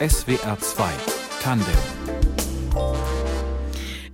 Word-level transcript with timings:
SWR 0.00 0.56
2 0.58 0.90
Tandem 1.42 2.11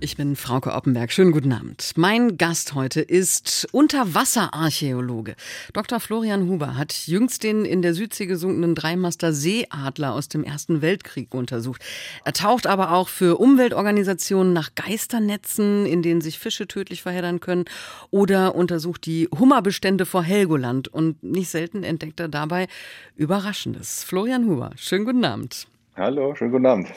ich 0.01 0.15
bin 0.15 0.35
Frauke 0.35 0.73
Oppenberg. 0.73 1.11
Schönen 1.11 1.31
guten 1.31 1.51
Abend. 1.51 1.91
Mein 1.95 2.37
Gast 2.37 2.73
heute 2.73 3.01
ist 3.01 3.67
Unterwasserarchäologe. 3.71 5.35
Dr. 5.73 5.99
Florian 5.99 6.47
Huber 6.47 6.77
hat 6.77 6.93
jüngst 7.07 7.43
den 7.43 7.65
in 7.65 7.81
der 7.81 7.93
Südsee 7.93 8.25
gesunkenen 8.25 8.75
Dreimaster 8.75 9.33
Seeadler 9.33 10.13
aus 10.13 10.29
dem 10.29 10.43
Ersten 10.43 10.81
Weltkrieg 10.81 11.33
untersucht. 11.33 11.83
Er 12.23 12.33
taucht 12.33 12.67
aber 12.67 12.91
auch 12.91 13.09
für 13.09 13.39
Umweltorganisationen 13.39 14.53
nach 14.53 14.75
Geisternetzen, 14.75 15.85
in 15.85 16.01
denen 16.01 16.21
sich 16.21 16.39
Fische 16.39 16.67
tödlich 16.67 17.01
verheddern 17.01 17.39
können, 17.39 17.65
oder 18.09 18.55
untersucht 18.55 19.05
die 19.05 19.27
Hummerbestände 19.37 20.05
vor 20.05 20.23
Helgoland. 20.23 20.87
Und 20.87 21.21
nicht 21.23 21.49
selten 21.49 21.83
entdeckt 21.83 22.19
er 22.19 22.29
dabei 22.29 22.67
Überraschendes. 23.15 24.03
Florian 24.03 24.45
Huber, 24.45 24.71
schönen 24.75 25.05
guten 25.05 25.25
Abend. 25.25 25.67
Hallo, 25.95 26.33
schönen 26.33 26.51
guten 26.51 26.65
Abend. 26.65 26.87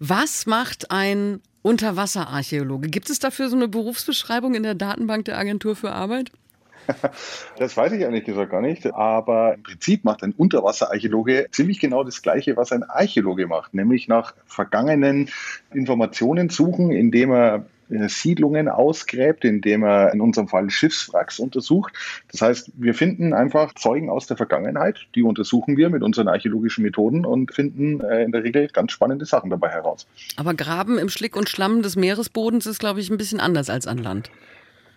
Was 0.00 0.44
macht 0.44 0.90
ein 0.90 1.40
Unterwasserarchäologe. 1.62 2.88
Gibt 2.88 3.10
es 3.10 3.18
dafür 3.18 3.48
so 3.50 3.56
eine 3.56 3.68
Berufsbeschreibung 3.68 4.54
in 4.54 4.62
der 4.62 4.74
Datenbank 4.74 5.26
der 5.26 5.38
Agentur 5.38 5.76
für 5.76 5.92
Arbeit? 5.92 6.30
Das 7.58 7.76
weiß 7.76 7.92
ich 7.92 8.00
ehrlich 8.00 8.24
gesagt 8.24 8.50
gar 8.50 8.62
nicht, 8.62 8.92
aber 8.94 9.54
im 9.54 9.62
Prinzip 9.62 10.04
macht 10.04 10.22
ein 10.22 10.32
Unterwasserarchäologe 10.32 11.48
ziemlich 11.50 11.78
genau 11.78 12.04
das 12.04 12.22
Gleiche, 12.22 12.56
was 12.56 12.72
ein 12.72 12.82
Archäologe 12.82 13.46
macht, 13.46 13.74
nämlich 13.74 14.08
nach 14.08 14.34
vergangenen 14.46 15.28
Informationen 15.72 16.48
suchen, 16.48 16.90
indem 16.90 17.32
er 17.32 17.66
äh, 17.90 18.08
Siedlungen 18.08 18.68
ausgräbt, 18.68 19.44
indem 19.44 19.82
er 19.82 20.12
in 20.12 20.20
unserem 20.20 20.48
Fall 20.48 20.70
Schiffswracks 20.70 21.38
untersucht. 21.38 21.92
Das 22.30 22.40
heißt, 22.40 22.72
wir 22.76 22.94
finden 22.94 23.32
einfach 23.32 23.74
Zeugen 23.74 24.10
aus 24.10 24.26
der 24.26 24.36
Vergangenheit, 24.36 25.06
die 25.14 25.22
untersuchen 25.22 25.76
wir 25.76 25.90
mit 25.90 26.02
unseren 26.02 26.28
archäologischen 26.28 26.82
Methoden 26.84 27.26
und 27.26 27.52
finden 27.52 28.00
äh, 28.00 28.22
in 28.22 28.32
der 28.32 28.44
Regel 28.44 28.68
ganz 28.68 28.92
spannende 28.92 29.26
Sachen 29.26 29.50
dabei 29.50 29.68
heraus. 29.68 30.06
Aber 30.36 30.54
Graben 30.54 30.98
im 30.98 31.08
Schlick 31.08 31.36
und 31.36 31.48
Schlamm 31.48 31.82
des 31.82 31.96
Meeresbodens 31.96 32.66
ist, 32.66 32.78
glaube 32.78 33.00
ich, 33.00 33.10
ein 33.10 33.18
bisschen 33.18 33.40
anders 33.40 33.70
als 33.70 33.86
an 33.86 33.98
Land. 33.98 34.30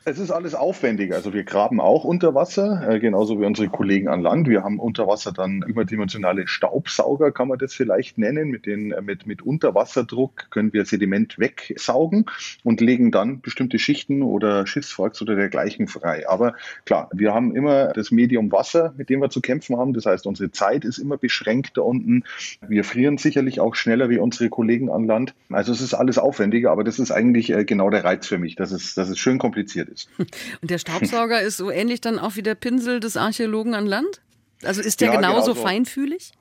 Es 0.06 0.20
ist 0.20 0.32
alles 0.32 0.54
aufwendiger. 0.54 1.16
Also 1.16 1.34
wir 1.34 1.46
graben 1.46 1.80
auch 1.80 2.04
unter 2.04 2.36
Wasser, 2.36 2.90
äh, 2.90 3.00
genauso 3.00 3.40
wie 3.40 3.46
unsere 3.46 3.70
Kollegen 3.70 4.10
an 4.10 4.22
Land. 4.22 4.50
Wir 4.50 4.62
haben 4.62 4.78
unter 4.78 5.08
Wasser 5.08 5.32
dann 5.32 5.62
überdimensionale 5.62 6.46
Staubsauger, 6.46 7.32
kann 7.32 7.48
man 7.48 7.58
das 7.58 7.74
vielleicht 7.74 8.18
nennen. 8.18 8.50
Mit, 8.50 8.66
den, 8.66 8.92
äh, 8.92 9.02
mit, 9.02 9.26
mit 9.28 9.42
Unterwasserdruck 9.42 10.52
können 10.52 10.74
wir 10.74 10.84
Sediment 10.84 11.40
wegsaugen 11.40 12.26
und 12.66 12.82
legen 12.82 13.12
dann 13.12 13.40
bestimmte 13.40 13.80
Schichten 13.80 14.24
oder 14.24 14.68
Schiffswracks 14.68 15.22
oder 15.22 15.38
dergleichen 15.38 15.88
frei. 15.88 16.28
Aber 16.28 16.56
klar, 16.84 17.10
wir 17.14 17.34
haben 17.34 17.56
immer 17.56 17.94
das 17.94 18.12
Medium 18.12 18.52
Wasser, 18.52 18.94
mit 18.98 19.10
dem 19.10 19.22
wir 19.22 19.30
zu 19.30 19.40
kämpfen 19.40 19.78
haben. 19.78 19.94
Das 19.94 20.06
heißt, 20.06 20.28
unsere 20.28 20.52
Zeit 20.52 20.84
ist 20.84 20.98
immer 20.98 21.16
beschränkt 21.16 21.78
da 21.78 21.82
unten. 21.82 22.26
Wir 22.68 22.84
frieren 22.84 23.18
sicherlich 23.18 23.62
auch 23.62 23.76
schneller 23.76 24.10
wie 24.10 24.18
unsere 24.18 24.50
Kollegen 24.50 24.90
an 24.90 25.06
Land. 25.06 25.34
Also 25.50 25.72
es 25.72 25.80
ist 25.80 25.94
alles 25.94 26.18
aufwendiger, 26.18 26.72
aber 26.72 26.84
das 26.84 27.00
ist 27.00 27.12
eigentlich 27.12 27.52
äh, 27.52 27.64
genau 27.64 27.90
der 27.90 28.04
Reiz 28.04 28.28
für 28.28 28.38
mich, 28.38 28.58
dass 28.58 28.74
es, 28.74 28.96
dass 28.96 29.08
es 29.08 29.18
schön 29.18 29.38
kompliziert 29.38 29.88
ist 29.88 29.93
ist. 29.94 30.10
Und 30.18 30.72
der 30.72 30.78
Staubsauger 30.78 31.42
ist 31.42 31.58
so 31.58 31.72
ähnlich 31.72 32.02
dann 32.02 32.20
auch 32.20 32.36
wie 32.36 32.44
der 32.44 32.56
Pinsel 32.56 33.00
des 33.00 33.18
Archäologen 33.18 33.76
an 33.76 33.86
Land? 33.86 34.22
Also 34.64 34.82
ist 34.82 35.02
der 35.02 35.10
ja, 35.10 35.16
genauso 35.16 35.54
genau 35.54 35.66
feinfühlig? 35.66 36.32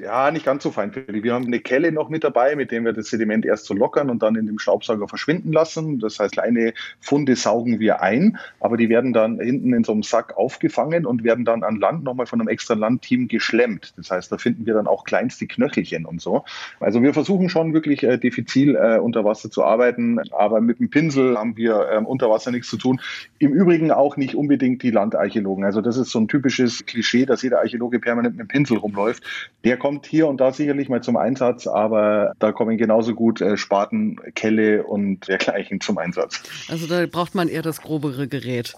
Ja, 0.00 0.30
nicht 0.30 0.44
ganz 0.44 0.62
so 0.62 0.70
feinfühlig. 0.70 1.22
Wir 1.22 1.34
haben 1.34 1.46
eine 1.46 1.60
Kelle 1.60 1.92
noch 1.92 2.08
mit 2.08 2.24
dabei, 2.24 2.56
mit 2.56 2.70
dem 2.70 2.84
wir 2.84 2.92
das 2.92 3.08
Sediment 3.08 3.44
erst 3.44 3.66
so 3.66 3.74
lockern 3.74 4.10
und 4.10 4.22
dann 4.22 4.36
in 4.36 4.46
dem 4.46 4.58
Staubsauger 4.58 5.08
verschwinden 5.08 5.52
lassen. 5.52 5.98
Das 5.98 6.18
heißt, 6.18 6.32
kleine 6.32 6.74
Funde 7.00 7.36
saugen 7.36 7.80
wir 7.80 8.02
ein, 8.02 8.38
aber 8.60 8.76
die 8.76 8.88
werden 8.88 9.12
dann 9.12 9.38
hinten 9.40 9.72
in 9.72 9.84
so 9.84 9.92
einem 9.92 10.02
Sack 10.02 10.36
aufgefangen 10.36 11.06
und 11.06 11.24
werden 11.24 11.44
dann 11.44 11.62
an 11.62 11.76
Land 11.76 12.04
nochmal 12.04 12.26
von 12.26 12.40
einem 12.40 12.48
extra 12.48 12.74
Landteam 12.74 13.28
geschlemmt. 13.28 13.94
Das 13.96 14.10
heißt, 14.10 14.30
da 14.30 14.38
finden 14.38 14.66
wir 14.66 14.74
dann 14.74 14.86
auch 14.86 15.04
kleinste 15.04 15.46
Knöchelchen 15.46 16.04
und 16.04 16.20
so. 16.20 16.44
Also 16.80 17.02
wir 17.02 17.14
versuchen 17.14 17.48
schon 17.48 17.72
wirklich 17.72 18.02
äh, 18.02 18.18
diffizil 18.18 18.76
äh, 18.76 18.98
unter 18.98 19.24
Wasser 19.24 19.50
zu 19.50 19.64
arbeiten, 19.64 20.18
aber 20.30 20.60
mit 20.60 20.80
dem 20.80 20.90
Pinsel 20.90 21.38
haben 21.38 21.56
wir 21.56 21.88
äh, 21.90 21.98
unter 21.98 22.30
Wasser 22.30 22.50
nichts 22.50 22.68
zu 22.68 22.76
tun. 22.76 23.00
Im 23.38 23.52
Übrigen 23.52 23.90
auch 23.90 24.16
nicht 24.16 24.34
unbedingt 24.34 24.82
die 24.82 24.90
Landarchäologen. 24.90 25.64
Also 25.64 25.80
das 25.80 25.96
ist 25.96 26.10
so 26.10 26.18
ein 26.18 26.28
typisches 26.28 26.86
Klischee, 26.86 27.26
dass 27.26 27.42
jeder 27.42 27.60
Archäologe 27.60 28.00
permanent 28.00 28.36
mit 28.36 28.46
dem 28.46 28.48
Pinsel 28.48 28.78
rumläuft. 28.78 29.22
Der 29.64 29.75
der 29.76 29.82
kommt 29.82 30.06
hier 30.06 30.26
und 30.26 30.40
da 30.40 30.52
sicherlich 30.52 30.88
mal 30.88 31.02
zum 31.02 31.18
Einsatz, 31.18 31.66
aber 31.66 32.32
da 32.38 32.50
kommen 32.52 32.78
genauso 32.78 33.14
gut 33.14 33.42
äh, 33.42 33.58
Spaten, 33.58 34.16
Kelle 34.34 34.84
und 34.84 35.28
dergleichen 35.28 35.82
zum 35.82 35.98
Einsatz. 35.98 36.42
Also 36.68 36.86
da 36.86 37.04
braucht 37.06 37.34
man 37.34 37.48
eher 37.48 37.60
das 37.60 37.82
grobere 37.82 38.26
Gerät. 38.26 38.74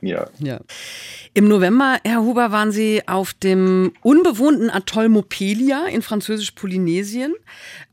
Ja. 0.00 0.28
ja. 0.38 0.60
Im 1.34 1.48
November, 1.48 1.98
Herr 2.04 2.20
Huber, 2.20 2.52
waren 2.52 2.70
Sie 2.70 3.02
auf 3.08 3.34
dem 3.34 3.92
unbewohnten 4.02 4.70
Atoll 4.70 5.08
Mopelia 5.08 5.86
in 5.86 6.02
französisch-Polynesien, 6.02 7.34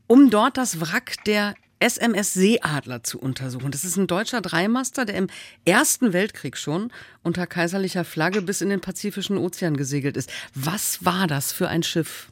um 0.06 0.30
dort 0.30 0.58
das 0.58 0.80
Wrack 0.80 1.16
der 1.26 1.56
SMS 1.80 2.36
Seeadler 2.36 3.04
zu 3.04 3.20
untersuchen. 3.20 3.72
Das 3.72 3.84
ist 3.84 3.98
ein 3.98 4.06
deutscher 4.06 4.42
Dreimaster, 4.42 5.06
der 5.06 5.16
im 5.16 5.28
Ersten 5.66 6.14
Weltkrieg 6.14 6.58
schon 6.58 6.92
unter 7.24 7.48
kaiserlicher 7.48 8.06
Flagge 8.06 8.44
bis 8.44 8.62
in 8.62 8.70
den 8.70 8.82
Pazifischen 8.82 9.40
Ozean 9.40 9.76
gesegelt 9.76 10.16
ist. 10.16 10.32
Was 10.54 11.04
war 11.04 11.26
das 11.26 11.52
für 11.52 11.68
ein 11.68 11.82
Schiff? 11.82 12.30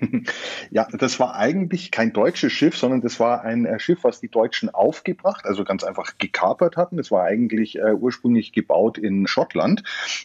Ja, 0.70 0.86
das 0.92 1.18
war 1.18 1.34
eigentlich 1.34 1.90
kein 1.90 2.12
deutsches 2.12 2.52
Schiff, 2.52 2.76
sondern 2.76 3.00
das 3.00 3.18
war 3.18 3.42
ein 3.42 3.64
äh, 3.64 3.78
Schiff, 3.80 4.04
was 4.04 4.20
die 4.20 4.28
Deutschen 4.28 4.70
aufgebracht, 4.70 5.44
also 5.44 5.64
ganz 5.64 5.84
einfach 5.84 6.18
gekapert 6.18 6.76
hatten. 6.76 6.98
Es 6.98 7.10
war 7.10 7.24
eigentlich 7.24 7.78
äh, 7.78 7.92
ursprünglich 7.92 8.52
gebaut 8.52 8.98
in 8.98 9.26
Schottland. 9.26 9.82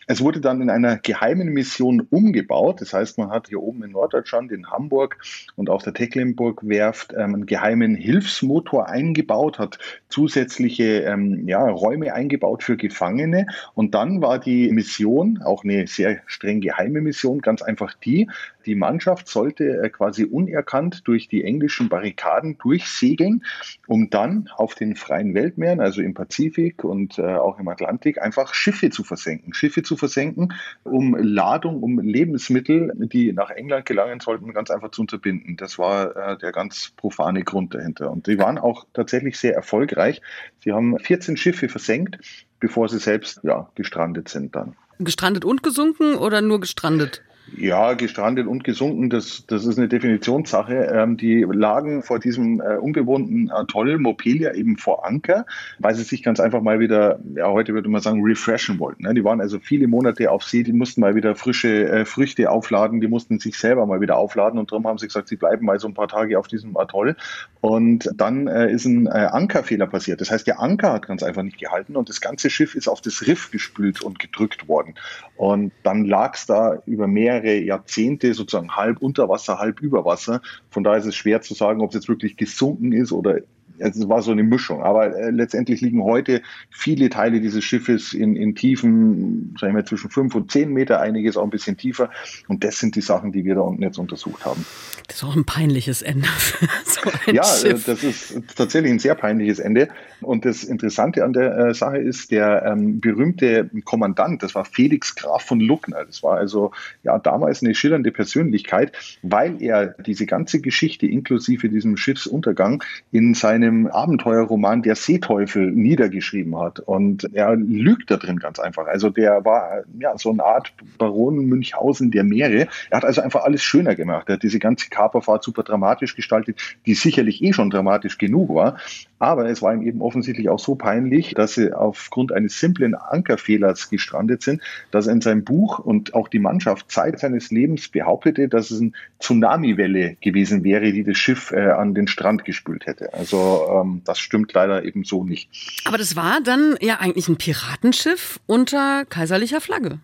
Es 0.07 0.21
wurde 0.21 0.41
dann 0.41 0.61
in 0.61 0.69
einer 0.69 0.97
geheimen 0.97 1.49
Mission 1.49 2.01
umgebaut. 2.09 2.81
Das 2.81 2.93
heißt, 2.93 3.17
man 3.17 3.31
hat 3.31 3.47
hier 3.47 3.61
oben 3.61 3.83
in 3.83 3.91
Norddeutschland, 3.91 4.51
in 4.51 4.69
Hamburg 4.69 5.17
und 5.55 5.69
auf 5.69 5.83
der 5.83 5.93
Tecklenburg-Werft 5.93 7.13
ähm, 7.13 7.35
einen 7.35 7.45
geheimen 7.45 7.95
Hilfsmotor 7.95 8.87
eingebaut, 8.87 9.59
hat 9.59 9.79
zusätzliche 10.09 11.01
ähm, 11.01 11.47
ja, 11.47 11.67
Räume 11.67 12.13
eingebaut 12.13 12.63
für 12.63 12.77
Gefangene. 12.77 13.47
Und 13.73 13.95
dann 13.95 14.21
war 14.21 14.39
die 14.39 14.71
Mission, 14.71 15.41
auch 15.43 15.63
eine 15.63 15.87
sehr 15.87 16.21
streng 16.27 16.61
geheime 16.61 17.01
Mission, 17.01 17.41
ganz 17.41 17.61
einfach 17.61 17.93
die, 17.95 18.27
die 18.65 18.75
Mannschaft 18.75 19.27
sollte 19.27 19.64
äh, 19.65 19.89
quasi 19.89 20.25
unerkannt 20.25 21.07
durch 21.07 21.27
die 21.27 21.43
englischen 21.43 21.89
Barrikaden 21.89 22.57
durchsegeln, 22.57 23.43
um 23.87 24.09
dann 24.09 24.49
auf 24.55 24.75
den 24.75 24.95
freien 24.95 25.33
Weltmeeren, 25.33 25.79
also 25.79 26.01
im 26.01 26.13
Pazifik 26.13 26.83
und 26.83 27.19
äh, 27.19 27.23
auch 27.23 27.59
im 27.59 27.67
Atlantik, 27.67 28.21
einfach 28.21 28.53
Schiffe 28.53 28.89
zu 28.89 29.03
versenken. 29.03 29.53
Schiffe 29.53 29.83
zu 29.83 29.97
versenken, 29.97 30.53
um 30.83 31.15
Ladung, 31.15 31.83
um 31.83 31.99
Lebensmittel, 31.99 32.93
die 32.95 33.33
nach 33.33 33.49
England 33.49 33.85
gelangen 33.85 34.19
sollten, 34.19 34.53
ganz 34.53 34.71
einfach 34.71 34.91
zu 34.91 35.01
unterbinden. 35.01 35.57
Das 35.57 35.77
war 35.77 36.15
äh, 36.15 36.37
der 36.37 36.51
ganz 36.51 36.93
profane 36.95 37.43
Grund 37.43 37.73
dahinter. 37.73 38.11
Und 38.11 38.27
die 38.27 38.37
waren 38.37 38.57
auch 38.57 38.85
tatsächlich 38.93 39.37
sehr 39.37 39.55
erfolgreich. 39.55 40.21
Sie 40.63 40.71
haben 40.71 40.97
14 40.97 41.37
Schiffe 41.37 41.69
versenkt, 41.69 42.19
bevor 42.59 42.89
sie 42.89 42.99
selbst 42.99 43.41
ja, 43.43 43.69
gestrandet 43.75 44.29
sind 44.29 44.55
dann. 44.55 44.75
Gestrandet 44.99 45.43
und 45.43 45.61
gesunken 45.61 46.15
oder 46.15 46.41
nur 46.41 46.61
gestrandet? 46.61 47.21
Ja, 47.55 47.93
gestrandet 47.93 48.47
und 48.47 48.63
gesunken, 48.63 49.11
das, 49.11 49.45
das 49.45 49.65
ist 49.65 49.77
eine 49.77 49.87
Definitionssache. 49.87 50.73
Ähm, 50.91 51.15
die 51.15 51.45
lagen 51.47 52.01
vor 52.01 52.17
diesem 52.17 52.59
äh, 52.59 52.77
unbewohnten 52.77 53.51
Atoll 53.51 53.99
Mopelia 53.99 54.53
eben 54.55 54.77
vor 54.77 55.05
Anker, 55.05 55.45
weil 55.77 55.93
sie 55.93 56.03
sich 56.03 56.23
ganz 56.23 56.39
einfach 56.39 56.61
mal 56.61 56.79
wieder, 56.79 57.19
ja, 57.35 57.47
heute 57.47 57.75
würde 57.75 57.87
man 57.87 58.01
sagen, 58.01 58.23
refreshen 58.23 58.79
wollten. 58.79 59.03
Ne? 59.03 59.13
Die 59.13 59.23
waren 59.23 59.41
also 59.41 59.59
viele 59.59 59.87
Monate 59.87 60.31
auf 60.31 60.43
See, 60.43 60.63
die 60.63 60.73
mussten 60.73 61.01
mal 61.01 61.13
wieder 61.13 61.35
frische 61.35 61.87
äh, 61.87 62.05
Früchte 62.05 62.49
aufladen, 62.49 62.99
die 62.99 63.07
mussten 63.07 63.37
sich 63.37 63.57
selber 63.57 63.85
mal 63.85 64.01
wieder 64.01 64.17
aufladen 64.17 64.59
und 64.59 64.71
darum 64.71 64.87
haben 64.87 64.97
sie 64.97 65.05
gesagt, 65.07 65.27
sie 65.27 65.35
bleiben 65.35 65.65
mal 65.65 65.79
so 65.79 65.87
ein 65.87 65.93
paar 65.93 66.07
Tage 66.07 66.39
auf 66.39 66.47
diesem 66.47 66.75
Atoll. 66.75 67.15
Und 67.61 68.09
dann 68.15 68.47
äh, 68.47 68.71
ist 68.71 68.85
ein 68.85 69.05
äh, 69.05 69.09
Ankerfehler 69.09 69.87
passiert. 69.87 70.19
Das 70.19 70.31
heißt, 70.31 70.47
der 70.47 70.59
Anker 70.59 70.93
hat 70.93 71.07
ganz 71.07 71.21
einfach 71.21 71.43
nicht 71.43 71.59
gehalten 71.59 71.95
und 71.95 72.09
das 72.09 72.21
ganze 72.21 72.49
Schiff 72.49 72.75
ist 72.75 72.87
auf 72.87 73.01
das 73.01 73.27
Riff 73.27 73.51
gespült 73.51 74.01
und 74.01 74.19
gedrückt 74.19 74.67
worden. 74.67 74.95
Und 75.35 75.71
dann 75.83 76.05
lag 76.05 76.35
es 76.35 76.45
da 76.45 76.81
über 76.85 77.07
mehr 77.07 77.34
mehrere 77.35 77.59
Jahrzehnte 77.59 78.33
sozusagen 78.33 78.75
halb 78.75 79.01
unter 79.01 79.29
Wasser, 79.29 79.59
halb 79.59 79.81
über 79.81 80.05
Wasser. 80.05 80.41
Von 80.69 80.83
daher 80.83 80.99
ist 80.99 81.05
es 81.05 81.15
schwer 81.15 81.41
zu 81.41 81.53
sagen, 81.53 81.81
ob 81.81 81.89
es 81.89 81.95
jetzt 81.95 82.09
wirklich 82.09 82.37
gesunken 82.37 82.91
ist 82.91 83.11
oder 83.11 83.39
es 83.77 84.07
war 84.07 84.21
so 84.21 84.31
eine 84.31 84.43
Mischung. 84.43 84.83
Aber 84.83 85.15
äh, 85.15 85.31
letztendlich 85.31 85.81
liegen 85.81 86.01
heute 86.01 86.41
viele 86.69 87.09
Teile 87.09 87.41
dieses 87.41 87.63
Schiffes 87.63 88.13
in, 88.13 88.37
in 88.37 88.55
Tiefen, 88.55 89.55
sagen 89.59 89.75
wir 89.75 89.85
zwischen 89.85 90.09
fünf 90.09 90.33
und 90.33 90.49
zehn 90.49 90.71
Meter, 90.71 91.01
einiges 91.01 91.35
auch 91.35 91.43
ein 91.43 91.49
bisschen 91.49 91.75
tiefer. 91.75 92.09
Und 92.47 92.63
das 92.63 92.79
sind 92.79 92.95
die 92.95 93.01
Sachen, 93.01 93.33
die 93.33 93.43
wir 93.43 93.55
da 93.55 93.61
unten 93.61 93.83
jetzt 93.83 93.97
untersucht 93.97 94.45
haben. 94.45 94.65
Das 95.07 95.17
ist 95.17 95.23
auch 95.23 95.35
ein 95.35 95.45
peinliches 95.45 96.01
Ende 96.01 96.27
für 96.27 96.67
so 96.85 97.01
ein 97.27 97.35
ja, 97.35 97.43
äh, 97.43 97.45
Schiff. 97.45 97.85
das 97.85 98.03
ist 98.03 98.43
tatsächlich 98.55 98.91
ein 98.91 98.99
sehr 98.99 99.15
peinliches 99.15 99.59
Ende. 99.59 99.89
Und 100.21 100.45
das 100.45 100.63
Interessante 100.63 101.23
an 101.23 101.33
der 101.33 101.57
äh, 101.57 101.73
Sache 101.73 101.97
ist, 101.97 102.31
der 102.31 102.63
ähm, 102.65 102.99
berühmte 102.99 103.69
Kommandant, 103.83 104.43
das 104.43 104.55
war 104.55 104.65
Felix 104.65 105.15
Graf 105.15 105.43
von 105.43 105.59
Luckner. 105.59 106.05
Das 106.05 106.23
war 106.23 106.37
also 106.37 106.71
ja 107.03 107.19
damals 107.19 107.61
eine 107.61 107.75
schillernde 107.75 108.11
Persönlichkeit, 108.11 108.91
weil 109.21 109.61
er 109.61 109.95
diese 110.05 110.25
ganze 110.25 110.61
Geschichte 110.61 111.07
inklusive 111.07 111.69
diesem 111.69 111.97
Schiffsuntergang 111.97 112.83
in 113.11 113.33
seinem 113.33 113.87
Abenteuerroman 113.87 114.81
Der 114.81 114.95
Seeteufel 114.95 115.71
niedergeschrieben 115.71 116.57
hat. 116.57 116.79
Und 116.79 117.29
er 117.33 117.55
lügt 117.55 118.11
da 118.11 118.17
drin 118.17 118.39
ganz 118.39 118.59
einfach. 118.59 118.87
Also 118.87 119.09
der 119.09 119.45
war 119.45 119.83
ja 119.99 120.17
so 120.17 120.31
eine 120.31 120.43
Art 120.43 120.73
Baron 120.97 121.45
Münchhausen 121.45 122.11
der 122.11 122.23
Meere. 122.23 122.67
Er 122.89 122.97
hat 122.97 123.05
also 123.05 123.21
einfach 123.21 123.43
alles 123.43 123.63
schöner 123.63 123.95
gemacht. 123.95 124.29
Er 124.29 124.35
hat 124.35 124.43
diese 124.43 124.59
ganze 124.59 124.89
Kaperfahrt 124.89 125.43
super 125.43 125.63
dramatisch 125.63 126.15
gestaltet, 126.15 126.59
die 126.85 126.93
sicherlich 126.93 127.43
eh 127.43 127.53
schon 127.53 127.69
dramatisch 127.69 128.17
genug 128.17 128.53
war. 128.53 128.77
Aber 129.19 129.49
es 129.49 129.61
war 129.61 129.73
ihm 129.73 129.81
eben 129.81 130.01
offensichtlich 130.05 130.49
auch 130.49 130.59
so 130.59 130.75
peinlich, 130.75 131.33
dass 131.33 131.55
sie 131.55 131.73
aufgrund 131.73 132.31
eines 132.31 132.59
simplen 132.59 132.95
Ankerfehlers 132.95 133.89
gestrandet 133.89 134.41
sind, 134.41 134.61
dass 134.91 135.07
er 135.07 135.13
in 135.13 135.21
seinem 135.21 135.43
Buch 135.43 135.79
und 135.79 136.13
auch 136.13 136.27
die 136.27 136.39
Mannschaft 136.39 136.91
Zeit 136.91 137.19
seines 137.19 137.51
Lebens 137.51 137.89
behauptete, 137.89 138.47
dass 138.47 138.71
es 138.71 138.79
eine 138.79 138.91
Tsunamiwelle 139.19 140.17
gewesen 140.21 140.63
wäre, 140.63 140.91
die 140.91 141.03
das 141.03 141.17
Schiff 141.17 141.51
äh, 141.51 141.71
an 141.71 141.93
den 141.93 142.07
Strand 142.07 142.45
gespült 142.45 142.85
hätte. 142.85 143.13
Also 143.13 143.67
ähm, 143.71 144.01
das 144.05 144.19
stimmt 144.19 144.53
leider 144.53 144.85
eben 144.85 145.03
so 145.03 145.23
nicht. 145.23 145.49
Aber 145.85 145.97
das 145.97 146.15
war 146.15 146.39
dann 146.43 146.75
ja 146.81 146.99
eigentlich 146.99 147.27
ein 147.27 147.37
Piratenschiff 147.37 148.39
unter 148.45 149.05
kaiserlicher 149.05 149.61
Flagge. 149.61 149.99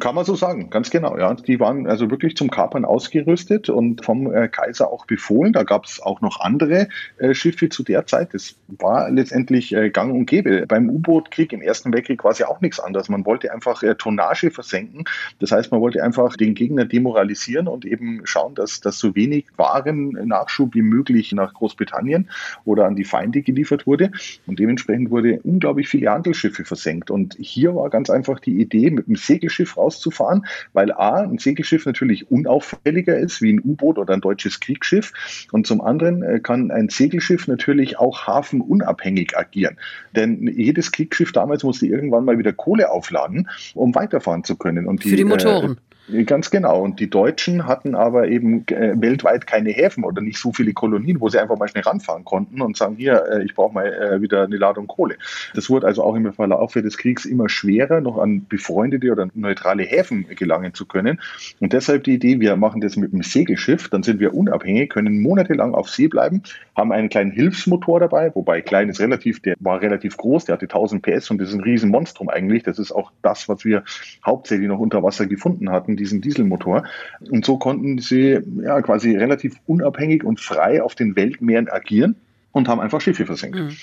Kann 0.00 0.16
man 0.16 0.24
so 0.24 0.34
sagen, 0.34 0.68
ganz 0.70 0.90
genau. 0.90 1.16
Ja, 1.16 1.34
die 1.34 1.60
waren 1.60 1.86
also 1.86 2.10
wirklich 2.10 2.36
zum 2.36 2.50
Kapern 2.50 2.84
ausgerüstet 2.84 3.68
und 3.68 4.04
vom 4.04 4.34
äh, 4.34 4.48
Kaiser 4.48 4.90
auch 4.90 5.06
befohlen. 5.06 5.52
Da 5.52 5.62
gab 5.62 5.84
es 5.84 6.02
auch 6.02 6.20
noch 6.20 6.40
andere 6.40 6.88
äh, 7.18 7.34
Schiffe 7.34 7.68
zu 7.68 7.84
der 7.84 8.04
Zeit. 8.04 8.34
Das 8.34 8.56
war 8.66 9.08
letztendlich 9.10 9.72
äh, 9.72 9.90
Gang 9.90 10.12
und 10.12 10.26
Gäbe. 10.26 10.66
Beim 10.66 10.90
U-Boot-Krieg 10.90 11.52
im 11.52 11.62
Ersten 11.62 11.92
Weltkrieg 11.92 12.24
war 12.24 12.32
es 12.32 12.38
ja 12.40 12.48
auch 12.48 12.60
nichts 12.60 12.80
anderes. 12.80 13.08
Man 13.08 13.24
wollte 13.24 13.52
einfach 13.52 13.84
äh, 13.84 13.94
Tonnage 13.94 14.50
versenken. 14.50 15.04
Das 15.38 15.52
heißt, 15.52 15.70
man 15.70 15.80
wollte 15.80 16.02
einfach 16.02 16.36
den 16.36 16.56
Gegner 16.56 16.84
demoralisieren 16.84 17.68
und 17.68 17.84
eben 17.84 18.22
schauen, 18.24 18.56
dass, 18.56 18.80
dass 18.80 18.98
so 18.98 19.14
wenig 19.14 19.46
Waren-Nachschub 19.56 20.74
wie 20.74 20.82
möglich 20.82 21.30
nach 21.30 21.54
Großbritannien 21.54 22.28
oder 22.64 22.86
an 22.86 22.96
die 22.96 23.04
Feinde 23.04 23.42
geliefert 23.42 23.86
wurde. 23.86 24.10
Und 24.48 24.58
dementsprechend 24.58 25.12
wurde 25.12 25.38
unglaublich 25.44 25.88
viele 25.88 26.10
Handelsschiffe 26.10 26.64
versenkt. 26.64 27.12
Und 27.12 27.36
hier 27.38 27.76
war 27.76 27.88
ganz 27.88 28.10
einfach 28.10 28.40
die 28.40 28.60
Idee, 28.60 28.90
mit 28.90 29.06
dem 29.06 29.14
Segelschiff 29.14 29.75
rauszufahren, 29.76 30.46
weil 30.72 30.92
A, 30.92 31.22
ein 31.22 31.38
Segelschiff 31.38 31.86
natürlich 31.86 32.30
unauffälliger 32.30 33.18
ist 33.18 33.42
wie 33.42 33.52
ein 33.52 33.60
U-Boot 33.60 33.98
oder 33.98 34.14
ein 34.14 34.20
deutsches 34.20 34.60
Kriegsschiff 34.60 35.12
und 35.52 35.66
zum 35.66 35.80
anderen 35.80 36.22
äh, 36.22 36.40
kann 36.40 36.70
ein 36.70 36.88
Segelschiff 36.88 37.48
natürlich 37.48 37.98
auch 37.98 38.26
hafenunabhängig 38.26 39.36
agieren. 39.36 39.76
Denn 40.14 40.46
jedes 40.46 40.92
Kriegsschiff 40.92 41.32
damals 41.32 41.62
musste 41.64 41.86
irgendwann 41.86 42.24
mal 42.24 42.38
wieder 42.38 42.52
Kohle 42.52 42.90
aufladen, 42.90 43.48
um 43.74 43.94
weiterfahren 43.94 44.44
zu 44.44 44.56
können. 44.56 44.86
Und 44.86 45.04
die, 45.04 45.10
Für 45.10 45.16
die 45.16 45.24
Motoren. 45.24 45.78
Ganz 46.24 46.50
genau. 46.52 46.82
Und 46.82 47.00
die 47.00 47.10
Deutschen 47.10 47.66
hatten 47.66 47.96
aber 47.96 48.28
eben 48.28 48.64
äh, 48.68 48.94
weltweit 48.96 49.46
keine 49.46 49.70
Häfen 49.70 50.04
oder 50.04 50.22
nicht 50.22 50.38
so 50.38 50.52
viele 50.52 50.72
Kolonien, 50.72 51.20
wo 51.20 51.28
sie 51.28 51.40
einfach 51.40 51.58
mal 51.58 51.66
schnell 51.66 51.82
ranfahren 51.82 52.24
konnten 52.24 52.62
und 52.62 52.76
sagen, 52.76 52.94
hier, 52.96 53.24
äh, 53.28 53.44
ich 53.44 53.56
brauche 53.56 53.74
mal 53.74 53.86
äh, 53.86 54.20
wieder 54.20 54.44
eine 54.44 54.56
Ladung 54.56 54.86
Kohle. 54.86 55.16
Das 55.54 55.68
wurde 55.68 55.88
also 55.88 56.04
auch 56.04 56.14
im 56.14 56.32
Verlauf 56.32 56.74
des 56.74 56.96
Kriegs 56.96 57.24
immer 57.24 57.48
schwerer, 57.48 58.00
noch 58.00 58.18
an 58.18 58.46
befreundete 58.48 59.10
oder 59.10 59.28
neutrale 59.34 59.82
Häfen 59.82 60.26
gelangen 60.28 60.74
zu 60.74 60.86
können. 60.86 61.20
Und 61.58 61.72
deshalb 61.72 62.04
die 62.04 62.14
Idee, 62.14 62.38
wir 62.38 62.54
machen 62.54 62.80
das 62.80 62.94
mit 62.96 63.12
einem 63.12 63.22
Segelschiff, 63.22 63.88
dann 63.88 64.04
sind 64.04 64.20
wir 64.20 64.32
unabhängig, 64.32 64.90
können 64.90 65.20
monatelang 65.20 65.74
auf 65.74 65.88
See 65.88 66.06
bleiben, 66.06 66.42
haben 66.76 66.92
einen 66.92 67.08
kleinen 67.08 67.32
Hilfsmotor 67.32 67.98
dabei, 67.98 68.32
wobei 68.32 68.60
klein 68.60 68.90
ist 68.90 69.00
relativ, 69.00 69.40
der 69.40 69.56
war 69.58 69.80
relativ 69.80 70.16
groß, 70.16 70.44
der 70.44 70.52
hatte 70.54 70.66
1000 70.66 71.02
PS 71.02 71.30
und 71.32 71.40
das 71.40 71.48
ist 71.48 71.54
ein 71.54 71.62
Riesenmonstrum 71.62 72.28
eigentlich. 72.28 72.62
Das 72.62 72.78
ist 72.78 72.92
auch 72.92 73.10
das, 73.22 73.48
was 73.48 73.64
wir 73.64 73.82
hauptsächlich 74.24 74.68
noch 74.68 74.78
unter 74.78 75.02
Wasser 75.02 75.26
gefunden 75.26 75.70
hatten 75.70 75.95
diesen 75.96 76.20
Dieselmotor. 76.20 76.84
Und 77.30 77.44
so 77.44 77.58
konnten 77.58 77.98
sie 77.98 78.40
ja 78.62 78.80
quasi 78.82 79.16
relativ 79.16 79.56
unabhängig 79.66 80.24
und 80.24 80.40
frei 80.40 80.82
auf 80.82 80.94
den 80.94 81.16
Weltmeeren 81.16 81.68
agieren 81.68 82.16
und 82.56 82.68
haben 82.68 82.80
einfach 82.80 83.02
Schiffe 83.02 83.26
versenkt. 83.26 83.58
Mhm. 83.58 83.76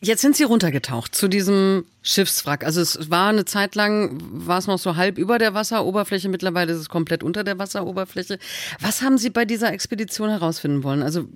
Jetzt 0.00 0.22
sind 0.22 0.36
Sie 0.36 0.44
runtergetaucht 0.44 1.14
zu 1.14 1.28
diesem 1.28 1.84
Schiffswrack. 2.00 2.64
Also 2.64 2.80
es 2.80 3.10
war 3.10 3.28
eine 3.28 3.44
Zeit 3.44 3.74
lang, 3.74 4.18
war 4.32 4.56
es 4.56 4.66
noch 4.66 4.78
so 4.78 4.96
halb 4.96 5.18
über 5.18 5.38
der 5.38 5.52
Wasseroberfläche, 5.52 6.30
mittlerweile 6.30 6.72
ist 6.72 6.78
es 6.78 6.88
komplett 6.88 7.22
unter 7.22 7.44
der 7.44 7.58
Wasseroberfläche. 7.58 8.38
Was 8.80 9.02
haben 9.02 9.18
Sie 9.18 9.28
bei 9.28 9.44
dieser 9.44 9.70
Expedition 9.70 10.30
herausfinden 10.30 10.82
wollen? 10.82 11.02
Also 11.02 11.26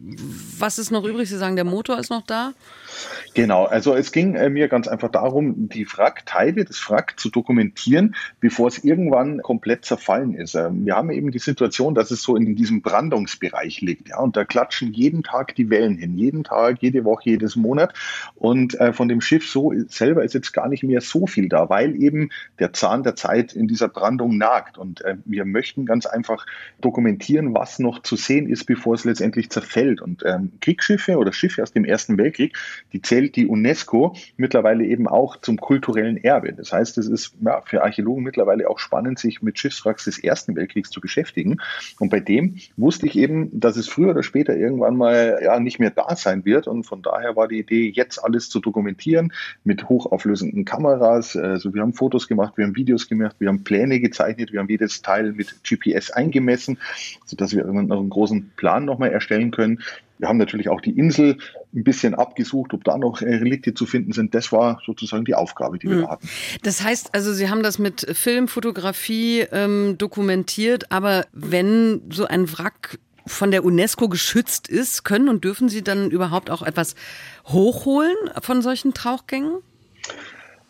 was 0.59 0.79
ist 0.79 0.91
noch 0.91 1.05
übrig? 1.05 1.29
Sie 1.29 1.37
sagen, 1.37 1.55
der 1.55 1.67
Motor 1.67 1.99
ist 1.99 2.09
noch 2.09 2.23
da? 2.23 2.55
Genau, 3.35 3.65
also 3.65 3.95
es 3.95 4.13
ging 4.13 4.35
äh, 4.35 4.49
mir 4.51 4.69
ganz 4.69 4.89
einfach 4.89 5.11
darum, 5.11 5.69
die 5.69 5.87
Wrackteile 5.87 6.65
des 6.65 6.89
Wrack 6.89 7.19
zu 7.19 7.31
dokumentieren, 7.31 8.15
bevor 8.41 8.69
es 8.69 8.83
irgendwann 8.83 9.43
komplett 9.43 9.85
zerfallen 9.85 10.35
ist. 10.35 10.55
Ähm, 10.55 10.85
wir 10.85 10.97
haben 10.97 11.11
eben 11.11 11.31
die 11.31 11.39
Situation, 11.39 11.95
dass 11.95 12.11
es 12.11 12.23
so 12.23 12.37
in 12.37 12.57
diesem 12.57 12.83
Brandungsbereich 12.83 13.81
liegt, 13.81 14.09
ja, 14.09 14.19
und 14.19 14.37
da 14.37 14.45
klatschen 14.45 14.93
jeden 14.93 15.23
Tag 15.23 15.55
die 15.55 15.71
Wellen 15.71 15.97
hin, 15.97 16.19
jeden 16.19 16.45
Tag, 16.45 16.70
jede 16.79 17.05
Woche, 17.05 17.31
jedes 17.31 17.57
Monat. 17.57 17.95
Und 18.35 18.79
äh, 18.81 18.93
von 18.93 19.09
dem 19.09 19.21
Schiff 19.21 19.49
so 19.49 19.73
selber 19.89 20.25
ist 20.25 20.35
jetzt 20.35 20.53
gar 20.53 20.69
nicht 20.69 20.83
mehr 20.83 21.01
so 21.01 21.27
viel 21.27 21.49
da, 21.49 21.69
weil 21.69 22.01
eben 22.03 22.31
der 22.59 22.73
Zahn 22.73 23.03
der 23.03 23.17
Zeit 23.17 23.53
in 23.53 23.69
dieser 23.69 23.89
Brandung 23.89 24.39
nagt. 24.39 24.79
Und 24.79 25.03
äh, 25.03 25.17
wir 25.25 25.45
möchten 25.45 25.87
ganz 25.87 26.07
einfach 26.07 26.47
dokumentieren, 26.81 27.55
was 27.55 27.79
noch 27.79 28.03
zu 28.03 28.17
sehen 28.17 28.49
ist, 28.49 28.65
bevor 28.65 28.95
es 28.95 29.05
letztendlich 29.05 29.51
zerfällt. 29.51 30.01
Und 30.01 30.23
ähm, 30.25 30.53
Kriegsschiffe 30.61 31.17
oder 31.17 31.33
Schiffe 31.33 31.63
aus 31.63 31.73
dem 31.73 31.85
Ersten 31.85 32.19
Weltkrieg, 32.19 32.57
die 32.93 33.03
zählt 33.03 33.37
die 33.37 33.47
UNESCO 33.47 34.17
mittlerweile 34.37 34.85
eben 34.85 35.09
auch 35.09 35.37
zum 35.37 35.59
kulturellen 35.59 36.17
Erbe. 36.17 36.53
Das 36.53 36.73
heißt, 36.73 36.99
es 36.99 37.09
ist 37.09 37.35
ja, 37.45 37.61
für 37.63 37.83
Archäologen 37.83 38.23
mittlerweile 38.23 38.69
auch 38.69 38.79
spannend, 38.79 39.19
sich 39.19 39.43
mit 39.43 39.59
Schiffswracks 39.59 40.05
des 40.05 40.19
Ersten 40.19 40.57
Weltkriegs 40.57 40.91
zu 40.91 41.01
beschäftigen. 41.01 41.61
Und 41.99 42.11
bei 42.11 42.21
dem 42.21 42.57
wusste 42.77 43.07
ich 43.07 43.17
eben, 43.17 43.59
dass 43.59 43.77
es 43.77 43.89
früher 43.89 44.11
oder 44.11 44.23
später 44.23 44.57
irgendwann 44.57 44.97
mal 44.97 45.41
ja 45.43 45.59
nicht 45.61 45.79
mehr 45.79 45.91
da 45.91 46.17
sein 46.17 46.45
wird. 46.45 46.60
Und 46.67 46.85
von 46.85 47.03
daher 47.03 47.37
war 47.37 47.49
die 47.49 47.59
Idee, 47.59 47.93
jetzt 47.95 48.23
alles 48.23 48.49
zu 48.49 48.61
dokumentieren 48.61 49.33
mit 49.65 49.89
hochauflösenden 49.89 50.65
Kameras. 50.65 51.37
Also 51.37 51.75
wir 51.75 51.83
haben 51.83 51.95
Fotos 51.95 52.29
gemacht, 52.29 52.55
wir 52.57 52.65
haben 52.65 52.77
Videos 52.77 53.09
gemacht, 53.09 53.37
wir 53.39 53.49
haben 53.49 53.65
Pläne 53.65 54.01
gezeichnet, 54.01 54.53
wir 54.53 54.61
haben 54.61 54.69
jedes 54.69 55.03
Teil 55.03 55.33
mit 55.33 55.63
GPS 55.65 56.11
eingemessen, 56.11 56.79
sodass 57.25 57.53
wir 57.53 57.61
irgendwann 57.61 57.87
noch 57.87 58.01
einen 58.01 58.11
großen 58.11 58.51
Plan 58.57 58.85
nochmal 58.85 59.11
erstellen 59.11 59.51
können. 59.51 59.81
Wir 60.21 60.29
haben 60.29 60.37
natürlich 60.37 60.69
auch 60.69 60.83
die 60.83 60.91
Insel 60.91 61.39
ein 61.75 61.83
bisschen 61.83 62.15
abgesucht, 62.15 62.75
ob 62.75 62.85
da 62.85 62.99
noch 62.99 63.23
äh, 63.23 63.37
Relikte 63.37 63.73
zu 63.73 63.87
finden 63.87 64.13
sind. 64.13 64.35
Das 64.35 64.53
war 64.53 64.81
sozusagen 64.85 65.25
die 65.25 65.35
Aufgabe, 65.35 65.79
die 65.79 65.89
wir 65.89 66.03
hm. 66.03 66.11
hatten. 66.11 66.29
Das 66.63 66.83
heißt 66.85 67.15
also, 67.15 67.33
Sie 67.33 67.49
haben 67.49 67.63
das 67.63 67.79
mit 67.79 68.07
Film, 68.13 68.47
Fotografie 68.47 69.47
ähm, 69.51 69.97
dokumentiert, 69.97 70.93
aber 70.93 71.25
wenn 71.33 72.03
so 72.11 72.27
ein 72.27 72.53
Wrack 72.53 72.99
von 73.27 73.51
der 73.51 73.65
UNESCO 73.65 74.09
geschützt 74.09 74.69
ist, 74.69 75.05
können 75.05 75.29
und 75.29 75.45
dürfen 75.45 75.69
Sie 75.69 75.83
dann 75.83 76.11
überhaupt 76.11 76.51
auch 76.51 76.63
etwas 76.63 76.95
hochholen 77.47 78.17
von 78.41 78.63
solchen 78.63 78.95
Tauchgängen? 78.95 79.63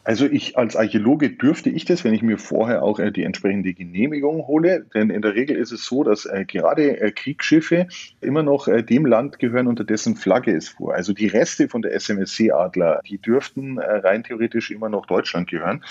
Also 0.03 0.25
ich 0.25 0.57
als 0.57 0.77
Archäologe 0.77 1.29
dürfte 1.29 1.69
ich 1.69 1.85
das, 1.85 2.05
wenn 2.05 2.15
ich 2.15 2.23
mir 2.23 2.39
vorher 2.39 2.83
auch 2.83 2.99
äh, 2.99 3.13
die 3.13 3.23
entsprechende 3.23 3.75
Genehmigung 3.75 4.47
hole. 4.47 4.87
Denn 4.95 5.11
in 5.11 5.21
der 5.21 5.35
Regel 5.35 5.57
ist 5.57 5.73
es 5.73 5.85
so, 5.85 6.05
dass 6.05 6.25
äh, 6.25 6.47
gerade 6.47 6.99
äh, 6.99 7.11
Kriegsschiffe 7.13 7.87
immer 8.23 8.43
noch 8.43 8.67
äh, 8.67 8.83
dem 8.83 9.05
Land 9.05 9.39
gehören, 9.39 9.67
unter 9.67 9.85
dessen 9.85 10.17
Flagge 10.17 10.57
es 10.57 10.71
fuhr. 10.71 10.95
Also 10.95 11.13
die 11.13 11.27
Reste 11.27 11.69
von 11.69 11.83
der 11.83 11.93
SMSC 11.93 12.51
Adler, 12.51 13.03
die 13.07 13.19
dürften 13.19 13.77
äh, 13.77 13.97
rein 13.97 14.25
theoretisch 14.25 14.71
immer 14.71 14.89
noch 14.89 15.05
Deutschland 15.05 15.51
gehören. 15.51 15.85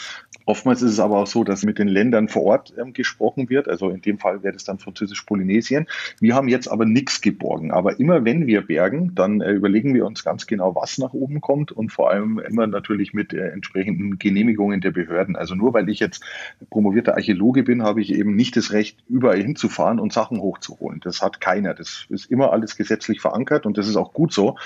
Oftmals 0.45 0.81
ist 0.81 0.93
es 0.93 0.99
aber 0.99 1.17
auch 1.17 1.27
so, 1.27 1.43
dass 1.43 1.63
mit 1.63 1.77
den 1.77 1.87
Ländern 1.87 2.29
vor 2.29 2.43
Ort 2.45 2.73
ähm, 2.79 2.93
gesprochen 2.93 3.47
wird. 3.51 3.67
Also 3.67 3.89
in 3.89 4.01
dem 4.01 4.17
Fall 4.17 4.41
wäre 4.41 4.53
das 4.53 4.63
dann 4.63 4.79
Französisch-Polynesien. 4.79 5.85
Wir 6.19 6.33
haben 6.33 6.47
jetzt 6.47 6.67
aber 6.67 6.85
nichts 6.85 7.21
geborgen. 7.21 7.69
Aber 7.69 7.99
immer 7.99 8.25
wenn 8.25 8.47
wir 8.47 8.61
bergen, 8.61 9.13
dann 9.13 9.41
äh, 9.41 9.51
überlegen 9.51 9.93
wir 9.93 10.07
uns 10.07 10.23
ganz 10.23 10.47
genau, 10.47 10.73
was 10.73 10.97
nach 10.97 11.13
oben 11.13 11.41
kommt 11.41 11.71
und 11.71 11.91
vor 11.91 12.09
allem 12.09 12.39
immer 12.39 12.65
natürlich 12.65 13.13
mit 13.13 13.33
entsprechenden 13.33 13.98
entsprechenden 13.99 14.17
Genehmigungen 14.17 14.81
der 14.81 14.91
Behörden. 14.91 15.35
Also 15.35 15.55
nur 15.55 15.73
weil 15.73 15.89
ich 15.89 15.99
jetzt 15.99 16.23
promovierter 16.69 17.15
Archäologe 17.15 17.63
bin, 17.63 17.83
habe 17.83 18.01
ich 18.01 18.13
eben 18.13 18.35
nicht 18.35 18.55
das 18.55 18.71
Recht, 18.71 18.97
überall 19.07 19.41
hinzufahren 19.41 19.99
und 19.99 20.13
Sachen 20.13 20.39
hochzuholen. 20.39 21.01
Das 21.03 21.21
hat 21.21 21.41
keiner. 21.41 21.73
Das 21.73 22.05
ist 22.09 22.31
immer 22.31 22.51
alles 22.51 22.75
gesetzlich 22.75 23.21
verankert 23.21 23.65
und 23.65 23.77
das 23.77 23.87
ist 23.87 23.95
auch 23.95 24.13
gut 24.13 24.33
so. 24.33 24.57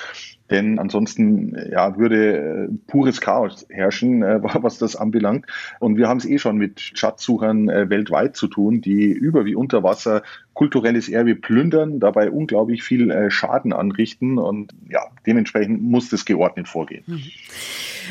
Denn 0.53 0.77
ansonsten 0.77 1.57
ja, 1.71 1.97
würde 1.97 2.67
äh, 2.67 2.67
pures 2.85 3.21
Chaos 3.21 3.65
herrschen, 3.69 4.21
äh, 4.21 4.39
was 4.61 4.77
das 4.77 4.95
anbelangt. 4.95 5.47
Und 5.79 5.97
wir 5.97 6.07
haben 6.07 6.19
es 6.19 6.25
eh 6.25 6.37
schon 6.37 6.57
mit 6.57 6.79
Schatzsuchern 6.79 7.69
äh, 7.69 7.89
weltweit 7.89 8.35
zu 8.35 8.47
tun, 8.47 8.79
die 8.79 9.05
über 9.05 9.45
wie 9.45 9.55
unter 9.55 9.81
Wasser 9.81 10.21
kulturelles 10.53 11.09
Erbe 11.09 11.33
plündern, 11.33 11.99
dabei 11.99 12.29
unglaublich 12.29 12.83
viel 12.83 13.31
Schaden 13.31 13.73
anrichten. 13.73 14.37
Und 14.37 14.71
ja, 14.87 15.07
dementsprechend 15.25 15.81
muss 15.81 16.09
das 16.09 16.25
geordnet 16.25 16.67
vorgehen. 16.67 17.03
Mhm. 17.07 17.23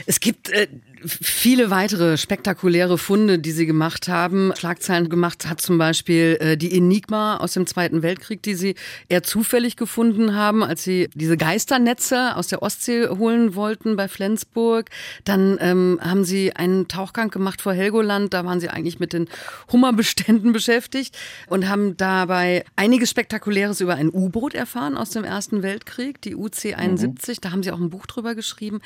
Es 0.07 0.19
gibt 0.19 0.51
äh, 0.51 0.67
viele 1.05 1.71
weitere 1.71 2.17
spektakuläre 2.17 2.99
Funde, 2.99 3.39
die 3.39 3.53
sie 3.53 3.65
gemacht 3.65 4.09
haben. 4.09 4.53
Schlagzeilen 4.57 5.09
gemacht 5.09 5.49
hat 5.49 5.61
zum 5.61 5.79
Beispiel 5.79 6.57
die 6.57 6.77
Enigma 6.77 7.37
aus 7.37 7.53
dem 7.53 7.65
Zweiten 7.69 8.03
Weltkrieg, 8.03 8.43
die 8.43 8.55
sie 8.55 8.75
eher 9.09 9.23
zufällig 9.23 9.77
gefunden 9.77 10.35
haben, 10.35 10.65
als 10.65 10.83
sie 10.83 11.11
diese 11.15 11.37
Geisternetze 11.37 12.32
Aus 12.37 12.49
der 12.49 12.63
Ostsee 12.63 13.09
holen 13.09 13.55
wollten 13.55 13.97
bei 13.97 14.09
Flensburg. 14.09 14.91
Dann 15.25 15.59
ähm, 15.61 15.99
haben 16.03 16.25
Sie 16.25 16.55
einen 16.55 16.89
Tauchgang 16.89 17.31
gemacht 17.31 17.63
vor 17.63 17.73
Helgoland. 17.73 18.35
Da 18.35 18.45
waren 18.45 18.61
Sie 18.61 18.69
eigentlich 18.69 19.01
mit 19.01 19.13
den 19.13 19.29
Hummerbeständen 19.71 20.53
beschäftigt 20.53 21.17
und 21.49 21.69
haben 21.69 21.97
dabei 21.97 22.65
einiges 22.77 23.11
Spektakuläres 23.11 23.81
über 23.81 23.95
ein 23.95 24.11
U-Boot 24.13 24.55
erfahren 24.55 24.97
aus 24.97 25.11
dem 25.11 25.25
Ersten 25.25 25.63
Weltkrieg, 25.63 26.21
die 26.23 26.37
UC-71. 26.37 27.07
Mhm. 27.07 27.35
Da 27.41 27.51
haben 27.51 27.63
Sie 27.63 27.71
auch 27.71 27.81
ein 27.81 27.91
Buch 27.91 28.07
drüber 28.07 28.35
geschrieben. 28.35 28.81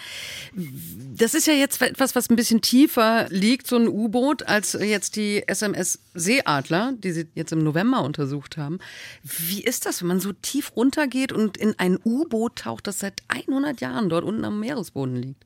Das 1.16 1.34
ist 1.34 1.46
ja 1.46 1.54
jetzt 1.54 1.80
etwas, 1.82 2.14
was 2.14 2.30
ein 2.30 2.36
bisschen 2.36 2.60
tiefer 2.60 3.26
liegt, 3.30 3.66
so 3.66 3.76
ein 3.76 3.88
U-Boot, 3.88 4.46
als 4.46 4.72
jetzt 4.74 5.16
die 5.16 5.46
SMS 5.46 6.00
Seeadler, 6.14 6.94
die 6.96 7.12
Sie 7.12 7.28
jetzt 7.34 7.52
im 7.52 7.62
November 7.62 8.02
untersucht 8.02 8.56
haben. 8.56 8.78
Wie 9.22 9.62
ist 9.62 9.86
das, 9.86 10.00
wenn 10.00 10.08
man 10.08 10.20
so 10.20 10.32
tief 10.32 10.72
runtergeht 10.76 11.32
und 11.32 11.56
in 11.56 11.78
ein 11.78 11.98
U-Boot 12.04 12.56
taucht, 12.56 12.86
das 12.86 12.98
seit 12.98 13.25
100 13.28 13.80
Jahren 13.80 14.08
dort 14.08 14.24
unten 14.24 14.44
am 14.44 14.60
Meeresboden 14.60 15.16
liegt? 15.16 15.44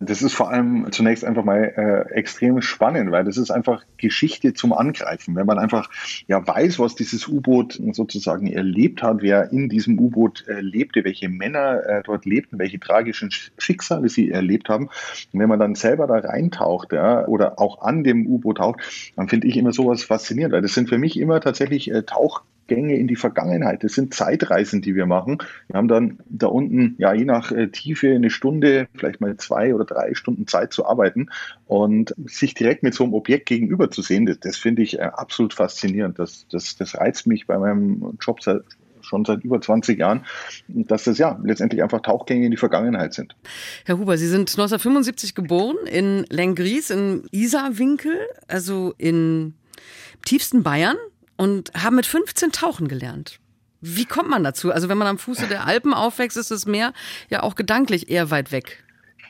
Das 0.00 0.22
ist 0.22 0.34
vor 0.34 0.50
allem 0.50 0.88
zunächst 0.90 1.24
einfach 1.24 1.44
mal 1.44 1.72
äh, 1.76 2.12
extrem 2.14 2.60
spannend, 2.60 3.12
weil 3.12 3.24
das 3.24 3.36
ist 3.36 3.50
einfach 3.50 3.84
Geschichte 3.96 4.52
zum 4.52 4.72
Angreifen. 4.72 5.36
Wenn 5.36 5.46
man 5.46 5.58
einfach 5.58 5.88
ja 6.26 6.44
weiß, 6.44 6.80
was 6.80 6.96
dieses 6.96 7.28
U-Boot 7.28 7.80
sozusagen 7.92 8.48
erlebt 8.48 9.02
hat, 9.02 9.22
wer 9.22 9.52
in 9.52 9.68
diesem 9.68 9.98
U-Boot 9.98 10.46
äh, 10.48 10.60
lebte, 10.60 11.04
welche 11.04 11.28
Männer 11.28 11.86
äh, 11.86 12.02
dort 12.02 12.26
lebten, 12.26 12.58
welche 12.58 12.80
tragischen 12.80 13.30
Schicksale 13.30 14.08
sie 14.08 14.30
erlebt 14.30 14.68
haben. 14.68 14.86
Und 15.32 15.40
wenn 15.40 15.48
man 15.48 15.60
dann 15.60 15.76
selber 15.76 16.06
da 16.06 16.14
reintaucht 16.14 16.92
ja, 16.92 17.26
oder 17.26 17.60
auch 17.60 17.80
an 17.82 18.02
dem 18.02 18.26
U-Boot 18.26 18.58
taucht, 18.58 19.12
dann 19.16 19.28
finde 19.28 19.46
ich 19.46 19.56
immer 19.56 19.72
sowas 19.72 20.02
faszinierend, 20.02 20.52
weil 20.52 20.62
das 20.62 20.74
sind 20.74 20.88
für 20.88 20.98
mich 20.98 21.18
immer 21.18 21.40
tatsächlich 21.40 21.90
äh, 21.90 22.02
Tauch 22.02 22.42
Gänge 22.66 22.96
in 22.96 23.06
die 23.06 23.16
Vergangenheit. 23.16 23.84
Das 23.84 23.94
sind 23.94 24.14
Zeitreisen, 24.14 24.82
die 24.82 24.94
wir 24.94 25.06
machen. 25.06 25.38
Wir 25.68 25.76
haben 25.76 25.88
dann 25.88 26.18
da 26.28 26.46
unten, 26.46 26.94
ja, 26.98 27.12
je 27.12 27.24
nach 27.24 27.52
äh, 27.52 27.68
Tiefe 27.68 28.14
eine 28.14 28.30
Stunde, 28.30 28.88
vielleicht 28.94 29.20
mal 29.20 29.36
zwei 29.36 29.74
oder 29.74 29.84
drei 29.84 30.14
Stunden 30.14 30.46
Zeit 30.46 30.72
zu 30.72 30.86
arbeiten 30.86 31.28
und 31.66 32.14
sich 32.24 32.54
direkt 32.54 32.82
mit 32.82 32.94
so 32.94 33.04
einem 33.04 33.14
Objekt 33.14 33.46
gegenüber 33.46 33.90
zu 33.90 34.02
sehen, 34.02 34.26
das, 34.26 34.40
das 34.40 34.56
finde 34.56 34.82
ich 34.82 34.98
äh, 34.98 35.02
absolut 35.02 35.54
faszinierend. 35.54 36.18
Das, 36.18 36.46
das, 36.50 36.76
das 36.76 36.96
reizt 36.96 37.26
mich 37.26 37.46
bei 37.46 37.58
meinem 37.58 38.16
Job 38.20 38.42
seit, 38.42 38.62
schon 39.02 39.24
seit 39.24 39.44
über 39.44 39.60
20 39.60 39.98
Jahren, 39.98 40.24
dass 40.68 41.04
das 41.04 41.18
ja 41.18 41.38
letztendlich 41.44 41.82
einfach 41.82 42.00
Tauchgänge 42.00 42.46
in 42.46 42.50
die 42.50 42.56
Vergangenheit 42.56 43.14
sind. 43.14 43.36
Herr 43.84 43.98
Huber, 43.98 44.16
Sie 44.16 44.28
sind 44.28 44.50
1975 44.50 45.34
geboren 45.34 45.76
in 45.90 46.24
Lengries 46.30 46.90
in 46.90 47.24
Isarwinkel, 47.30 48.18
also 48.48 48.94
in 48.98 49.54
tiefsten 50.24 50.62
Bayern 50.62 50.96
und 51.36 51.72
haben 51.74 51.96
mit 51.96 52.06
15 52.06 52.52
tauchen 52.52 52.88
gelernt. 52.88 53.40
Wie 53.80 54.06
kommt 54.06 54.30
man 54.30 54.42
dazu? 54.44 54.72
Also 54.72 54.88
wenn 54.88 54.96
man 54.96 55.08
am 55.08 55.18
Fuße 55.18 55.46
der 55.46 55.66
Alpen 55.66 55.92
aufwächst, 55.92 56.38
ist 56.38 56.50
das 56.50 56.64
Meer 56.64 56.94
ja 57.28 57.42
auch 57.42 57.54
gedanklich 57.54 58.10
eher 58.10 58.30
weit 58.30 58.50
weg. 58.50 58.84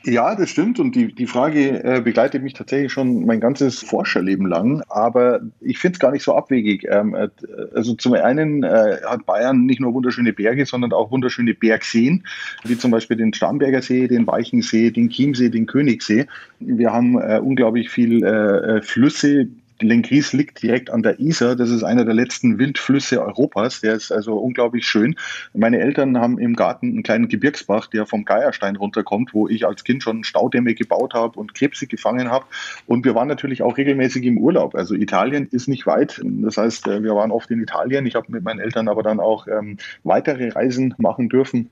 Ja, 0.05 0.35
das 0.35 0.51
stimmt. 0.51 0.79
Und 0.79 0.95
die, 0.95 1.13
die 1.13 1.25
Frage 1.25 1.83
äh, 1.83 1.99
begleitet 1.99 2.43
mich 2.43 2.53
tatsächlich 2.53 2.93
schon 2.93 3.25
mein 3.25 3.39
ganzes 3.39 3.79
Forscherleben 3.79 4.45
lang. 4.45 4.83
Aber 4.87 5.41
ich 5.61 5.79
finde 5.79 5.95
es 5.95 5.99
gar 5.99 6.11
nicht 6.11 6.23
so 6.23 6.35
abwegig. 6.35 6.85
Ähm, 6.87 7.15
äh, 7.15 7.29
also 7.73 7.95
zum 7.95 8.13
einen 8.13 8.63
äh, 8.63 8.97
hat 9.03 9.25
Bayern 9.25 9.65
nicht 9.65 9.81
nur 9.81 9.95
wunderschöne 9.95 10.31
Berge, 10.31 10.67
sondern 10.67 10.93
auch 10.93 11.09
wunderschöne 11.09 11.55
Bergseen, 11.55 12.23
wie 12.63 12.77
zum 12.77 12.91
Beispiel 12.91 13.17
den 13.17 13.33
Starnberger 13.33 13.81
See, 13.81 14.07
den 14.07 14.27
Weichensee, 14.27 14.91
den 14.91 15.09
Chiemsee, 15.09 15.49
den 15.49 15.65
Königssee. 15.65 16.27
Wir 16.59 16.93
haben 16.93 17.19
äh, 17.19 17.39
unglaublich 17.39 17.89
viel 17.89 18.23
äh, 18.23 18.83
Flüsse, 18.83 19.47
Lenkries 19.81 20.33
liegt 20.33 20.61
direkt 20.61 20.89
an 20.89 21.03
der 21.03 21.19
Isar. 21.19 21.55
Das 21.55 21.69
ist 21.69 21.83
einer 21.83 22.05
der 22.05 22.13
letzten 22.13 22.57
Wildflüsse 22.57 23.21
Europas. 23.21 23.81
Der 23.81 23.93
ist 23.93 24.11
also 24.11 24.37
unglaublich 24.37 24.87
schön. 24.87 25.15
Meine 25.53 25.79
Eltern 25.79 26.17
haben 26.19 26.39
im 26.39 26.55
Garten 26.55 26.87
einen 26.87 27.03
kleinen 27.03 27.27
Gebirgsbach, 27.27 27.87
der 27.87 28.05
vom 28.05 28.25
Geierstein 28.25 28.75
runterkommt, 28.75 29.33
wo 29.33 29.47
ich 29.47 29.65
als 29.65 29.83
Kind 29.83 30.03
schon 30.03 30.23
Staudämme 30.23 30.75
gebaut 30.75 31.13
habe 31.13 31.39
und 31.39 31.53
Krebse 31.53 31.87
gefangen 31.87 32.29
habe. 32.29 32.45
Und 32.87 33.05
wir 33.05 33.15
waren 33.15 33.27
natürlich 33.27 33.61
auch 33.63 33.77
regelmäßig 33.77 34.25
im 34.25 34.37
Urlaub. 34.37 34.75
Also 34.75 34.95
Italien 34.95 35.47
ist 35.51 35.67
nicht 35.67 35.85
weit. 35.85 36.21
Das 36.23 36.57
heißt, 36.57 36.87
äh, 36.87 37.03
wir 37.03 37.15
waren 37.15 37.31
oft 37.31 37.51
in 37.51 37.61
Italien. 37.61 38.05
Ich 38.05 38.15
habe 38.15 38.31
mit 38.31 38.43
meinen 38.43 38.59
Eltern 38.59 38.87
aber 38.87 39.03
dann 39.03 39.19
auch 39.19 39.47
ähm, 39.47 39.77
weitere 40.03 40.49
Reisen 40.49 40.93
machen 40.97 41.29
dürfen 41.29 41.69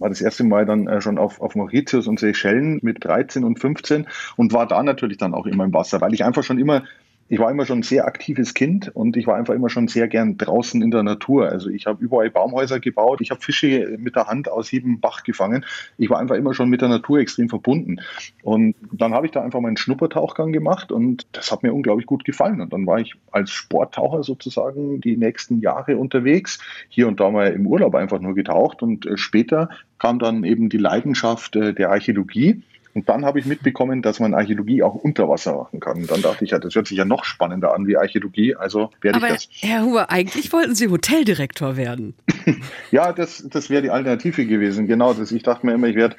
war 0.00 0.10
das 0.10 0.20
erste 0.20 0.44
Mal 0.44 0.66
dann 0.66 0.86
äh, 0.88 1.00
schon 1.00 1.16
auf, 1.16 1.40
auf 1.40 1.54
Mauritius 1.54 2.06
und 2.06 2.20
Seychellen 2.20 2.80
mit 2.82 3.04
13 3.04 3.44
und 3.44 3.58
15 3.58 4.06
und 4.36 4.52
war 4.52 4.66
da 4.66 4.82
natürlich 4.82 5.16
dann 5.16 5.32
auch 5.32 5.46
immer 5.46 5.64
im 5.64 5.72
Wasser, 5.72 6.02
weil 6.02 6.12
ich 6.12 6.24
einfach 6.24 6.44
schon 6.44 6.58
immer 6.58 6.82
ich 7.28 7.38
war 7.38 7.50
immer 7.50 7.66
schon 7.66 7.80
ein 7.80 7.82
sehr 7.82 8.06
aktives 8.06 8.54
Kind 8.54 8.94
und 8.94 9.16
ich 9.16 9.26
war 9.26 9.36
einfach 9.36 9.54
immer 9.54 9.68
schon 9.68 9.88
sehr 9.88 10.06
gern 10.06 10.38
draußen 10.38 10.80
in 10.80 10.90
der 10.90 11.02
Natur. 11.02 11.48
Also 11.48 11.70
ich 11.70 11.86
habe 11.86 12.02
überall 12.02 12.30
Baumhäuser 12.30 12.78
gebaut, 12.78 13.20
ich 13.20 13.30
habe 13.30 13.40
Fische 13.40 13.96
mit 13.98 14.14
der 14.14 14.28
Hand 14.28 14.48
aus 14.48 14.70
jedem 14.70 15.00
Bach 15.00 15.24
gefangen. 15.24 15.64
Ich 15.98 16.08
war 16.08 16.20
einfach 16.20 16.36
immer 16.36 16.54
schon 16.54 16.68
mit 16.68 16.82
der 16.82 16.88
Natur 16.88 17.18
extrem 17.18 17.48
verbunden. 17.48 18.00
Und 18.42 18.76
dann 18.92 19.12
habe 19.12 19.26
ich 19.26 19.32
da 19.32 19.42
einfach 19.42 19.60
meinen 19.60 19.76
Schnuppertauchgang 19.76 20.52
gemacht 20.52 20.92
und 20.92 21.26
das 21.32 21.50
hat 21.50 21.64
mir 21.64 21.74
unglaublich 21.74 22.06
gut 22.06 22.24
gefallen. 22.24 22.60
Und 22.60 22.72
dann 22.72 22.86
war 22.86 23.00
ich 23.00 23.14
als 23.32 23.50
Sporttaucher 23.50 24.22
sozusagen 24.22 25.00
die 25.00 25.16
nächsten 25.16 25.60
Jahre 25.60 25.96
unterwegs, 25.96 26.60
hier 26.88 27.08
und 27.08 27.18
da 27.18 27.30
mal 27.30 27.48
im 27.48 27.66
Urlaub 27.66 27.96
einfach 27.96 28.20
nur 28.20 28.34
getaucht 28.34 28.82
und 28.82 29.06
äh, 29.06 29.16
später 29.16 29.68
kam 29.98 30.18
dann 30.18 30.44
eben 30.44 30.68
die 30.68 30.78
Leidenschaft 30.78 31.56
äh, 31.56 31.74
der 31.74 31.90
Archäologie. 31.90 32.62
Und 32.96 33.10
dann 33.10 33.26
habe 33.26 33.38
ich 33.38 33.44
mitbekommen, 33.44 34.00
dass 34.00 34.20
man 34.20 34.32
Archäologie 34.32 34.82
auch 34.82 34.94
unter 34.94 35.28
Wasser 35.28 35.54
machen 35.54 35.80
kann. 35.80 35.98
Und 35.98 36.10
dann 36.10 36.22
dachte 36.22 36.46
ich, 36.46 36.52
ja, 36.52 36.58
das 36.58 36.74
hört 36.74 36.86
sich 36.86 36.96
ja 36.96 37.04
noch 37.04 37.24
spannender 37.24 37.74
an 37.74 37.86
wie 37.86 37.98
Archäologie. 37.98 38.56
Also 38.56 38.90
werde 39.02 39.18
Aber 39.18 39.34
ich 39.34 39.50
das. 39.50 39.68
Herr 39.70 39.82
Huber, 39.82 40.10
eigentlich 40.10 40.50
wollten 40.50 40.74
Sie 40.74 40.88
Hoteldirektor 40.88 41.76
werden. 41.76 42.14
ja, 42.90 43.12
das, 43.12 43.46
das 43.50 43.68
wäre 43.68 43.82
die 43.82 43.90
Alternative 43.90 44.46
gewesen. 44.46 44.86
Genau. 44.86 45.12
Das, 45.12 45.30
ich 45.30 45.42
dachte 45.42 45.66
mir 45.66 45.74
immer, 45.74 45.88
ich 45.88 45.96
werde 45.96 46.16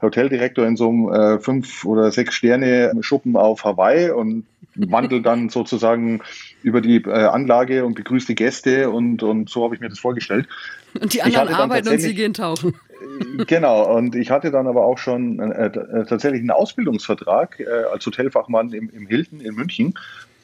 Hoteldirektor 0.00 0.64
in 0.64 0.76
so 0.76 0.88
einem 0.88 1.12
äh, 1.12 1.38
fünf 1.40 1.84
oder 1.84 2.12
sechs 2.12 2.36
Sterne 2.36 2.92
Schuppen 3.00 3.34
auf 3.34 3.64
Hawaii 3.64 4.10
und 4.10 4.46
wandel 4.74 5.22
dann 5.22 5.48
sozusagen 5.48 6.20
über 6.62 6.80
die 6.80 6.96
äh, 6.96 7.10
Anlage 7.10 7.84
und 7.84 7.94
begrüße 7.94 8.28
die 8.28 8.34
Gäste 8.34 8.90
und, 8.90 9.22
und 9.22 9.48
so 9.48 9.64
habe 9.64 9.74
ich 9.74 9.80
mir 9.80 9.88
das 9.88 9.98
vorgestellt. 9.98 10.46
Und 11.00 11.12
die 11.12 11.22
anderen 11.22 11.48
arbeiten 11.48 11.88
und 11.88 11.98
Sie 11.98 12.14
gehen 12.14 12.34
tauchen. 12.34 12.74
Genau, 13.46 13.96
und 13.96 14.14
ich 14.14 14.30
hatte 14.30 14.50
dann 14.50 14.66
aber 14.66 14.84
auch 14.84 14.98
schon 14.98 15.38
äh, 15.40 15.66
äh, 15.66 16.04
tatsächlich 16.04 16.40
einen 16.40 16.50
Ausbildungsvertrag 16.50 17.60
äh, 17.60 17.64
als 17.90 18.04
Hotelfachmann 18.04 18.72
im, 18.72 18.90
im 18.90 19.06
Hilton 19.06 19.40
in 19.40 19.54
München 19.54 19.94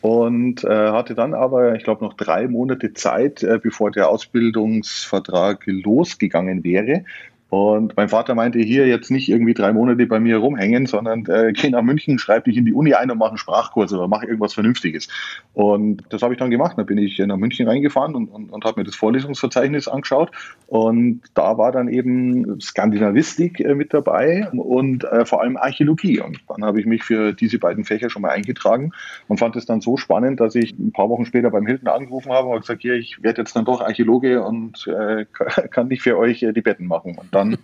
und 0.00 0.64
äh, 0.64 0.68
hatte 0.68 1.14
dann 1.14 1.34
aber, 1.34 1.74
ich 1.74 1.84
glaube, 1.84 2.04
noch 2.04 2.14
drei 2.14 2.48
Monate 2.48 2.94
Zeit, 2.94 3.42
äh, 3.42 3.58
bevor 3.62 3.90
der 3.90 4.08
Ausbildungsvertrag 4.08 5.64
losgegangen 5.66 6.64
wäre, 6.64 7.04
und 7.48 7.96
mein 7.96 8.08
Vater 8.08 8.34
meinte, 8.34 8.58
hier 8.58 8.88
jetzt 8.88 9.10
nicht 9.10 9.28
irgendwie 9.28 9.54
drei 9.54 9.72
Monate 9.72 10.04
bei 10.06 10.18
mir 10.18 10.38
rumhängen, 10.38 10.86
sondern 10.86 11.26
äh, 11.26 11.52
geh 11.52 11.70
nach 11.70 11.82
München, 11.82 12.18
schreib 12.18 12.44
dich 12.44 12.56
in 12.56 12.64
die 12.64 12.72
Uni 12.72 12.94
ein 12.94 13.08
und 13.08 13.18
mach 13.18 13.28
einen 13.28 13.38
Sprachkurs 13.38 13.92
oder 13.92 14.08
mach 14.08 14.24
irgendwas 14.24 14.54
Vernünftiges. 14.54 15.06
Und 15.54 16.02
das 16.08 16.22
habe 16.22 16.34
ich 16.34 16.40
dann 16.40 16.50
gemacht. 16.50 16.76
Da 16.76 16.82
bin 16.82 16.98
ich 16.98 17.18
nach 17.18 17.36
München 17.36 17.68
reingefahren 17.68 18.16
und, 18.16 18.26
und, 18.28 18.50
und 18.50 18.64
habe 18.64 18.80
mir 18.80 18.84
das 18.84 18.96
Vorlesungsverzeichnis 18.96 19.86
angeschaut. 19.86 20.32
Und 20.66 21.22
da 21.34 21.56
war 21.56 21.70
dann 21.70 21.88
eben 21.88 22.60
Skandinavistik 22.60 23.60
äh, 23.60 23.76
mit 23.76 23.94
dabei 23.94 24.48
und 24.50 25.04
äh, 25.04 25.24
vor 25.24 25.40
allem 25.40 25.56
Archäologie. 25.56 26.20
Und 26.20 26.40
dann 26.48 26.64
habe 26.64 26.80
ich 26.80 26.86
mich 26.86 27.04
für 27.04 27.32
diese 27.32 27.60
beiden 27.60 27.84
Fächer 27.84 28.10
schon 28.10 28.22
mal 28.22 28.30
eingetragen 28.30 28.90
und 29.28 29.38
fand 29.38 29.54
es 29.54 29.66
dann 29.66 29.80
so 29.80 29.96
spannend, 29.96 30.40
dass 30.40 30.56
ich 30.56 30.76
ein 30.76 30.90
paar 30.90 31.08
Wochen 31.08 31.24
später 31.24 31.50
beim 31.50 31.66
Hilton 31.66 31.86
angerufen 31.86 32.32
habe 32.32 32.48
und 32.48 32.62
gesagt, 32.62 32.82
hier, 32.82 32.94
ich 32.94 33.22
werde 33.22 33.42
jetzt 33.42 33.54
dann 33.54 33.64
doch 33.64 33.82
Archäologe 33.82 34.42
und 34.42 34.88
äh, 34.88 35.26
kann 35.70 35.86
nicht 35.86 36.02
für 36.02 36.18
euch 36.18 36.42
äh, 36.42 36.52
die 36.52 36.62
Betten 36.62 36.88
machen. 36.88 37.16
Und 37.16 37.35
dann 37.36 37.58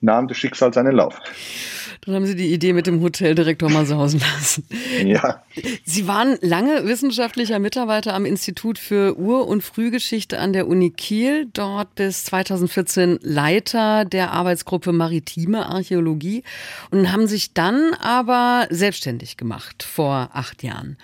nahm 0.00 0.28
das 0.28 0.36
Schicksal 0.36 0.72
seinen 0.72 0.96
Lauf. 0.96 1.18
Dann 2.04 2.16
haben 2.16 2.26
Sie 2.26 2.34
die 2.34 2.52
Idee 2.52 2.72
mit 2.72 2.88
dem 2.88 3.00
Hoteldirektor 3.00 3.70
mal 3.70 3.86
sausen 3.86 4.20
lassen. 4.20 4.64
Ja. 5.06 5.42
Sie 5.84 6.08
waren 6.08 6.36
lange 6.40 6.84
wissenschaftlicher 6.84 7.60
Mitarbeiter 7.60 8.14
am 8.14 8.24
Institut 8.24 8.78
für 8.78 9.16
Ur- 9.16 9.46
und 9.46 9.62
Frühgeschichte 9.62 10.40
an 10.40 10.52
der 10.52 10.66
Uni 10.66 10.90
Kiel, 10.90 11.46
dort 11.52 11.94
bis 11.94 12.24
2014 12.24 13.20
Leiter 13.22 14.04
der 14.04 14.32
Arbeitsgruppe 14.32 14.92
Maritime 14.92 15.64
Archäologie 15.66 16.42
und 16.90 17.12
haben 17.12 17.28
sich 17.28 17.54
dann 17.54 17.94
aber 18.00 18.66
selbstständig 18.70 19.36
gemacht 19.36 19.84
vor 19.84 20.30
acht 20.32 20.64
Jahren 20.64 20.96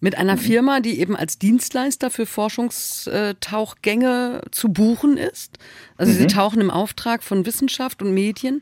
mit 0.00 0.16
einer 0.16 0.36
mhm. 0.36 0.40
Firma, 0.40 0.80
die 0.80 1.00
eben 1.00 1.16
als 1.16 1.38
Dienstleister 1.38 2.10
für 2.10 2.26
Forschungstauchgänge 2.26 4.42
zu 4.50 4.68
buchen 4.70 5.16
ist. 5.16 5.58
Also 5.96 6.12
mhm. 6.12 6.16
sie 6.16 6.26
tauchen 6.26 6.60
im 6.60 6.70
Auftrag 6.70 7.22
von 7.22 7.46
Wissenschaft 7.46 8.02
und 8.02 8.12
Medien. 8.12 8.60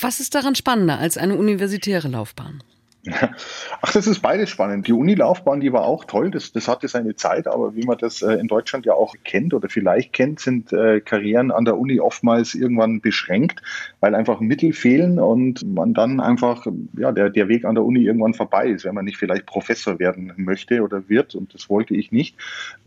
Was 0.00 0.20
ist 0.20 0.34
daran 0.34 0.54
spannender 0.54 0.98
als 0.98 1.18
eine 1.18 1.36
universitäre 1.36 2.08
Laufbahn? 2.08 2.62
Ach, 3.80 3.92
das 3.92 4.06
ist 4.06 4.20
beides 4.20 4.50
spannend. 4.50 4.88
Die 4.88 4.92
Unilaufbahn, 4.92 5.60
die 5.60 5.72
war 5.72 5.84
auch 5.84 6.04
toll. 6.04 6.30
Das, 6.30 6.52
das 6.52 6.66
hatte 6.66 6.88
seine 6.88 7.14
Zeit, 7.14 7.46
aber 7.46 7.76
wie 7.76 7.84
man 7.84 7.96
das 7.96 8.22
äh, 8.22 8.34
in 8.34 8.48
Deutschland 8.48 8.86
ja 8.86 8.94
auch 8.94 9.14
kennt 9.24 9.54
oder 9.54 9.68
vielleicht 9.68 10.12
kennt, 10.12 10.40
sind 10.40 10.72
äh, 10.72 11.00
Karrieren 11.00 11.52
an 11.52 11.64
der 11.64 11.78
Uni 11.78 12.00
oftmals 12.00 12.54
irgendwann 12.54 13.00
beschränkt, 13.00 13.62
weil 14.00 14.14
einfach 14.14 14.40
Mittel 14.40 14.72
fehlen 14.72 15.20
und 15.20 15.62
man 15.74 15.94
dann 15.94 16.20
einfach, 16.20 16.66
ja, 16.96 17.12
der, 17.12 17.30
der 17.30 17.48
Weg 17.48 17.64
an 17.64 17.76
der 17.76 17.84
Uni 17.84 18.00
irgendwann 18.00 18.34
vorbei 18.34 18.68
ist, 18.68 18.84
wenn 18.84 18.94
man 18.94 19.04
nicht 19.04 19.16
vielleicht 19.16 19.46
Professor 19.46 19.98
werden 19.98 20.32
möchte 20.36 20.82
oder 20.82 21.08
wird 21.08 21.34
und 21.36 21.54
das 21.54 21.70
wollte 21.70 21.94
ich 21.94 22.10
nicht. 22.10 22.36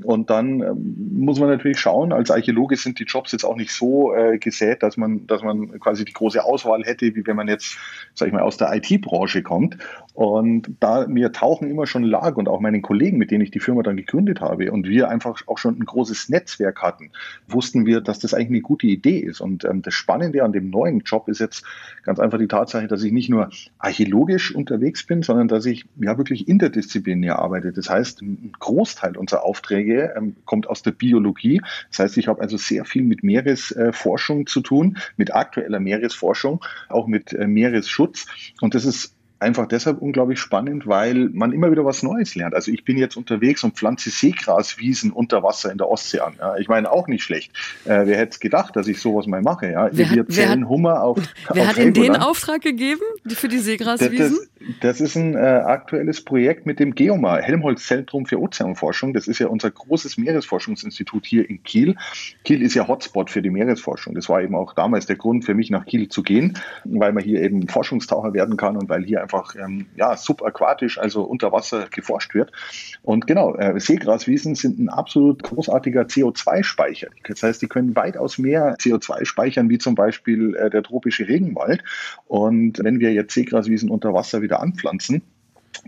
Und 0.04 0.30
dann 0.30 0.62
ähm, 0.62 1.20
muss 1.20 1.40
man 1.40 1.50
natürlich 1.50 1.80
schauen, 1.80 2.12
als 2.12 2.32
Archäologe 2.32 2.76
sind 2.76 3.00
die 3.00 3.06
Jobs 3.06 3.32
jetzt 3.32 3.46
auch 3.46 3.56
nicht 3.56 3.72
so 3.72 4.14
äh, 4.14 4.38
gesät, 4.38 4.84
dass 4.84 4.98
man, 4.98 5.26
dass 5.28 5.42
man 5.42 5.80
quasi 5.80 6.04
die 6.04 6.14
große 6.14 6.44
Auswahl 6.44 6.84
hätte, 6.84 7.16
wie 7.16 7.26
wenn 7.26 7.38
man 7.38 7.48
jetzt, 7.48 7.78
sag 8.14 8.28
ich 8.28 8.34
mal, 8.34 8.42
aus 8.42 8.58
der 8.58 8.74
IT-Branche 8.76 9.42
kommt. 9.42 9.78
Und 10.14 10.76
da 10.80 11.08
mir 11.08 11.32
Tauchen 11.32 11.70
immer 11.70 11.88
schon 11.88 12.04
lag 12.04 12.36
und 12.36 12.50
auch 12.50 12.60
meinen 12.60 12.82
Kollegen, 12.82 13.18
mit 13.18 13.32
denen 13.32 13.44
ich 13.44 13.52
die 13.52 13.60
Firma 13.60 13.82
dann 13.82 13.96
gegründet 13.96 14.42
habe 14.42 14.72
und 14.72 14.88
wir 14.88 15.10
einfach 15.10 15.42
auch 15.48 15.58
schon 15.58 15.80
ein 15.80 15.86
großes 15.86 16.30
Netzwerk 16.30 16.82
hatten, 16.82 17.12
wussten 17.48 17.86
wir, 17.86 18.02
dass 18.02 18.20
das 18.20 18.34
eigentlich 18.34 18.50
eine 18.50 18.62
gute 18.62 18.88
Idee 18.88 19.20
ist. 19.20 19.40
Und 19.40 19.64
ähm, 19.64 19.82
das 19.82 19.94
Spannende 19.94 20.44
an 20.44 20.52
dem 20.52 20.70
neuen 20.70 21.00
Job 21.00 21.30
ist 21.30 21.40
jetzt 21.40 21.64
ganz 22.04 22.20
einfach 22.20 22.38
die 22.38 22.48
Tatsache, 22.48 22.88
dass 22.88 23.04
ich 23.04 23.12
nicht 23.12 23.30
nur 23.30 23.50
archäologisch 23.80 24.54
unterwegs 24.54 25.06
bin, 25.06 25.24
sondern 25.24 25.48
dass 25.48 25.66
ich 25.66 25.86
ja 26.00 26.18
wirklich 26.18 26.48
interdisziplinär 26.48 27.40
arbeite. 27.40 27.72
Das 27.72 27.90
heißt, 27.90 28.22
ein 28.22 28.52
Großteil 28.60 29.16
unserer 29.16 29.44
Aufträge 29.44 30.14
ähm, 30.18 30.36
kommt 30.46 30.68
aus 30.68 30.82
der 30.82 30.92
Biologie. 30.92 31.62
Das 31.90 32.00
heißt, 32.00 32.18
ich 32.18 32.28
habe 32.28 32.42
also 32.42 32.58
sehr 32.58 32.86
viel 32.86 33.04
mit 33.04 33.24
Meeresforschung 33.24 34.42
äh, 34.42 34.46
zu 34.46 34.62
tun, 34.62 34.98
mit 35.16 35.34
aktueller 35.34 35.80
Meeresforschung, 35.80 36.64
auch 36.90 37.08
mit 37.08 37.34
äh, 37.34 37.48
Meeresschutz. 37.48 38.26
Und 38.60 38.76
das 38.76 38.86
ist 38.86 39.16
einfach 39.42 39.68
deshalb 39.68 40.02
unglaublich 40.02 40.40
spannend, 40.40 40.88
weil 40.88 41.30
man 41.34 41.52
immer 41.52 41.72
wieder 41.72 41.84
was 41.84 42.04
Neues 42.04 42.36
lernt. 42.36 42.54
Also 42.54 42.72
ich 42.72 42.86
bin 42.86 42.98
jetzt 42.98 43.18
unterwegs 43.18 43.64
und 43.64 43.76
pflanze 43.76 44.10
Seegraswiesen 44.10 45.12
unter 45.12 45.44
Wasser 45.44 45.72
in 45.72 45.78
der 45.78 45.90
Ostsee 45.90 46.20
an. 46.20 46.36
Ja, 46.40 46.58
ich 46.58 46.68
meine 46.68 46.92
auch 46.92 47.08
nicht 47.08 47.24
schlecht. 47.24 47.52
Äh, 47.86 48.06
wer 48.06 48.18
hätte 48.18 48.40
gedacht, 48.40 48.76
dass 48.76 48.88
ich 48.88 49.00
sowas 49.00 49.28
mal 49.28 49.42
mache? 49.42 49.72
Ja, 49.72 49.90
wer 49.92 50.10
wir 50.12 50.28
zählen 50.28 50.70
Hummer 50.70 51.04
auf. 51.04 51.18
Wer 51.54 51.64
auf 51.64 51.70
hat 51.70 51.78
Ihnen 51.78 51.94
den 51.94 52.16
Auftrag 52.16 52.62
gegeben 52.62 53.02
für 53.28 53.48
die 53.48 53.58
Seegraswiesen? 53.58 54.40
Das, 54.80 55.00
das 55.00 55.02
ist 55.02 55.16
ein 55.16 55.36
äh, 55.36 55.40
aktuelles 55.40 56.24
Projekt 56.24 56.66
mit 56.66 56.80
dem 56.80 56.94
Geomar, 56.94 57.42
Helmholtz-Zentrum 57.42 58.26
für 58.26 58.40
Ozeanforschung. 58.40 59.14
Das 59.14 59.28
ist 59.28 59.40
ja 59.40 59.48
unser 59.48 59.72
großes 59.72 60.18
Meeresforschungsinstitut 60.18 61.26
hier 61.26 61.50
in 61.50 61.64
Kiel. 61.64 61.96
Kiel 62.44 62.62
ist 62.62 62.76
ja 62.76 62.88
Hotspot 62.88 63.30
für 63.30 63.42
die 63.42 63.50
Meeresforschung. 63.50 64.14
Das 64.14 64.30
war 64.30 64.42
eben 64.42 64.56
auch 64.56 64.74
damals 64.74 65.06
der 65.08 65.16
Grund 65.16 65.46
für 65.46 65.54
mich 65.54 65.70
nach 65.70 65.86
Kiel 65.86 66.10
zu 66.10 66.22
gehen, 66.24 66.58
weil 66.84 67.12
man 67.12 67.24
hier 67.24 67.42
eben 67.42 67.68
Forschungstaucher 67.68 68.34
werden 68.34 68.58
kann 68.58 68.78
und 68.78 68.90
weil 68.90 69.04
hier 69.04 69.22
einfach 69.22 69.31
ähm, 69.56 69.88
ja, 69.96 70.16
subaquatisch, 70.16 70.98
also 70.98 71.24
unter 71.24 71.52
Wasser 71.52 71.88
geforscht 71.90 72.34
wird. 72.34 72.52
Und 73.04 73.28
genau, 73.28 73.56
äh, 73.56 73.80
Seegraswiesen 73.80 74.56
sind 74.56 74.80
ein 74.80 74.90
absolut 74.90 75.44
großartiger 75.44 76.04
CO2-Speicher. 76.04 77.08
Das 77.28 77.44
heißt, 77.44 77.62
die 77.62 77.68
können 77.68 77.96
weitaus 77.96 78.38
mehr 78.38 78.76
CO2 78.76 79.26
speichern, 79.26 79.70
wie 79.70 79.78
zum 79.78 79.96
Beispiel 79.96 80.56
äh, 80.56 80.70
der 80.70 80.84
tropische 80.84 81.28
Regenwald. 81.28 81.84
Und 82.28 82.84
wenn 82.84 83.00
wir 83.00 83.14
jetzt 83.14 83.34
Seegraswiesen 83.34 83.90
unter 83.90 84.14
Wasser 84.14 84.42
wieder 84.42 84.62
anpflanzen, 84.62 85.22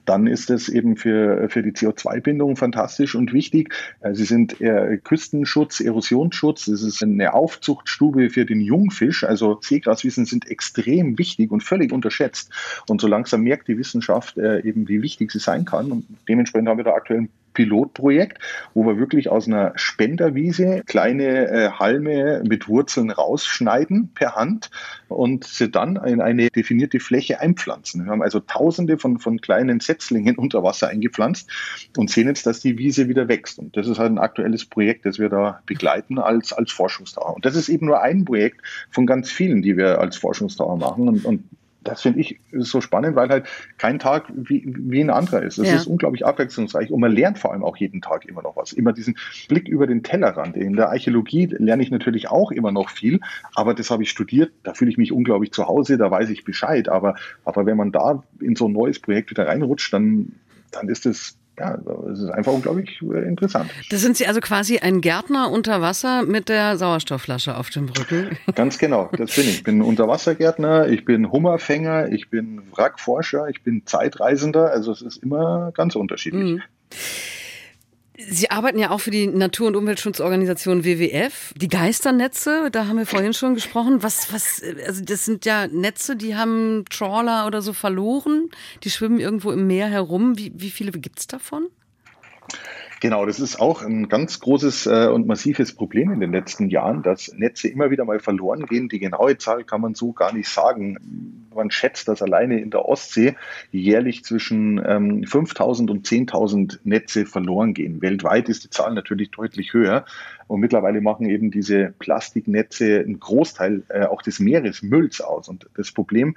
dann 0.06 0.28
ist 0.28 0.50
es 0.50 0.70
eben 0.70 0.96
für, 0.96 1.50
für 1.50 1.63
die 1.63 1.72
CO2-Bindung 1.72 2.56
fantastisch 2.56 3.16
und 3.16 3.34
wichtig. 3.34 3.74
Äh, 4.02 4.13
sie 4.13 4.25
sind 4.25 4.58
Küstenschutz, 5.04 5.80
Erosionsschutz, 5.80 6.68
es 6.68 6.84
ist 6.84 7.04
eine 7.04 7.34
Aufzuchtstube 7.34 8.30
für 8.30 8.46
den 8.46 8.62
Jungfisch. 8.62 9.24
Also 9.24 9.60
Seegraswiesen 9.62 10.25
sind 10.25 10.50
extrem 10.50 11.18
wichtig 11.18 11.52
und 11.52 11.63
völlig 11.63 11.92
unterschätzt. 11.92 12.52
Und 12.88 13.02
so 13.02 13.08
langsam 13.08 13.42
merkt 13.42 13.68
die 13.68 13.78
Wissenschaft 13.78 14.38
äh, 14.38 14.62
eben, 14.62 14.88
wie 14.88 15.02
wichtig 15.02 15.32
sie 15.32 15.40
sein 15.40 15.66
kann. 15.66 15.92
Und 15.92 16.06
dementsprechend 16.28 16.70
haben 16.70 16.78
wir 16.78 16.86
da 16.86 16.94
aktuell 16.94 17.28
Pilotprojekt, 17.53 18.39
wo 18.74 18.86
wir 18.86 18.98
wirklich 18.98 19.29
aus 19.29 19.48
einer 19.48 19.74
Spenderwiese 19.75 20.83
kleine 20.86 21.48
äh, 21.50 21.69
Halme 21.72 22.43
mit 22.48 22.67
Wurzeln 22.67 23.12
rausschneiden 23.12 24.10
per 24.13 24.36
Hand 24.36 24.69
und 25.07 25.43
sie 25.43 25.69
dann 25.69 25.95
in 25.98 26.22
eine 26.22 26.50
definierte 26.50 27.00
Fläche 27.00 27.39
einpflanzen. 27.39 28.05
Wir 28.05 28.12
haben 28.12 28.22
also 28.22 28.39
tausende 28.39 28.98
von, 28.98 29.19
von 29.19 29.39
kleinen 29.39 29.79
Setzlingen 29.79 30.36
unter 30.38 30.63
Wasser 30.63 30.89
eingepflanzt 30.89 31.50
und 31.98 32.10
sehen 32.10 32.27
jetzt, 32.27 32.45
dass 32.45 32.60
die 32.60 32.77
Wiese 32.77 33.07
wieder 33.07 33.27
wächst. 33.27 33.60
Und 33.60 33.77
das 33.77 33.88
ist 33.88 34.00
halt 34.00 34.12
ein 34.12 34.17
aktuelles 34.17 34.65
Projekt, 34.65 35.05
das 35.05 35.19
wir 35.19 35.29
da 35.29 35.62
begleiten 35.65 36.19
als, 36.19 36.53
als 36.53 36.72
Forschungstaucher. 36.72 37.36
Und 37.36 37.45
das 37.45 37.55
ist 37.55 37.69
eben 37.69 37.86
nur 37.86 38.01
ein 38.01 38.25
Projekt 38.25 38.62
von 38.89 39.05
ganz 39.05 39.31
vielen, 39.31 39.62
die 39.62 39.77
wir 39.77 40.00
als 40.00 40.17
Forschungstaucher 40.17 40.77
machen. 40.77 41.07
Und, 41.07 41.25
und 41.25 41.43
das 41.84 42.02
finde 42.02 42.20
ich 42.20 42.40
so 42.52 42.82
spannend, 42.82 43.16
weil 43.16 43.30
halt 43.30 43.46
kein 43.78 44.00
Tag 44.00 44.25
wie, 44.34 44.63
wie 44.66 45.02
ein 45.02 45.10
anderer 45.10 45.44
ist. 45.44 45.58
Es 45.58 45.68
ja. 45.68 45.75
ist 45.75 45.88
unglaublich 45.88 46.25
abwechslungsreich 46.25 46.92
und 46.92 47.00
man 47.00 47.12
lernt 47.12 47.40
vor 47.40 47.52
allem 47.52 47.63
auch 47.63 47.78
jeden 47.78 48.02
Tag 48.02 48.25
immer 48.25 48.42
noch 48.42 48.56
was. 48.56 48.74
Immer 48.74 48.94
diesen 48.94 49.18
Blick 49.48 49.68
über 49.68 49.88
den 49.88 50.04
Tellerrand. 50.04 50.58
In 50.58 50.75
der 50.75 50.90
Archäologie 50.90 51.48
lerne 51.58 51.84
ich 51.84 51.92
natürlich 51.92 52.30
auch 52.30 52.52
immer 52.52 52.72
noch 52.72 52.90
viel, 52.90 53.20
aber 53.56 53.74
das 53.74 53.90
habe 53.92 54.04
ich 54.04 54.10
studiert, 54.10 54.52
da 54.63 54.74
fühle 54.74 54.92
ich 54.92 54.98
mich 54.98 55.12
unglaublich 55.12 55.52
zu 55.52 55.68
Hause, 55.68 55.98
da 55.98 56.10
weiß 56.10 56.30
ich 56.30 56.44
Bescheid. 56.44 56.90
Aber, 56.90 57.16
aber 57.46 57.66
wenn 57.66 57.78
man 57.78 57.92
da 57.92 58.24
in 58.40 58.56
so 58.56 58.68
ein 58.68 58.74
neues 58.74 59.00
Projekt 59.00 59.30
wieder 59.30 59.48
reinrutscht, 59.48 59.94
dann, 59.94 60.34
dann 60.72 60.90
ist 60.90 61.06
es 61.06 61.38
ja, 61.60 61.77
es 62.12 62.19
ist 62.19 62.29
einfach 62.29 62.51
unglaublich 62.51 63.00
äh, 63.01 63.27
interessant. 63.27 63.69
Da 63.89 63.98
sind 63.98 64.17
Sie 64.17 64.25
also 64.25 64.39
quasi 64.39 64.79
ein 64.79 65.01
Gärtner 65.01 65.51
unter 65.51 65.81
Wasser 65.81 66.24
mit 66.24 66.50
der 66.50 66.77
Sauerstoffflasche 66.77 67.55
auf 67.55 67.69
dem 67.69 67.89
Rücken. 67.89 68.38
Ganz 68.55 68.79
genau, 68.79 69.10
das 69.15 69.36
bin 69.36 69.45
ich. 69.45 69.57
Ich 69.57 69.63
bin 69.63 69.81
Unterwassergärtner, 69.81 70.87
ich 70.87 71.05
bin 71.05 71.31
Hummerfänger, 71.31 72.09
ich 72.09 72.29
bin 72.29 72.61
Wrackforscher, 72.72 73.50
ich 73.50 73.61
bin 73.61 73.85
Zeitreisender. 73.85 74.72
Also 74.72 74.92
es 74.92 75.01
ist 75.01 75.18
immer 75.18 75.72
ganz 75.74 75.96
unterschiedlich. 75.96 76.55
Mhm. 76.55 76.61
Sie 78.29 78.51
arbeiten 78.51 78.79
ja 78.79 78.92
auch 78.92 79.00
für 79.00 79.12
die 79.12 79.27
Natur- 79.27 79.68
und 79.68 79.75
Umweltschutzorganisation 79.75 80.83
WWF. 80.83 81.53
Die 81.55 81.68
Geisternetze, 81.68 82.70
da 82.72 82.88
haben 82.88 82.98
wir 82.98 83.05
vorhin 83.05 83.33
schon 83.33 83.53
gesprochen. 83.53 84.03
Was, 84.03 84.33
was, 84.33 84.62
also 84.86 85.03
das 85.03 85.25
sind 85.25 85.46
ja 85.46 85.68
Netze, 85.68 86.16
die 86.16 86.36
haben 86.36 86.86
Trawler 86.90 87.48
oder 87.48 87.62
so 87.62 87.74
verloren. 87.74 88.50
Die 88.83 88.90
schwimmen 88.90 89.20
irgendwo 89.20 89.51
im 89.51 89.68
Meer 89.68 89.88
herum. 89.88 90.38
Wie, 90.38 90.51
wie 90.55 90.70
viele 90.70 90.92
gibt's 90.92 91.27
davon? 91.27 91.68
Genau, 93.03 93.25
das 93.25 93.42
ist 93.42 93.59
auch 93.59 93.81
ein 93.81 94.07
ganz 94.07 94.39
großes 94.39 94.85
äh, 94.85 95.07
und 95.07 95.27
massives 95.27 95.75
Problem 95.75 96.13
in 96.13 96.22
den 96.22 96.31
letzten 96.31 96.70
Jahren, 96.70 97.03
dass 97.03 97.33
Netze 97.33 97.68
immer 97.68 97.92
wieder 97.92 98.05
mal 98.05 98.22
verloren 98.22 98.66
gehen. 98.66 98.87
Die 98.87 99.00
genaue 99.00 99.37
Zahl 99.37 99.66
kann 99.66 99.81
man 99.81 99.94
so 99.94 100.13
gar 100.13 100.33
nicht 100.33 100.48
sagen. 100.48 101.50
Man 101.53 101.70
schätzt, 101.70 102.07
dass 102.07 102.22
alleine 102.22 102.61
in 102.61 102.72
der 102.72 102.85
Ostsee 102.85 103.35
jährlich 103.72 104.24
zwischen 104.24 104.77
ähm, 104.77 105.25
5.000 105.25 105.92
und 105.92 106.07
10.000 106.07 106.79
Netze 106.85 107.25
verloren 107.25 107.74
gehen. 107.74 108.01
Weltweit 108.01 108.48
ist 108.48 108.63
die 108.63 108.70
Zahl 108.70 108.94
natürlich 108.94 109.31
deutlich 109.31 109.74
höher. 109.74 110.05
Und 110.48 110.60
mittlerweile 110.60 111.01
machen 111.01 111.29
eben 111.29 111.51
diese 111.51 111.94
Plastiknetze 112.00 113.00
einen 113.00 113.20
Großteil 113.20 113.84
äh, 113.90 114.06
auch 114.06 114.22
des 114.22 114.40
Meeresmülls 114.40 115.22
aus. 115.22 115.50
Und 115.50 115.68
das 115.75 115.92
Problem 115.92 116.36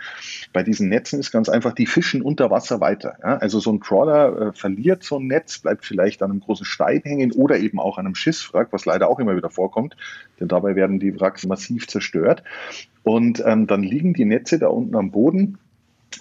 bei 0.52 0.62
diesen 0.62 0.88
Netzen 0.88 1.20
ist 1.20 1.32
ganz 1.32 1.48
einfach, 1.48 1.72
die 1.72 1.86
fischen 1.86 2.22
unter 2.22 2.50
Wasser 2.50 2.80
weiter. 2.80 3.18
Ja? 3.22 3.36
Also 3.38 3.60
so 3.60 3.72
ein 3.72 3.80
Trawler 3.80 4.48
äh, 4.48 4.52
verliert 4.52 5.02
so 5.02 5.18
ein 5.18 5.26
Netz, 5.26 5.58
bleibt 5.58 5.84
vielleicht 5.84 6.22
an 6.22 6.30
einem 6.30 6.40
großen 6.40 6.66
Stein 6.66 7.02
hängen 7.04 7.32
oder 7.32 7.58
eben 7.58 7.78
auch 7.78 7.98
an 7.98 8.06
einem 8.06 8.14
Schiffswrack, 8.14 8.68
was 8.70 8.84
leider 8.84 9.08
auch 9.08 9.18
immer 9.18 9.36
wieder 9.36 9.50
vorkommt, 9.50 9.96
denn 10.40 10.48
dabei 10.48 10.76
werden 10.76 10.98
die 10.98 11.18
Wracks 11.18 11.46
massiv 11.46 11.86
zerstört. 11.86 12.42
Und 13.02 13.42
ähm, 13.46 13.66
dann 13.66 13.82
liegen 13.82 14.14
die 14.14 14.24
Netze 14.24 14.58
da 14.58 14.68
unten 14.68 14.96
am 14.96 15.10
Boden 15.10 15.58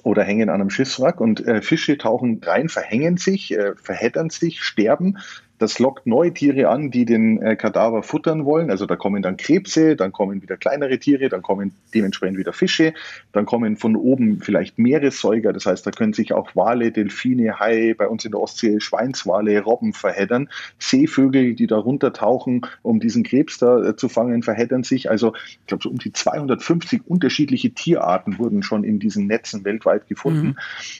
oder 0.03 0.23
hängen 0.23 0.49
an 0.49 0.61
einem 0.61 0.69
Schiffswrack 0.69 1.19
und 1.19 1.45
äh, 1.45 1.61
Fische 1.61 1.97
tauchen 1.97 2.41
rein, 2.43 2.69
verhängen 2.69 3.17
sich, 3.17 3.53
äh, 3.53 3.73
verheddern 3.75 4.29
sich, 4.29 4.61
sterben 4.61 5.17
das 5.57 5.79
lockt 5.79 6.05
neue 6.05 6.33
Tiere 6.33 6.69
an, 6.69 6.91
die 6.91 7.05
den 7.05 7.41
äh, 7.41 7.55
Kadaver 7.55 8.03
futtern 8.03 8.45
wollen. 8.45 8.69
Also 8.69 8.85
da 8.85 8.95
kommen 8.95 9.21
dann 9.21 9.37
Krebse, 9.37 9.95
dann 9.95 10.11
kommen 10.11 10.41
wieder 10.41 10.57
kleinere 10.57 10.99
Tiere, 10.99 11.29
dann 11.29 11.41
kommen 11.41 11.73
dementsprechend 11.93 12.37
wieder 12.37 12.51
Fische, 12.51 12.93
dann 13.31 13.45
kommen 13.45 13.77
von 13.77 13.95
oben 13.95 14.41
vielleicht 14.41 14.77
Meeressäuger. 14.77 15.53
Das 15.53 15.65
heißt, 15.65 15.87
da 15.87 15.91
können 15.91 16.13
sich 16.13 16.33
auch 16.33 16.55
Wale, 16.55 16.91
Delfine, 16.91 17.59
Haie, 17.59 17.95
bei 17.95 18.07
uns 18.07 18.25
in 18.25 18.31
der 18.31 18.41
Ostsee 18.41 18.79
Schweinswale, 18.79 19.61
Robben 19.61 19.93
verheddern. 19.93 20.49
Seevögel, 20.77 21.55
die 21.55 21.67
da 21.67 21.77
runtertauchen, 21.77 22.65
um 22.81 22.99
diesen 22.99 23.23
Krebs 23.23 23.57
da 23.57 23.81
äh, 23.81 23.95
zu 23.95 24.09
fangen, 24.09 24.43
verheddern 24.43 24.83
sich. 24.83 25.09
Also 25.09 25.33
ich 25.35 25.67
glaube, 25.67 25.83
so 25.83 25.89
um 25.89 25.97
die 25.97 26.11
250 26.11 27.07
unterschiedliche 27.07 27.71
Tierarten 27.71 28.37
wurden 28.39 28.61
schon 28.61 28.83
in 28.83 28.99
diesen 28.99 29.27
Netzen 29.27 29.63
weltweit 29.63 30.07
gefunden. 30.07 30.47
Mhm. 30.47 30.57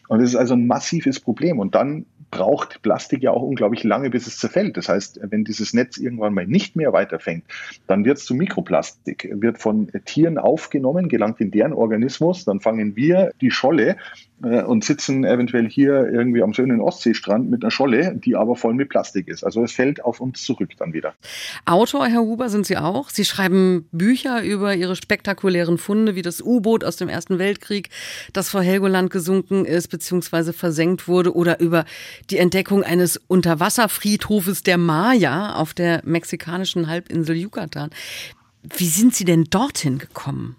Und 0.07 0.21
das 0.21 0.29
ist 0.29 0.35
also 0.35 0.53
ein 0.53 0.65
massives 0.65 1.19
Problem. 1.19 1.59
Und 1.59 1.75
dann 1.75 2.05
braucht 2.35 2.81
Plastik 2.81 3.23
ja 3.23 3.31
auch 3.31 3.41
unglaublich 3.41 3.85
lange, 3.85 4.09
bis 4.09 4.27
es 4.27 4.37
zerfällt. 4.37 4.75
Das 4.75 4.89
heißt, 4.89 5.21
wenn 5.23 5.45
dieses 5.45 5.73
Netz 5.73 5.97
irgendwann 5.97 6.33
mal 6.33 6.45
nicht 6.45 6.75
mehr 6.75 6.91
weiterfängt, 6.91 7.45
dann 7.87 8.03
wird 8.03 8.17
es 8.17 8.25
zu 8.25 8.35
Mikroplastik, 8.35 9.29
wird 9.31 9.57
von 9.57 9.89
Tieren 10.03 10.37
aufgenommen, 10.37 11.07
gelangt 11.07 11.39
in 11.39 11.51
deren 11.51 11.71
Organismus, 11.71 12.43
dann 12.43 12.59
fangen 12.59 12.97
wir 12.97 13.31
die 13.39 13.51
Scholle 13.51 13.95
äh, 14.43 14.63
und 14.63 14.83
sitzen 14.83 15.23
eventuell 15.23 15.69
hier 15.69 16.11
irgendwie 16.11 16.43
am 16.43 16.53
schönen 16.53 16.81
Ostseestrand 16.81 17.49
mit 17.49 17.63
einer 17.63 17.71
Scholle, 17.71 18.15
die 18.15 18.35
aber 18.35 18.57
voll 18.57 18.73
mit 18.73 18.89
Plastik 18.89 19.29
ist. 19.29 19.45
Also 19.45 19.63
es 19.63 19.71
fällt 19.71 20.03
auf 20.03 20.19
uns 20.19 20.43
zurück 20.43 20.71
dann 20.77 20.91
wieder. 20.91 21.13
Autor, 21.65 22.07
Herr 22.07 22.21
Huber, 22.21 22.49
sind 22.49 22.65
Sie 22.65 22.75
auch. 22.75 23.09
Sie 23.09 23.23
schreiben 23.23 23.87
Bücher 23.93 24.43
über 24.43 24.75
Ihre 24.75 24.97
spektakulären 24.97 25.77
Funde, 25.77 26.15
wie 26.15 26.21
das 26.21 26.41
U-Boot 26.41 26.83
aus 26.83 26.97
dem 26.97 27.07
Ersten 27.07 27.39
Weltkrieg, 27.39 27.89
das 28.33 28.49
vor 28.49 28.61
Helgoland 28.61 29.09
gesunken 29.09 29.63
ist 29.63 29.87
bzw. 29.87 30.51
versenkt 30.51 31.07
wurde, 31.07 31.33
oder 31.33 31.59
über 31.59 31.85
die 32.29 32.37
Entdeckung 32.37 32.83
eines 32.83 33.17
Unterwasserfriedhofes 33.27 34.63
der 34.63 34.77
Maya 34.77 35.55
auf 35.55 35.73
der 35.73 36.01
mexikanischen 36.05 36.87
Halbinsel 36.87 37.35
Yucatan. 37.35 37.89
Wie 38.63 38.87
sind 38.87 39.13
Sie 39.15 39.25
denn 39.25 39.45
dorthin 39.45 39.99
gekommen? 39.99 40.55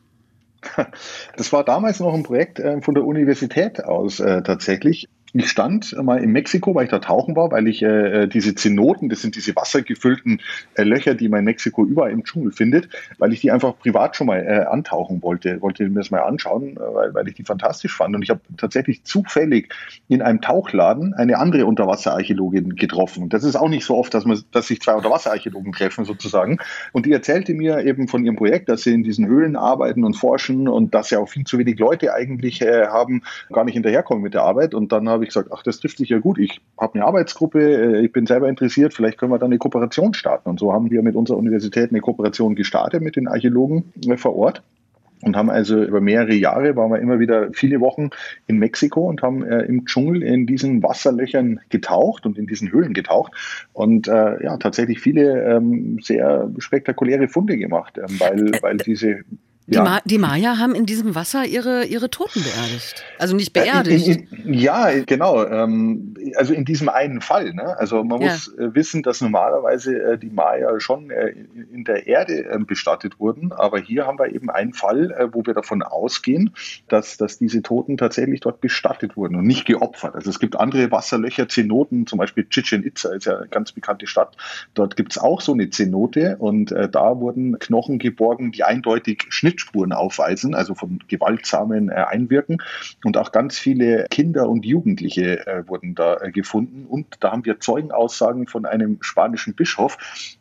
Das 1.37 1.53
war 1.53 1.65
damals 1.65 2.01
noch 2.01 2.15
ein 2.15 2.23
Projekt 2.23 2.59
äh, 2.59 2.81
von 2.81 2.95
der 2.95 3.05
Universität 3.05 3.85
aus 3.85 4.21
äh, 4.21 4.43
tatsächlich. 4.43 5.09
Ich 5.33 5.51
stand 5.51 5.95
mal 6.03 6.23
in 6.23 6.31
Mexiko, 6.31 6.75
weil 6.75 6.85
ich 6.85 6.91
da 6.91 7.01
tauchen 7.01 7.35
war, 7.37 7.51
weil 7.51 7.67
ich 7.67 7.83
äh, 7.83 8.23
äh, 8.23 8.29
diese 8.29 8.55
Zenoten, 8.55 9.09
das 9.09 9.23
sind 9.23 9.35
diese 9.35 9.57
wassergefüllten 9.57 10.41
äh, 10.75 10.83
Löcher, 10.83 11.15
die 11.15 11.29
man 11.29 11.41
in 11.41 11.45
Mexiko 11.47 11.85
überall 11.85 12.13
im 12.13 12.25
Dschungel 12.25 12.53
findet, 12.53 12.89
weil 13.19 13.33
ich 13.33 13.41
die 13.41 13.51
einfach 13.51 13.77
privat 13.79 14.17
schon 14.17 14.29
mal 14.29 14.39
äh, 14.39 14.65
antauchen 14.67 15.23
wollte, 15.23 15.61
wollte 15.61 15.89
mir 15.89 15.99
das 15.99 16.11
mal 16.11 16.21
anschauen, 16.21 16.77
äh, 16.77 16.81
weil, 16.81 17.15
weil 17.15 17.29
ich 17.29 17.35
die 17.35 17.45
fantastisch 17.45 17.95
fand. 17.97 18.15
Und 18.15 18.23
ich 18.23 18.31
habe 18.31 18.41
tatsächlich 18.57 19.05
zufällig 19.05 19.75
in 20.09 20.23
einem 20.23 20.41
Tauchladen 20.41 21.13
eine 21.13 21.39
andere 21.39 21.67
Unterwasserarchäologin 21.67 22.77
getroffen. 22.77 23.25
Und 23.25 23.35
das 23.35 23.43
ist 23.43 23.57
auch 23.57 23.69
nicht 23.69 23.85
so 23.85 23.97
oft, 23.97 24.15
dass 24.15 24.25
man, 24.25 24.41
dass 24.53 24.69
sich 24.69 24.81
zwei 24.81 24.95
Unterwasserarchäologen 24.95 25.73
treffen 25.73 26.05
sozusagen. 26.05 26.59
Und 26.93 27.05
die 27.05 27.13
erzählte 27.13 27.53
mir 27.53 27.85
eben 27.85 28.09
von 28.09 28.25
ihrem 28.25 28.37
Projekt, 28.37 28.69
dass 28.69 28.83
sie 28.83 28.95
in 28.95 29.03
diesen 29.03 29.27
Höhlen 29.27 29.57
arbeiten 29.57 30.05
und 30.05 30.15
forschen 30.15 30.69
und 30.69 30.95
dass 30.95 31.09
sie 31.09 31.17
auch 31.17 31.29
viel 31.29 31.45
zu 31.45 31.59
wenig 31.59 31.79
Leute 31.79 32.15
eigentlich 32.15 32.63
äh, 32.63 32.87
haben, 32.87 33.23
gar 33.53 33.65
nicht 33.65 33.75
hinterherkommen 33.75 34.23
mit 34.23 34.35
der 34.35 34.43
Arbeit. 34.43 34.73
Und 34.73 34.93
dann 34.93 35.09
habe 35.17 35.25
ich 35.25 35.31
gesagt, 35.31 35.51
ach, 35.53 35.63
das 35.63 35.81
trifft 35.81 35.99
sich 35.99 36.09
ja 36.09 36.19
gut. 36.19 36.39
Ich 36.39 36.61
habe 36.79 36.95
eine 36.95 37.05
Arbeitsgruppe, 37.05 37.61
äh, 37.61 38.05
ich 38.05 38.13
bin 38.13 38.27
selber 38.27 38.49
interessiert, 38.49 38.95
vielleicht 38.95 39.19
können 39.19 39.33
wir 39.33 39.39
dann 39.39 39.51
eine 39.51 39.59
Kooperation 39.59 40.15
starten. 40.15 40.49
Und 40.49 40.61
so 40.61 40.73
haben 40.73 40.91
wir 40.91 41.03
mit 41.03 41.17
unserer 41.17 41.39
Universität 41.39 41.91
eine 41.91 42.01
Kooperation 42.01 42.55
gestartet 42.55 43.03
mit 43.03 43.17
den 43.17 43.29
Archäologen 43.29 43.93
äh, 44.07 44.17
vor 44.17 44.37
Ort 44.37 44.63
und 45.23 45.37
haben 45.37 45.51
also 45.51 45.83
über 45.83 46.01
mehrere 46.01 46.35
Jahre 46.35 46.77
waren 46.77 46.91
wir 46.91 47.01
immer 47.01 47.19
wieder 47.19 47.53
viele 47.53 47.81
Wochen 47.81 48.11
in 48.47 48.59
Mexiko 48.59 49.09
und 49.09 49.23
haben 49.23 49.43
äh, 49.45 49.63
im 49.63 49.87
Dschungel 49.87 50.23
in 50.23 50.47
diesen 50.47 50.83
Wasserlöchern 50.83 51.61
getaucht 51.71 52.27
und 52.27 52.39
in 52.39 52.47
diesen 52.47 52.71
Höhlen 52.71 52.93
getaucht 52.93 53.33
und 53.73 54.09
äh, 54.09 54.43
ja 54.43 54.57
tatsächlich 54.59 55.01
viele 55.01 55.57
ähm, 55.57 55.99
sehr 56.03 56.51
spektakuläre 56.59 57.29
Funde 57.29 57.57
gemacht, 57.57 57.99
ähm, 57.99 58.21
weil 58.21 58.51
weil 58.61 58.77
diese 58.77 59.21
die, 59.67 59.75
ja. 59.75 59.83
Ma 59.83 60.01
die, 60.05 60.19
Maya 60.19 60.59
haben 60.59 60.75
in 60.77 60.87
diesem 60.87 61.17
Wasser 61.17 61.45
ihre, 61.45 61.85
ihre 61.87 62.09
Toten 62.09 62.43
beerdigt. 62.43 63.03
Also 63.19 63.35
nicht 63.35 63.53
beerdigt. 63.53 64.07
In, 64.07 64.29
in, 64.29 64.45
in, 64.45 64.55
ja, 64.55 64.91
genau. 65.05 65.45
Ähm, 65.45 66.15
also 66.37 66.55
in 66.55 66.65
diesem 66.65 66.89
einen 66.89 67.21
Fall. 67.21 67.53
Ne? 67.53 67.77
Also 67.79 68.05
man 68.05 68.21
ja. 68.21 68.31
muss 68.31 68.55
äh, 68.55 68.75
wissen, 68.75 69.03
dass 69.03 69.21
normalerweise 69.21 70.01
äh, 70.13 70.19
die 70.19 70.31
Maya 70.31 70.79
schon 70.79 71.11
äh, 71.11 71.35
in 71.73 71.83
der 71.85 72.07
Erde 72.07 72.47
ähm, 72.53 72.67
bestattet 72.67 73.19
wurden. 73.19 73.51
Aber 73.53 73.81
hier 73.81 74.07
haben 74.07 74.19
wir 74.21 74.33
eben 74.33 74.51
einen 74.51 74.73
Fall, 74.73 75.11
äh, 75.11 75.29
wo 75.33 75.45
wir 75.45 75.55
davon 75.55 75.83
ausgehen, 75.83 76.55
dass, 76.89 77.17
dass 77.17 77.39
diese 77.39 77.61
Toten 77.63 77.97
tatsächlich 77.97 78.41
dort 78.41 78.61
bestattet 78.61 79.17
wurden 79.17 79.35
und 79.35 79.47
nicht 79.47 79.67
geopfert. 79.67 80.15
Also 80.15 80.31
es 80.31 80.39
gibt 80.39 80.55
andere 80.61 80.93
Wasserlöcher, 80.93 81.49
Zenoten, 81.49 82.07
zum 82.07 82.19
Beispiel 82.19 82.47
Chichen 82.49 82.85
Itza 82.85 83.13
ist 83.13 83.27
ja 83.27 83.39
eine 83.39 83.49
ganz 83.49 83.73
bekannte 83.73 84.07
Stadt. 84.07 84.37
Dort 84.75 84.97
gibt 84.97 85.13
es 85.13 85.19
auch 85.19 85.41
so 85.41 85.53
eine 85.53 85.71
Zenote 85.71 86.37
und 86.39 86.71
äh, 86.71 86.89
da 86.89 87.19
wurden 87.19 87.59
Knochen 87.59 87.99
geborgen, 87.99 88.53
die 88.53 88.63
eindeutig 88.63 89.25
Schnitt 89.31 89.56
Blichtspuren 89.57 89.93
aufweisen, 89.93 90.55
also 90.55 90.75
von 90.75 90.99
gewaltsamen 91.09 91.89
äh, 91.89 91.95
Einwirken. 91.95 92.59
Und 93.05 93.17
auch 93.17 93.33
ganz 93.33 93.59
viele 93.59 94.07
Kinder 94.11 94.49
und 94.49 94.65
Jugendliche 94.65 95.47
äh, 95.47 95.67
wurden 95.67 95.95
da 95.95 96.19
äh, 96.19 96.31
gefunden. 96.31 96.85
Und 96.87 97.07
da 97.21 97.33
haben 97.33 97.45
wir 97.45 97.59
Zeugenaussagen 97.59 98.47
von 98.47 98.67
einem 98.67 98.99
spanischen 99.01 99.55
Bischof, 99.55 99.97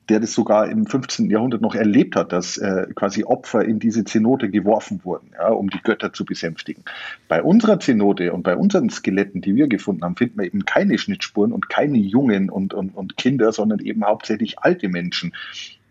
der 0.09 0.19
das 0.19 0.33
sogar 0.33 0.69
im 0.69 0.85
15. 0.85 1.29
Jahrhundert 1.29 1.61
noch 1.61 1.73
erlebt 1.75 2.15
hat, 2.15 2.31
dass 2.31 2.61
quasi 2.95 3.23
Opfer 3.23 3.65
in 3.65 3.79
diese 3.79 4.03
Zenote 4.03 4.49
geworfen 4.49 5.01
wurden, 5.03 5.31
ja, 5.33 5.47
um 5.47 5.69
die 5.69 5.81
Götter 5.81 6.13
zu 6.13 6.25
besänftigen. 6.25 6.83
Bei 7.27 7.41
unserer 7.41 7.79
Zenote 7.79 8.31
und 8.31 8.43
bei 8.43 8.55
unseren 8.55 8.89
Skeletten, 8.89 9.41
die 9.41 9.55
wir 9.55 9.67
gefunden 9.67 10.03
haben, 10.03 10.15
finden 10.15 10.37
wir 10.37 10.45
eben 10.45 10.65
keine 10.65 10.99
Schnittspuren 10.99 11.51
und 11.51 11.69
keine 11.69 11.97
Jungen 11.97 12.51
und, 12.51 12.73
und, 12.75 12.95
und 12.95 13.17
Kinder, 13.17 13.51
sondern 13.51 13.79
eben 13.79 14.05
hauptsächlich 14.05 14.59
alte 14.59 14.89
Menschen 14.89 15.33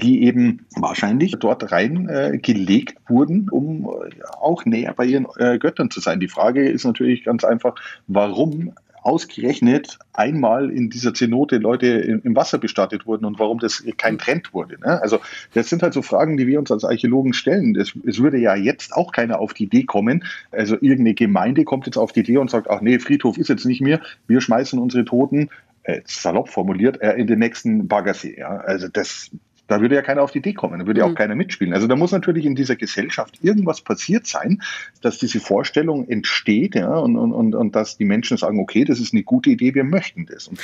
die 0.02 0.24
eben 0.24 0.66
wahrscheinlich 0.76 1.36
dort 1.38 1.70
reingelegt 1.70 2.92
äh, 2.92 3.10
wurden, 3.10 3.48
um 3.48 3.84
äh, 3.84 4.22
auch 4.40 4.64
näher 4.64 4.92
bei 4.92 5.04
ihren 5.04 5.26
äh, 5.36 5.58
Göttern 5.58 5.90
zu 5.90 6.00
sein. 6.00 6.20
Die 6.20 6.28
Frage 6.28 6.68
ist 6.68 6.84
natürlich 6.84 7.24
ganz 7.24 7.44
einfach, 7.44 7.76
warum 8.06 8.72
ausgerechnet 9.04 9.98
einmal 10.14 10.70
in 10.70 10.88
dieser 10.88 11.12
Zenote 11.12 11.58
Leute 11.58 11.86
im 11.88 12.34
Wasser 12.34 12.56
bestattet 12.56 13.06
wurden 13.06 13.26
und 13.26 13.38
warum 13.38 13.58
das 13.58 13.84
kein 13.98 14.18
Trend 14.18 14.54
wurde. 14.54 14.80
Ne? 14.80 15.00
Also 15.02 15.20
das 15.52 15.68
sind 15.68 15.82
halt 15.82 15.92
so 15.92 16.00
Fragen, 16.00 16.38
die 16.38 16.46
wir 16.46 16.58
uns 16.58 16.72
als 16.72 16.84
Archäologen 16.84 17.34
stellen. 17.34 17.76
Es, 17.76 17.92
es 18.06 18.20
würde 18.20 18.38
ja 18.38 18.54
jetzt 18.56 18.94
auch 18.94 19.12
keiner 19.12 19.40
auf 19.40 19.52
die 19.52 19.64
Idee 19.64 19.84
kommen, 19.84 20.24
also 20.50 20.76
irgendeine 20.76 21.14
Gemeinde 21.14 21.64
kommt 21.64 21.84
jetzt 21.84 21.98
auf 21.98 22.12
die 22.12 22.20
Idee 22.20 22.38
und 22.38 22.50
sagt, 22.50 22.70
ach 22.70 22.80
nee, 22.80 22.98
Friedhof 22.98 23.36
ist 23.36 23.48
jetzt 23.48 23.66
nicht 23.66 23.82
mehr, 23.82 24.00
wir 24.26 24.40
schmeißen 24.40 24.78
unsere 24.78 25.04
Toten 25.04 25.50
äh, 25.82 26.00
salopp 26.06 26.48
formuliert, 26.48 27.02
äh, 27.02 27.12
in 27.12 27.26
den 27.26 27.40
nächsten 27.40 27.86
Baggersee. 27.88 28.38
Ja? 28.38 28.56
Also 28.56 28.88
das, 28.88 29.30
da 29.66 29.80
würde 29.80 29.94
ja 29.94 30.02
keiner 30.02 30.22
auf 30.22 30.30
die 30.30 30.38
Idee 30.38 30.52
kommen, 30.52 30.78
da 30.78 30.86
würde 30.86 31.00
ja 31.00 31.06
auch 31.06 31.10
mhm. 31.10 31.14
keiner 31.14 31.34
mitspielen. 31.34 31.72
Also 31.72 31.86
da 31.86 31.96
muss 31.96 32.12
natürlich 32.12 32.44
in 32.44 32.54
dieser 32.54 32.76
Gesellschaft 32.76 33.38
irgendwas 33.42 33.80
passiert 33.80 34.26
sein, 34.26 34.62
dass 35.00 35.18
diese 35.18 35.40
Vorstellung 35.40 36.06
entsteht 36.08 36.74
ja, 36.74 36.98
und, 36.98 37.16
und, 37.16 37.54
und 37.54 37.74
dass 37.74 37.96
die 37.96 38.04
Menschen 38.04 38.36
sagen, 38.36 38.60
okay, 38.60 38.84
das 38.84 39.00
ist 39.00 39.12
eine 39.12 39.22
gute 39.22 39.50
Idee, 39.50 39.74
wir 39.74 39.84
möchten 39.84 40.26
das. 40.26 40.48
Und 40.48 40.60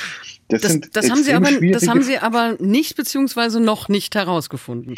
das, 0.49 0.61
das, 0.61 0.79
das 0.91 1.09
haben 1.09 1.23
Sie 1.23 1.33
aber, 1.33 1.49
das 1.51 1.87
haben 1.87 2.03
Sie 2.03 2.17
aber 2.17 2.57
nicht 2.59 2.95
beziehungsweise 2.95 3.59
noch 3.59 3.89
nicht 3.89 4.15
herausgefunden. 4.15 4.95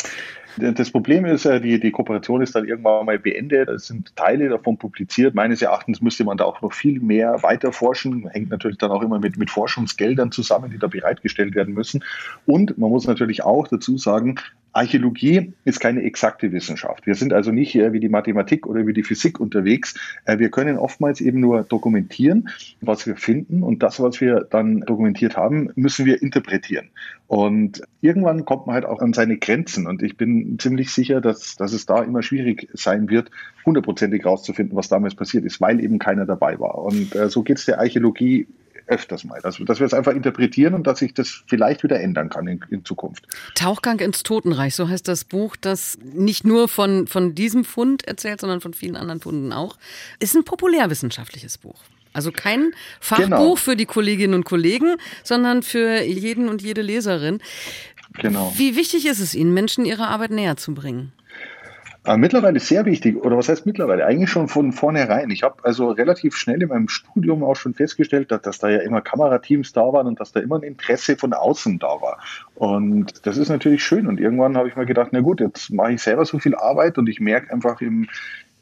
Das 0.58 0.92
Problem 0.92 1.26
ist, 1.26 1.46
äh, 1.46 1.60
die, 1.60 1.80
die 1.80 1.92
Kooperation 1.92 2.42
ist 2.42 2.56
dann 2.56 2.66
irgendwann 2.66 3.06
mal 3.06 3.18
beendet. 3.18 3.70
Es 3.70 3.88
sind 3.88 4.16
Teile 4.16 4.50
davon 4.50 4.78
publiziert. 4.78 5.34
Meines 5.34 5.62
Erachtens 5.62 6.02
müsste 6.02 6.24
man 6.24 6.38
da 6.38 6.46
auch 6.46 6.62
noch 6.62 6.74
viel 6.74 7.00
mehr 7.00 7.42
weiter 7.42 7.72
forschen. 7.72 8.28
Hängt 8.30 8.50
natürlich 8.50 8.78
dann 8.78 8.92
auch 8.92 9.02
immer 9.02 9.20
mit, 9.20 9.38
mit 9.38 9.50
Forschungsgeldern 9.50 10.32
zusammen, 10.32 10.70
die 10.70 10.78
da 10.78 10.88
bereitgestellt 10.88 11.56
werden 11.56 11.74
müssen. 11.74 12.04
Und 12.46 12.78
man 12.78 12.89
muss 12.92 13.08
natürlich 13.08 13.44
auch 13.44 13.68
dazu 13.68 13.98
sagen, 13.98 14.36
Archäologie 14.73 15.53
ist 15.65 15.79
keine 15.79 16.01
exakte 16.01 16.51
Wissenschaft. 16.51 17.05
Wir 17.05 17.13
sind 17.13 17.31
also 17.31 17.51
nicht 17.51 17.75
wie 17.75 17.99
die 17.99 18.09
Mathematik 18.09 18.65
oder 18.65 18.86
wie 18.88 18.93
die 18.93 19.03
Physik 19.03 19.39
unterwegs. 19.39 19.93
Äh, 20.25 20.39
wir 20.39 20.49
können 20.49 20.77
oftmals 20.77 21.21
eben 21.21 21.39
nur 21.39 21.63
dokumentieren, 21.63 22.49
was 22.81 23.05
wir 23.05 23.15
finden 23.15 23.62
und 23.62 23.83
das, 23.83 23.99
was 23.99 24.19
wir 24.19 24.47
dann 24.49 24.81
dokumentiert 24.81 25.38
haben, 25.38 25.69
müssen 25.75 26.05
wir 26.05 26.21
interpretieren. 26.21 26.89
Und 27.27 27.83
irgendwann 28.01 28.45
kommt 28.45 28.67
man 28.67 28.75
halt 28.75 28.86
auch 28.86 28.99
an 28.99 29.13
seine 29.13 29.38
Grenzen 29.38 29.88
und 29.88 30.03
ich 30.03 30.17
bin 30.17 30.57
ziemlich 30.59 30.91
sicher, 30.91 31.21
dass, 31.21 31.55
dass 31.55 31.71
es 31.73 31.86
da 31.86 32.03
immer 32.03 32.23
schwierig 32.23 32.67
sein 32.73 33.09
wird, 33.09 33.29
hundertprozentig 33.65 34.25
rauszufinden, 34.25 34.75
was 34.75 34.89
damals 34.89 35.15
passiert 35.15 35.45
ist, 35.45 35.62
weil 35.62 35.83
eben 35.83 35.99
keiner 35.99 36.25
dabei 36.25 36.59
war. 36.59 36.79
Und 36.79 37.15
äh, 37.15 37.29
so 37.29 37.43
geht 37.43 37.59
es 37.59 37.65
der 37.65 37.79
Archäologie 37.79 38.47
öfters 38.88 39.24
mal. 39.24 39.39
Dass, 39.41 39.58
dass 39.58 39.80
wir 39.80 39.86
es 39.86 39.93
einfach 39.93 40.13
interpretieren 40.13 40.74
und 40.74 40.88
dass 40.88 41.00
sich 41.00 41.13
das 41.13 41.43
vielleicht 41.48 41.84
wieder 41.84 42.00
ändern 42.00 42.30
kann 42.30 42.48
in, 42.48 42.63
in, 42.69 42.86
Zukunft. 42.86 43.28
Tauchgang 43.56 44.00
ins 44.00 44.24
Totenreich, 44.24 44.76
so 44.76 44.88
heißt 44.88 45.08
das 45.08 45.24
Buch, 45.24 45.56
das 45.56 45.98
nicht 46.02 46.46
nur 46.46 46.67
von, 46.67 47.08
von 47.08 47.36
diesem 47.36 47.65
Fund 47.65 48.06
erzählt, 48.08 48.41
sondern 48.41 48.62
von 48.62 48.74
vielen 48.74 48.96
anderen 48.96 49.22
Funden 49.22 49.54
auch. 49.54 49.78
Ist 50.19 50.36
ein 50.36 50.43
populärwissenschaftliches 50.43 51.58
Buch. 51.58 51.82
Also 52.13 52.32
kein 52.32 52.74
Fachbuch 53.00 53.26
genau. 53.26 53.56
für 53.56 53.76
die 53.76 53.86
Kolleginnen 53.86 54.36
und 54.36 54.46
Kollegen, 54.46 54.98
sondern 55.24 55.63
für 55.63 56.02
jeden 56.04 56.48
und 56.48 56.62
jede 56.62 56.82
Leserin. 56.82 57.39
Genau. 58.13 58.54
Wie 58.56 58.76
wichtig 58.76 59.08
ist 59.08 59.19
es 59.19 59.34
Ihnen, 59.34 59.54
Menschen 59.54 59.86
ihre 59.86 60.08
Arbeit 60.08 60.30
näher 60.30 60.56
zu 60.56 60.76
bringen? 60.76 61.12
Äh, 62.06 62.18
mittlerweile 62.18 62.60
sehr 62.60 62.86
wichtig, 62.86 63.16
oder 63.24 63.38
was 63.38 63.48
heißt 63.48 63.66
mittlerweile? 63.66 64.06
Eigentlich 64.06 64.30
schon 64.30 64.50
von 64.50 64.74
vornherein. 64.74 65.30
Ich 65.30 65.44
habe 65.44 65.63
also 65.63 65.89
relativ 65.89 66.36
schnell 66.36 66.62
in 66.62 66.68
meinem 66.68 66.89
Studium 66.89 67.46
auch 67.46 67.56
schon 67.56 67.74
festgestellt, 67.74 68.30
dass, 68.30 68.42
dass 68.42 68.60
da 68.60 68.70
ja 68.70 68.80
immer 68.80 69.00
Kamerateams 69.00 69.72
da 69.72 69.82
waren 69.94 70.08
und 70.08 70.20
dass 70.20 70.34
da 70.34 70.42
immer 70.42 70.58
ein 70.58 70.63
Interesse 70.63 71.16
von 71.16 71.32
außen 71.32 71.80
da 71.80 72.02
war. 72.02 72.20
Und 72.56 73.26
das 73.26 73.38
ist 73.38 73.48
natürlich 73.48 73.86
schön. 73.86 74.08
Und 74.08 74.20
irgendwann 74.20 74.58
habe 74.58 74.68
ich 74.68 74.76
mir 74.76 74.86
gedacht, 74.86 75.10
na 75.13 75.22
gut, 75.22 75.39
jetzt 75.39 75.72
mache 75.72 75.94
ich 75.94 76.02
selber 76.02 76.26
so 76.26 76.39
viel 76.39 76.56
Arbeit 76.56 76.98
und 76.98 77.08
ich 77.08 77.22
merke 77.22 77.54
einfach 77.54 77.80
im, 77.80 78.10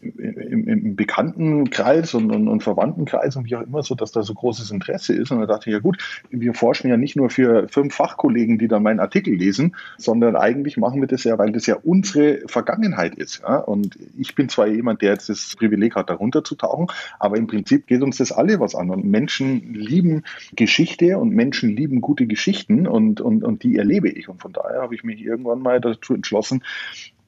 im, 0.01 0.67
im 0.67 0.95
Bekanntenkreis 0.95 2.13
und, 2.13 2.31
und, 2.31 2.47
und 2.47 2.63
Verwandtenkreis 2.63 3.35
und 3.35 3.45
wie 3.45 3.55
auch 3.55 3.61
immer 3.61 3.83
so, 3.83 3.95
dass 3.95 4.11
da 4.11 4.23
so 4.23 4.33
großes 4.33 4.71
Interesse 4.71 5.13
ist. 5.13 5.31
Und 5.31 5.39
da 5.39 5.45
dachte 5.45 5.69
ich, 5.69 5.73
ja 5.73 5.79
gut, 5.79 5.97
wir 6.29 6.53
forschen 6.53 6.89
ja 6.89 6.97
nicht 6.97 7.15
nur 7.15 7.29
für 7.29 7.67
fünf 7.67 7.95
Fachkollegen, 7.95 8.57
die 8.57 8.67
dann 8.67 8.83
meinen 8.83 8.99
Artikel 8.99 9.33
lesen, 9.35 9.75
sondern 9.97 10.35
eigentlich 10.35 10.77
machen 10.77 11.01
wir 11.01 11.07
das 11.07 11.23
ja, 11.23 11.37
weil 11.37 11.51
das 11.51 11.65
ja 11.65 11.75
unsere 11.83 12.41
Vergangenheit 12.47 13.15
ist. 13.15 13.41
Ja? 13.41 13.57
Und 13.57 13.97
ich 14.17 14.35
bin 14.35 14.49
zwar 14.49 14.67
jemand, 14.67 15.01
der 15.01 15.11
jetzt 15.11 15.29
das 15.29 15.55
Privileg 15.55 15.95
hat, 15.95 16.09
da 16.09 16.15
runterzutauchen, 16.15 16.87
aber 17.19 17.37
im 17.37 17.47
Prinzip 17.47 17.87
geht 17.87 18.01
uns 18.01 18.17
das 18.17 18.31
alle 18.31 18.59
was 18.59 18.75
an. 18.75 18.89
Und 18.89 19.05
Menschen 19.05 19.73
lieben 19.73 20.23
Geschichte 20.55 21.17
und 21.17 21.31
Menschen 21.31 21.69
lieben 21.69 22.01
gute 22.01 22.25
Geschichten 22.25 22.87
und, 22.87 23.21
und, 23.21 23.43
und 23.43 23.63
die 23.63 23.77
erlebe 23.77 24.09
ich. 24.09 24.29
Und 24.29 24.41
von 24.41 24.53
daher 24.53 24.81
habe 24.81 24.95
ich 24.95 25.03
mich 25.03 25.21
irgendwann 25.21 25.59
mal 25.59 25.79
dazu 25.79 26.13
entschlossen, 26.13 26.63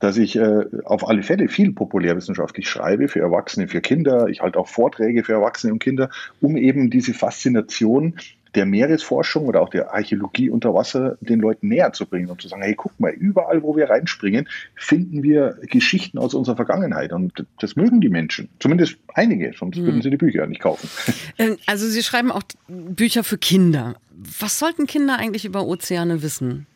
dass 0.03 0.17
ich 0.17 0.35
äh, 0.35 0.65
auf 0.83 1.07
alle 1.07 1.23
Fälle 1.23 1.47
viel 1.47 1.71
populärwissenschaftlich 1.71 2.67
schreibe 2.67 3.07
für 3.07 3.21
Erwachsene, 3.21 3.69
für 3.69 3.79
Kinder. 3.79 4.27
Ich 4.27 4.41
halte 4.41 4.59
auch 4.59 4.67
Vorträge 4.67 5.23
für 5.23 5.31
Erwachsene 5.31 5.71
und 5.71 5.79
Kinder, 5.79 6.09
um 6.41 6.57
eben 6.57 6.89
diese 6.89 7.13
Faszination 7.13 8.15
der 8.53 8.65
Meeresforschung 8.65 9.45
oder 9.45 9.61
auch 9.61 9.69
der 9.69 9.93
Archäologie 9.93 10.49
unter 10.49 10.73
Wasser 10.73 11.17
den 11.21 11.39
Leuten 11.39 11.69
näher 11.69 11.93
zu 11.93 12.05
bringen 12.05 12.29
und 12.29 12.41
zu 12.41 12.49
sagen, 12.49 12.63
hey, 12.63 12.75
guck 12.75 12.99
mal, 12.99 13.11
überall, 13.13 13.63
wo 13.63 13.77
wir 13.77 13.89
reinspringen, 13.89 14.49
finden 14.75 15.23
wir 15.23 15.57
Geschichten 15.61 16.17
aus 16.17 16.33
unserer 16.33 16.57
Vergangenheit. 16.57 17.13
Und 17.13 17.45
das 17.61 17.77
mögen 17.77 18.01
die 18.01 18.09
Menschen. 18.09 18.49
Zumindest 18.59 18.97
einige, 19.13 19.53
sonst 19.57 19.77
hm. 19.77 19.85
würden 19.85 20.01
sie 20.01 20.09
die 20.09 20.17
Bücher 20.17 20.45
nicht 20.47 20.61
kaufen. 20.61 20.89
Ähm, 21.39 21.57
also 21.65 21.87
Sie 21.87 22.03
schreiben 22.03 22.31
auch 22.31 22.43
Bücher 22.67 23.23
für 23.23 23.39
Kinder. 23.39 23.95
Was 24.39 24.59
sollten 24.59 24.85
Kinder 24.85 25.17
eigentlich 25.17 25.45
über 25.45 25.65
Ozeane 25.65 26.21
wissen? 26.21 26.67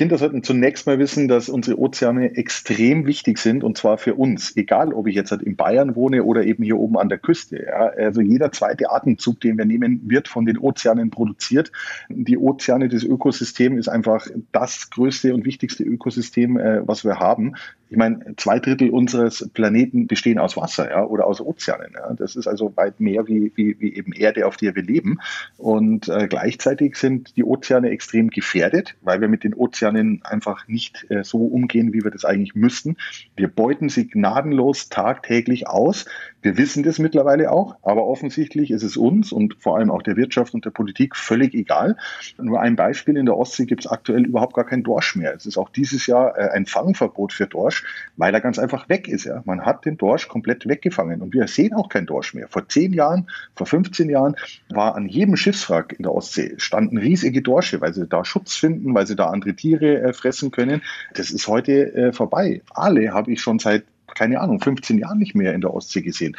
Kinder 0.00 0.16
sollten 0.16 0.42
zunächst 0.42 0.86
mal 0.86 0.98
wissen, 0.98 1.28
dass 1.28 1.50
unsere 1.50 1.78
Ozeane 1.78 2.34
extrem 2.34 3.04
wichtig 3.04 3.36
sind 3.36 3.62
und 3.62 3.76
zwar 3.76 3.98
für 3.98 4.14
uns, 4.14 4.56
egal 4.56 4.94
ob 4.94 5.06
ich 5.06 5.14
jetzt 5.14 5.30
halt 5.30 5.42
in 5.42 5.56
Bayern 5.56 5.94
wohne 5.94 6.24
oder 6.24 6.42
eben 6.42 6.64
hier 6.64 6.78
oben 6.78 6.96
an 6.96 7.10
der 7.10 7.18
Küste. 7.18 7.66
Ja. 7.66 7.90
Also 7.98 8.22
jeder 8.22 8.50
zweite 8.50 8.90
Atemzug, 8.90 9.40
den 9.40 9.58
wir 9.58 9.66
nehmen, 9.66 10.00
wird 10.06 10.26
von 10.26 10.46
den 10.46 10.56
Ozeanen 10.56 11.10
produziert. 11.10 11.70
Die 12.08 12.38
Ozeane, 12.38 12.88
das 12.88 13.04
Ökosystem 13.04 13.76
ist 13.76 13.88
einfach 13.88 14.26
das 14.52 14.88
größte 14.88 15.34
und 15.34 15.44
wichtigste 15.44 15.84
Ökosystem, 15.84 16.56
äh, 16.56 16.80
was 16.88 17.04
wir 17.04 17.18
haben. 17.18 17.56
Ich 17.90 17.96
meine, 17.96 18.34
zwei 18.36 18.60
Drittel 18.60 18.90
unseres 18.90 19.50
Planeten 19.52 20.06
bestehen 20.06 20.38
aus 20.38 20.56
Wasser 20.56 20.90
ja, 20.90 21.04
oder 21.04 21.26
aus 21.26 21.40
Ozeanen. 21.40 21.92
Ja. 21.94 22.14
Das 22.14 22.36
ist 22.36 22.46
also 22.46 22.72
weit 22.76 23.00
mehr 23.00 23.26
wie, 23.26 23.52
wie, 23.56 23.76
wie 23.80 23.94
eben 23.94 24.12
Erde, 24.12 24.46
auf 24.46 24.56
der 24.56 24.76
wir 24.76 24.82
leben. 24.82 25.18
Und 25.56 26.08
äh, 26.08 26.28
gleichzeitig 26.28 26.94
sind 26.94 27.36
die 27.36 27.44
Ozeane 27.44 27.90
extrem 27.90 28.30
gefährdet, 28.30 28.94
weil 29.02 29.20
wir 29.20 29.26
mit 29.26 29.42
den 29.42 29.54
Ozeanen 29.54 30.20
einfach 30.22 30.68
nicht 30.68 31.04
äh, 31.10 31.24
so 31.24 31.38
umgehen, 31.38 31.92
wie 31.92 32.04
wir 32.04 32.12
das 32.12 32.24
eigentlich 32.24 32.54
müssten. 32.54 32.96
Wir 33.34 33.48
beuten 33.48 33.88
sie 33.88 34.06
gnadenlos 34.06 34.88
tagtäglich 34.88 35.66
aus. 35.66 36.04
Wir 36.42 36.56
wissen 36.56 36.84
das 36.84 36.98
mittlerweile 36.98 37.50
auch, 37.50 37.76
aber 37.82 38.06
offensichtlich 38.06 38.70
ist 38.70 38.82
es 38.82 38.96
uns 38.96 39.32
und 39.32 39.56
vor 39.58 39.76
allem 39.76 39.90
auch 39.90 40.02
der 40.02 40.16
Wirtschaft 40.16 40.54
und 40.54 40.64
der 40.64 40.70
Politik 40.70 41.16
völlig 41.16 41.54
egal. 41.54 41.96
Nur 42.40 42.60
ein 42.60 42.76
Beispiel, 42.76 43.16
in 43.16 43.26
der 43.26 43.36
Ostsee 43.36 43.66
gibt 43.66 43.84
es 43.84 43.90
aktuell 43.90 44.24
überhaupt 44.24 44.54
gar 44.54 44.64
kein 44.64 44.82
Dorsch 44.82 45.16
mehr. 45.16 45.34
Es 45.34 45.44
ist 45.44 45.58
auch 45.58 45.68
dieses 45.68 46.06
Jahr 46.06 46.38
äh, 46.38 46.50
ein 46.50 46.66
Fangverbot 46.66 47.32
für 47.32 47.46
Dorsch, 47.46 47.79
weil 48.16 48.34
er 48.34 48.40
ganz 48.40 48.58
einfach 48.58 48.88
weg 48.88 49.08
ist. 49.08 49.24
Ja. 49.24 49.42
Man 49.44 49.62
hat 49.62 49.84
den 49.84 49.96
Dorsch 49.96 50.28
komplett 50.28 50.68
weggefangen 50.68 51.22
und 51.22 51.34
wir 51.34 51.46
sehen 51.46 51.74
auch 51.74 51.88
keinen 51.88 52.06
Dorsch 52.06 52.34
mehr. 52.34 52.48
Vor 52.48 52.68
zehn 52.68 52.92
Jahren, 52.92 53.28
vor 53.54 53.66
15 53.66 54.08
Jahren 54.08 54.36
war 54.70 54.94
an 54.94 55.06
jedem 55.06 55.36
Schiffswrack 55.36 55.94
in 55.98 56.02
der 56.02 56.14
Ostsee 56.14 56.54
standen 56.58 56.98
riesige 56.98 57.42
Dorsche, 57.42 57.80
weil 57.80 57.94
sie 57.94 58.06
da 58.06 58.24
Schutz 58.24 58.54
finden, 58.54 58.94
weil 58.94 59.06
sie 59.06 59.16
da 59.16 59.26
andere 59.26 59.54
Tiere 59.54 60.00
äh, 60.00 60.12
fressen 60.12 60.50
können. 60.50 60.82
Das 61.14 61.30
ist 61.30 61.48
heute 61.48 61.94
äh, 61.94 62.12
vorbei. 62.12 62.62
Alle 62.70 63.12
habe 63.12 63.32
ich 63.32 63.40
schon 63.40 63.58
seit 63.58 63.84
keine 64.14 64.40
Ahnung, 64.40 64.60
15 64.60 64.98
Jahren 64.98 65.18
nicht 65.18 65.34
mehr 65.34 65.54
in 65.54 65.60
der 65.60 65.72
Ostsee 65.72 66.02
gesehen. 66.02 66.36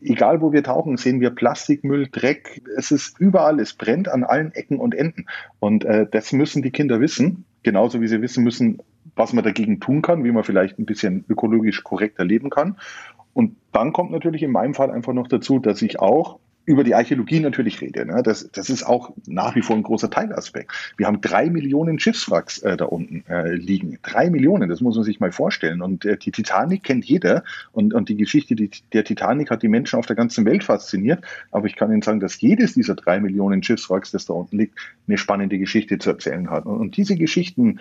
Egal 0.00 0.40
wo 0.42 0.52
wir 0.52 0.62
tauchen, 0.62 0.96
sehen 0.96 1.20
wir 1.20 1.30
Plastikmüll, 1.30 2.08
Dreck. 2.10 2.62
Es 2.76 2.90
ist 2.90 3.18
überall, 3.18 3.58
es 3.58 3.72
brennt 3.72 4.08
an 4.08 4.22
allen 4.22 4.52
Ecken 4.52 4.78
und 4.78 4.94
Enden. 4.94 5.26
Und 5.60 5.84
äh, 5.84 6.06
das 6.10 6.32
müssen 6.32 6.62
die 6.62 6.70
Kinder 6.70 7.00
wissen, 7.00 7.44
genauso 7.62 8.00
wie 8.00 8.08
sie 8.08 8.20
wissen 8.20 8.44
müssen, 8.44 8.78
was 9.16 9.32
man 9.32 9.44
dagegen 9.44 9.80
tun 9.80 10.02
kann, 10.02 10.24
wie 10.24 10.32
man 10.32 10.44
vielleicht 10.44 10.78
ein 10.78 10.86
bisschen 10.86 11.24
ökologisch 11.28 11.82
korrekter 11.84 12.24
leben 12.24 12.50
kann. 12.50 12.76
Und 13.32 13.56
dann 13.72 13.92
kommt 13.92 14.12
natürlich 14.12 14.42
in 14.42 14.52
meinem 14.52 14.74
Fall 14.74 14.90
einfach 14.90 15.12
noch 15.12 15.28
dazu, 15.28 15.58
dass 15.58 15.82
ich 15.82 15.98
auch 15.98 16.38
über 16.66 16.84
die 16.84 16.94
Archäologie 16.94 17.40
natürlich 17.40 17.80
rede. 17.80 18.06
Ne? 18.06 18.22
Das, 18.22 18.50
das 18.50 18.70
ist 18.70 18.84
auch 18.84 19.12
nach 19.26 19.54
wie 19.54 19.62
vor 19.62 19.76
ein 19.76 19.82
großer 19.82 20.08
Teilaspekt. 20.08 20.72
Wir 20.96 21.06
haben 21.06 21.20
drei 21.20 21.50
Millionen 21.50 21.98
Schiffswracks 21.98 22.58
äh, 22.58 22.76
da 22.76 22.86
unten 22.86 23.24
äh, 23.28 23.52
liegen. 23.54 23.98
Drei 24.02 24.30
Millionen, 24.30 24.68
das 24.68 24.80
muss 24.80 24.94
man 24.94 25.04
sich 25.04 25.20
mal 25.20 25.32
vorstellen. 25.32 25.82
Und 25.82 26.04
äh, 26.04 26.16
die 26.16 26.30
Titanic 26.30 26.82
kennt 26.82 27.04
jeder. 27.04 27.44
Und, 27.72 27.92
und 27.92 28.08
die 28.08 28.16
Geschichte 28.16 28.54
die, 28.54 28.70
der 28.92 29.04
Titanic 29.04 29.50
hat 29.50 29.62
die 29.62 29.68
Menschen 29.68 29.98
auf 29.98 30.06
der 30.06 30.16
ganzen 30.16 30.46
Welt 30.46 30.64
fasziniert. 30.64 31.22
Aber 31.50 31.66
ich 31.66 31.76
kann 31.76 31.90
Ihnen 31.90 32.02
sagen, 32.02 32.20
dass 32.20 32.40
jedes 32.40 32.74
dieser 32.74 32.94
drei 32.94 33.20
Millionen 33.20 33.62
Schiffswracks, 33.62 34.10
das 34.10 34.24
da 34.24 34.32
unten 34.32 34.56
liegt, 34.56 34.78
eine 35.06 35.18
spannende 35.18 35.58
Geschichte 35.58 35.98
zu 35.98 36.10
erzählen 36.10 36.50
hat. 36.50 36.64
Und, 36.64 36.78
und 36.78 36.96
diese 36.96 37.16
Geschichten 37.16 37.80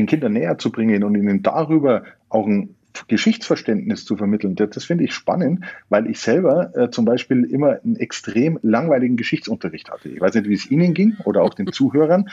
den 0.00 0.06
Kindern 0.06 0.32
näher 0.32 0.58
zu 0.58 0.72
bringen 0.72 1.04
und 1.04 1.14
ihnen 1.14 1.42
darüber 1.42 2.04
auch 2.28 2.46
ein 2.46 2.74
Geschichtsverständnis 3.08 4.04
zu 4.04 4.16
vermitteln. 4.16 4.56
Das, 4.56 4.70
das 4.70 4.84
finde 4.84 5.04
ich 5.04 5.14
spannend, 5.14 5.64
weil 5.88 6.08
ich 6.08 6.18
selber 6.18 6.76
äh, 6.76 6.90
zum 6.90 7.04
Beispiel 7.04 7.44
immer 7.44 7.78
einen 7.84 7.96
extrem 7.96 8.58
langweiligen 8.62 9.16
Geschichtsunterricht 9.16 9.90
hatte. 9.90 10.08
Ich 10.08 10.20
weiß 10.20 10.34
nicht, 10.34 10.48
wie 10.48 10.54
es 10.54 10.70
Ihnen 10.70 10.94
ging 10.94 11.16
oder 11.24 11.42
auch 11.42 11.54
den 11.54 11.66
Zuhörern. 11.72 12.28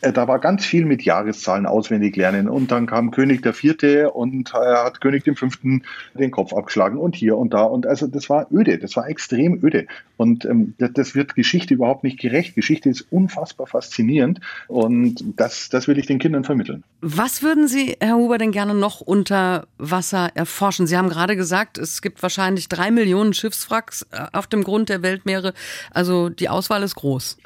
Äh, 0.00 0.12
da 0.12 0.28
war 0.28 0.38
ganz 0.38 0.64
viel 0.64 0.84
mit 0.84 1.02
Jahreszahlen 1.02 1.66
auswendig 1.66 2.16
lernen 2.16 2.48
und 2.48 2.70
dann 2.70 2.86
kam 2.86 3.10
König 3.10 3.42
der 3.42 3.52
Vierte 3.52 4.10
und 4.10 4.52
äh, 4.54 4.56
hat 4.56 5.00
König 5.00 5.24
dem 5.24 5.36
Fünften 5.36 5.82
den 6.14 6.30
Kopf 6.30 6.52
abgeschlagen 6.52 6.98
und 6.98 7.14
hier 7.14 7.36
und 7.36 7.52
da 7.52 7.62
und 7.62 7.86
also 7.86 8.06
das 8.06 8.30
war 8.30 8.46
öde, 8.52 8.78
das 8.78 8.96
war 8.96 9.08
extrem 9.08 9.62
öde 9.62 9.86
und 10.16 10.44
ähm, 10.44 10.74
das, 10.78 10.90
das, 10.94 11.14
wird 11.14 11.34
Geschichte 11.34 11.74
überhaupt 11.74 12.04
nicht 12.04 12.18
gerecht. 12.18 12.54
Geschichte 12.54 12.88
ist 12.88 13.06
unfassbar 13.10 13.66
faszinierend 13.66 14.40
und 14.68 15.22
das, 15.36 15.68
das 15.68 15.88
will 15.88 15.98
ich 15.98 16.06
den 16.06 16.18
Kindern 16.18 16.44
vermitteln. 16.44 16.84
Was 17.00 17.42
würden 17.42 17.68
Sie, 17.68 17.96
Herr 18.00 18.14
Huber, 18.14 18.38
denn 18.38 18.52
gerne 18.52 18.74
noch 18.74 19.00
unter 19.00 19.66
Wasser 19.78 20.30
erforschen? 20.34 20.86
Sie 20.86 20.96
haben 20.96 21.08
gerade 21.08 21.36
gesagt, 21.36 21.78
es 21.78 22.00
gibt 22.00 22.22
wahrscheinlich 22.22 22.68
drei 22.68 22.90
Millionen 22.90 23.34
Schiffswracks 23.34 24.06
äh, 24.12 24.26
auf 24.32 24.46
dem 24.46 24.64
Grund 24.64 24.88
der 24.88 25.02
Weltmeere, 25.02 25.52
also 25.90 26.28
die 26.28 26.48
Auswahl 26.48 26.82
ist 26.82 26.94
groß. 26.94 27.36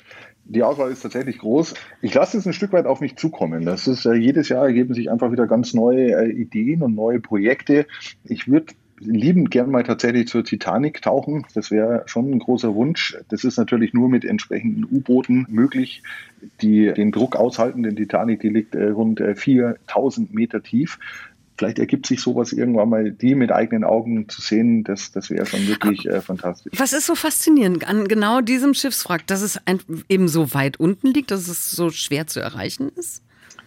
Die 0.46 0.62
Auswahl 0.62 0.90
ist 0.90 1.00
tatsächlich 1.00 1.38
groß. 1.38 1.74
Ich 2.02 2.12
lasse 2.12 2.36
es 2.36 2.46
ein 2.46 2.52
Stück 2.52 2.72
weit 2.72 2.86
auf 2.86 3.00
mich 3.00 3.16
zukommen. 3.16 3.64
Das 3.64 3.86
ist 3.86 4.04
äh, 4.04 4.14
jedes 4.14 4.48
Jahr 4.50 4.66
ergeben 4.66 4.94
sich 4.94 5.10
einfach 5.10 5.32
wieder 5.32 5.46
ganz 5.46 5.72
neue 5.72 6.12
äh, 6.12 6.30
Ideen 6.30 6.82
und 6.82 6.94
neue 6.94 7.20
Projekte. 7.20 7.86
Ich 8.24 8.46
würde 8.46 8.74
liebend 9.00 9.50
gern 9.50 9.70
mal 9.70 9.82
tatsächlich 9.82 10.28
zur 10.28 10.44
Titanic 10.44 11.02
tauchen. 11.02 11.46
Das 11.54 11.70
wäre 11.70 12.02
schon 12.06 12.30
ein 12.30 12.38
großer 12.38 12.74
Wunsch. 12.74 13.16
Das 13.28 13.44
ist 13.44 13.56
natürlich 13.56 13.94
nur 13.94 14.08
mit 14.08 14.24
entsprechenden 14.24 14.84
U-Booten 14.84 15.46
möglich, 15.48 16.02
die 16.60 16.92
den 16.92 17.10
Druck 17.10 17.36
aushalten. 17.36 17.82
Denn 17.82 17.96
Titanic, 17.96 18.40
die 18.40 18.50
liegt 18.50 18.74
äh, 18.74 18.88
rund 18.88 19.20
4000 19.20 20.30
äh, 20.30 20.34
Meter 20.34 20.62
tief 20.62 20.98
vielleicht 21.56 21.78
ergibt 21.78 22.06
sich 22.06 22.20
sowas 22.20 22.52
irgendwann 22.52 22.88
mal, 22.88 23.10
die 23.10 23.34
mit 23.34 23.52
eigenen 23.52 23.84
Augen 23.84 24.28
zu 24.28 24.40
sehen, 24.40 24.84
das, 24.84 25.12
das 25.12 25.30
wäre 25.30 25.46
schon 25.46 25.66
wirklich 25.66 26.06
äh, 26.06 26.20
fantastisch. 26.20 26.72
Was 26.76 26.92
ist 26.92 27.06
so 27.06 27.14
faszinierend 27.14 27.88
an 27.88 28.08
genau 28.08 28.40
diesem 28.40 28.74
Schiffswrack, 28.74 29.26
dass 29.26 29.42
es 29.42 29.60
ein, 29.66 29.80
eben 30.08 30.28
so 30.28 30.54
weit 30.54 30.78
unten 30.78 31.08
liegt, 31.08 31.30
dass 31.30 31.48
es 31.48 31.70
so 31.70 31.90
schwer 31.90 32.26
zu 32.26 32.40
erreichen 32.40 32.90
ist? 32.96 33.22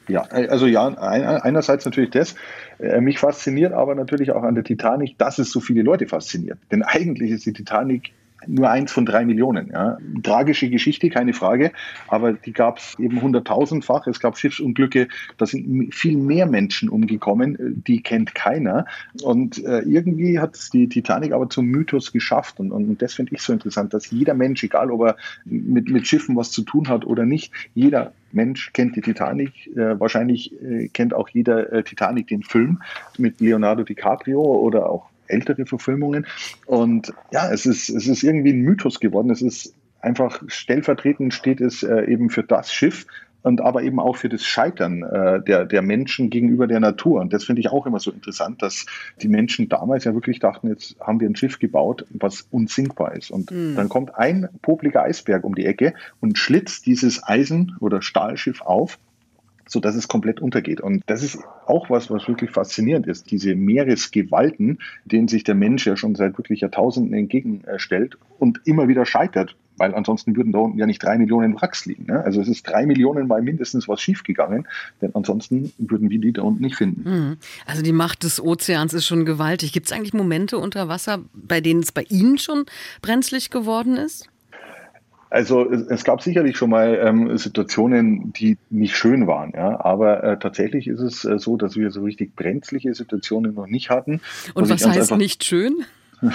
Ja, 0.08 0.21
also 0.21 0.67
ja, 0.67 0.88
einerseits 0.88 1.84
natürlich 1.84 2.12
das. 2.12 2.36
Äh, 2.80 3.02
mich 3.02 3.19
fasziniert 3.19 3.73
aber 3.73 3.93
natürlich 3.93 4.32
auch 4.32 4.43
an 4.43 4.56
der 4.56 4.63
Titanic, 4.63 5.17
dass 5.17 5.38
es 5.38 5.52
so 5.52 5.60
viele 5.60 5.82
Leute 5.82 6.08
fasziniert. 6.08 6.60
Denn 6.71 6.82
eigentlich 6.84 7.32
ist 7.32 7.45
die 7.45 7.54
Titanic 7.54 8.13
nur 8.45 8.69
eins 8.69 8.91
von 8.91 9.06
drei 9.06 9.26
Millionen. 9.26 9.71
Ja. 9.71 9.97
Tragische 10.23 10.69
Geschichte, 10.69 11.10
keine 11.10 11.34
Frage, 11.34 11.71
aber 12.08 12.34
die 12.34 12.54
gab 12.54 12.78
es 12.78 12.97
eben 13.00 13.21
hunderttausendfach. 13.21 14.08
Es 14.08 14.19
gab 14.19 14.38
Schiffsunglücke, 14.38 15.08
da 15.38 15.45
sind 15.45 15.93
viel 15.93 16.17
mehr 16.17 16.45
Menschen 16.45 16.89
umgekommen, 16.89 17.84
die 17.88 18.02
kennt 18.02 18.36
keiner. 18.36 18.86
Und 19.23 19.63
äh, 19.63 19.80
irgendwie 19.80 20.39
hat 20.39 20.56
es 20.56 20.69
die 20.69 20.88
Titanic 20.88 21.34
aber 21.34 21.50
zum 21.50 21.65
Mythos 21.65 22.12
geschafft. 22.12 22.60
Und, 22.60 22.71
und 22.71 23.02
das 23.02 23.15
finde 23.15 23.34
ich 23.34 23.41
so 23.41 23.54
interessant, 23.54 23.93
dass 23.93 24.12
jeder 24.12 24.34
Mensch, 24.34 24.63
egal 24.63 24.91
ob 24.91 25.02
er 25.02 25.17
mit, 25.45 25.89
mit 25.89 26.08
Schiffen 26.08 26.36
was 26.36 26.52
zu 26.52 26.62
tun 26.62 26.88
hat 26.89 27.06
oder 27.06 27.26
nicht, 27.26 27.52
jeder 27.73 28.13
Mensch 28.32 28.71
kennt 28.73 28.95
die 28.95 29.02
Titanic. 29.02 29.67
Äh, 29.76 30.00
wahrscheinlich 30.00 30.54
äh, 30.62 30.89
kennt 30.89 31.13
auch 31.13 31.30
jeder 31.30 31.71
äh, 31.71 31.84
Titanic 31.84 32.28
den 32.28 32.43
Film 32.43 32.82
mit 33.17 33.39
Leonardo 33.39 33.84
DiCaprio 33.84 34.41
oder 34.41 34.89
auch 34.89 35.10
ältere 35.28 35.66
Verfilmungen. 35.66 36.26
Und 36.66 37.13
ja, 37.32 37.52
es 37.52 37.66
ist, 37.66 37.90
es 37.90 38.08
ist 38.08 38.24
irgendwie 38.24 38.54
ein 38.54 38.62
Mythos 38.62 39.00
geworden. 39.00 39.30
Es 39.30 39.42
ist 39.42 39.74
einfach 40.02 40.42
stellvertretend 40.48 41.34
steht 41.34 41.62
es 41.62 41.84
äh, 41.84 42.06
eben 42.06 42.30
für 42.30 42.44
das 42.44 42.72
Schiff, 42.72 43.06
und 43.48 43.62
aber 43.62 43.82
eben 43.84 44.00
auch 44.00 44.18
für 44.18 44.30
das 44.30 44.44
Scheitern 44.44 45.04
äh, 45.04 45.42
der, 45.42 45.66
der 45.66 45.82
Menschen 45.82 46.30
gegenüber 46.30 46.68
der 46.68 46.80
Natur. 46.80 47.22
Und 47.22 47.34
das 47.34 47.46
finde 47.46 47.62
ich 47.62 47.70
auch 47.70 47.86
immer 47.86 48.00
so 48.00 48.12
interessant, 48.12 48.62
dass 48.62 48.86
die 49.22 49.30
Menschen 49.30 49.70
damals 49.70 50.04
ja 50.04 50.13
wirklich 50.13 50.40
dachten, 50.40 50.68
jetzt 50.68 51.00
haben 51.00 51.20
wir 51.20 51.30
ein 51.30 51.36
Schiff 51.36 51.58
gebaut, 51.58 52.06
was 52.10 52.42
unsinkbar 52.52 53.16
ist. 53.16 53.32
Und 53.32 53.52
mhm. 53.52 53.76
dann 53.76 53.90
kommt 53.90 54.16
ein 54.16 54.50
popliger 54.62 55.04
Eisberg 55.04 55.44
um 55.44 55.56
die 55.56 55.66
Ecke 55.66 55.94
und 56.20 56.38
schlitzt 56.38 56.86
dieses 56.86 57.24
Eisen- 57.24 57.76
oder 57.80 58.02
Stahlschiff 58.02 58.62
auf 58.62 59.00
so 59.68 59.80
dass 59.80 59.96
es 59.96 60.08
komplett 60.08 60.42
untergeht. 60.42 60.82
Und 60.82 61.04
das 61.08 61.24
ist 61.24 61.40
auch 61.66 61.90
was, 61.90 62.10
was 62.10 62.28
wirklich 62.28 62.52
faszinierend 62.52 63.08
ist. 63.08 63.32
Diese 63.32 63.56
Meeresgewalten, 63.56 64.80
denen 65.06 65.28
sich 65.28 65.44
der 65.44 65.56
Mensch 65.56 65.86
ja 65.86 65.98
schon 65.98 66.16
seit 66.16 66.38
wirklich 66.38 66.62
Jahrtausenden 66.62 67.14
entgegenstellt 67.14 68.18
und 68.40 68.62
immer 68.66 68.88
wieder 68.88 69.06
scheitert, 69.06 69.56
weil 69.78 69.94
ansonsten 69.94 70.36
würden 70.36 70.52
da 70.52 70.60
unten 70.60 70.78
ja 70.78 70.86
nicht 70.86 71.04
drei 71.04 71.18
Millionen 71.18 71.56
Wracks 71.56 71.86
liegen. 71.86 72.06
Ne? 72.08 72.24
Also 72.24 72.42
es 72.42 72.48
ist 72.48 72.64
drei 72.64 72.86
Millionen 72.86 73.28
mal 73.28 73.42
mindestens 73.42 73.88
was 73.88 74.02
schiefgegangen, 74.02 74.68
denn 75.02 75.14
ansonsten 75.14 75.72
würden 75.78 76.10
wir 76.10 76.20
die 76.20 76.34
da 76.34 76.42
unten 76.42 76.64
nicht 76.64 76.76
finden. 76.76 77.10
Mhm. 77.10 77.38
Also 77.66 77.84
die 77.84 77.92
Macht 77.92 78.24
des 78.24 78.42
Ozeans 78.42 78.94
ist 78.94 79.06
schon 79.06 79.26
gewaltig. 79.26 79.74
Gibt 79.74 79.86
es 79.86 79.92
eigentlich 79.92 80.14
Momente 80.14 80.58
unter 80.58 80.88
Wasser, 80.88 81.20
bei 81.34 81.62
denen 81.62 81.82
es 81.82 81.92
bei 81.92 82.04
Ihnen 82.10 82.38
schon 82.38 82.66
brenzlig 83.02 83.50
geworden 83.50 83.98
ist? 83.98 84.28
Also 85.30 85.70
es, 85.70 85.82
es, 85.88 86.04
gab 86.04 86.22
sicherlich 86.22 86.58
schon 86.58 86.70
mal 86.70 87.00
ähm, 87.04 87.38
Situationen, 87.38 88.32
die 88.34 88.58
nicht 88.70 88.96
schön 88.96 89.28
waren, 89.28 89.52
ja. 89.54 89.84
Aber 89.84 90.24
äh, 90.24 90.40
tatsächlich 90.40 90.88
ist 90.88 91.02
es 91.02 91.26
äh, 91.26 91.38
so, 91.38 91.58
dass 91.58 91.76
wir 91.76 91.92
so 91.92 92.04
richtig 92.04 92.36
brenzliche 92.36 92.94
Situationen 92.94 93.54
noch 93.54 93.68
nicht 93.68 93.90
hatten. 93.90 94.22
Und 94.54 94.70
was 94.70 94.86
heißt 94.86 95.16
nicht 95.18 95.44
schön? 95.44 95.86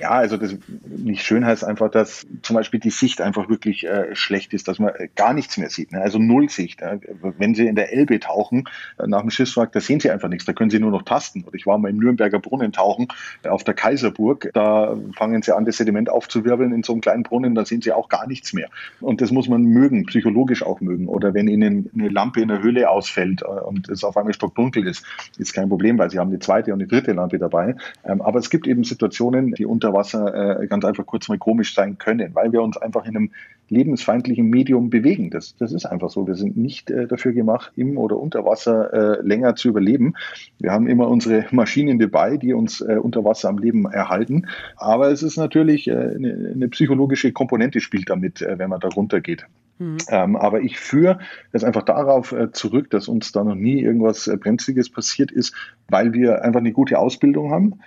Ja, 0.00 0.12
also 0.12 0.38
das 0.38 0.56
nicht 0.86 1.22
schön 1.22 1.44
heißt 1.44 1.62
einfach, 1.62 1.90
dass 1.90 2.26
zum 2.40 2.56
Beispiel 2.56 2.80
die 2.80 2.90
Sicht 2.90 3.20
einfach 3.20 3.50
wirklich 3.50 3.86
äh, 3.86 4.14
schlecht 4.16 4.54
ist, 4.54 4.66
dass 4.66 4.78
man 4.78 4.94
äh, 4.94 5.08
gar 5.14 5.34
nichts 5.34 5.58
mehr 5.58 5.68
sieht. 5.68 5.92
Ne? 5.92 6.00
Also 6.00 6.18
Nullsicht. 6.18 6.80
Äh, 6.80 7.00
wenn 7.36 7.54
Sie 7.54 7.66
in 7.66 7.74
der 7.74 7.92
Elbe 7.92 8.18
tauchen 8.18 8.64
äh, 8.98 9.06
nach 9.06 9.20
dem 9.20 9.28
Schiffswrack, 9.28 9.72
da 9.72 9.80
sehen 9.80 10.00
Sie 10.00 10.10
einfach 10.10 10.30
nichts. 10.30 10.46
Da 10.46 10.54
können 10.54 10.70
Sie 10.70 10.78
nur 10.78 10.90
noch 10.90 11.02
tasten. 11.02 11.42
Und 11.42 11.54
ich 11.54 11.66
war 11.66 11.76
mal 11.76 11.90
im 11.90 11.98
Nürnberger 11.98 12.38
Brunnen 12.38 12.72
tauchen 12.72 13.08
äh, 13.42 13.48
auf 13.48 13.62
der 13.62 13.74
Kaiserburg. 13.74 14.50
Da 14.54 14.96
fangen 15.16 15.42
Sie 15.42 15.54
an, 15.54 15.66
das 15.66 15.76
Sediment 15.76 16.08
aufzuwirbeln 16.08 16.72
in 16.72 16.82
so 16.82 16.94
einem 16.94 17.02
kleinen 17.02 17.22
Brunnen. 17.22 17.54
Da 17.54 17.66
sehen 17.66 17.82
Sie 17.82 17.92
auch 17.92 18.08
gar 18.08 18.26
nichts 18.26 18.54
mehr. 18.54 18.70
Und 19.02 19.20
das 19.20 19.30
muss 19.32 19.48
man 19.48 19.64
mögen, 19.64 20.06
psychologisch 20.06 20.62
auch 20.62 20.80
mögen. 20.80 21.08
Oder 21.08 21.34
wenn 21.34 21.46
Ihnen 21.46 21.90
eine 21.94 22.08
Lampe 22.08 22.40
in 22.40 22.48
der 22.48 22.62
Höhle 22.62 22.88
ausfällt 22.88 23.42
und 23.42 23.90
es 23.90 24.02
auf 24.02 24.16
einmal 24.16 24.32
stockdunkel 24.32 24.86
ist, 24.86 25.04
ist 25.36 25.52
kein 25.52 25.68
Problem, 25.68 25.98
weil 25.98 26.10
Sie 26.10 26.18
haben 26.18 26.30
eine 26.30 26.38
zweite 26.38 26.72
und 26.72 26.80
eine 26.80 26.88
dritte 26.88 27.12
Lampe 27.12 27.38
dabei. 27.38 27.76
Ähm, 28.04 28.22
aber 28.22 28.38
es 28.38 28.48
gibt 28.48 28.66
eben 28.66 28.82
Situationen, 28.82 29.52
die 29.52 29.66
unter 29.66 29.89
Wasser 29.92 30.60
äh, 30.60 30.66
ganz 30.66 30.84
einfach 30.84 31.06
kurz 31.06 31.28
mal 31.28 31.38
komisch 31.38 31.74
sein 31.74 31.98
können, 31.98 32.34
weil 32.34 32.52
wir 32.52 32.62
uns 32.62 32.76
einfach 32.76 33.04
in 33.04 33.16
einem 33.16 33.30
lebensfeindlichen 33.70 34.50
Medium 34.50 34.90
bewegen. 34.90 35.30
Das, 35.30 35.56
das 35.56 35.72
ist 35.72 35.86
einfach 35.86 36.10
so. 36.10 36.26
Wir 36.26 36.34
sind 36.34 36.56
nicht 36.56 36.90
äh, 36.90 37.06
dafür 37.06 37.32
gemacht, 37.32 37.72
im 37.76 37.96
oder 37.96 38.18
unter 38.18 38.44
Wasser 38.44 38.92
äh, 38.92 39.26
länger 39.26 39.54
zu 39.54 39.68
überleben. 39.68 40.14
Wir 40.58 40.72
haben 40.72 40.88
immer 40.88 41.08
unsere 41.08 41.46
Maschinen 41.52 41.98
dabei, 41.98 42.36
die 42.36 42.52
uns 42.52 42.80
äh, 42.80 42.96
unter 43.00 43.24
Wasser 43.24 43.48
am 43.48 43.58
Leben 43.58 43.86
erhalten. 43.86 44.46
Aber 44.76 45.10
es 45.10 45.22
ist 45.22 45.36
natürlich 45.36 45.88
äh, 45.88 45.92
eine, 45.92 46.52
eine, 46.54 46.68
psychologische 46.68 47.32
Komponente 47.32 47.80
spielt 47.80 48.10
damit, 48.10 48.42
äh, 48.42 48.58
wenn 48.58 48.70
man 48.70 48.80
da 48.80 48.88
runtergeht. 48.88 49.46
Mhm. 49.78 49.96
Ähm, 50.08 50.36
aber 50.36 50.60
ich 50.60 50.78
führe 50.78 51.20
das 51.52 51.64
einfach 51.64 51.82
darauf 51.82 52.32
äh, 52.32 52.50
zurück, 52.52 52.90
dass 52.90 53.08
uns 53.08 53.32
da 53.32 53.44
noch 53.44 53.54
nie 53.54 53.80
irgendwas 53.80 54.30
Brenzliges 54.40 54.90
passiert 54.90 55.30
ist, 55.30 55.54
weil 55.88 56.12
wir 56.12 56.42
einfach 56.42 56.60
eine 56.60 56.72
gute 56.72 56.98
Ausbildung 56.98 57.50
haben 57.50 57.80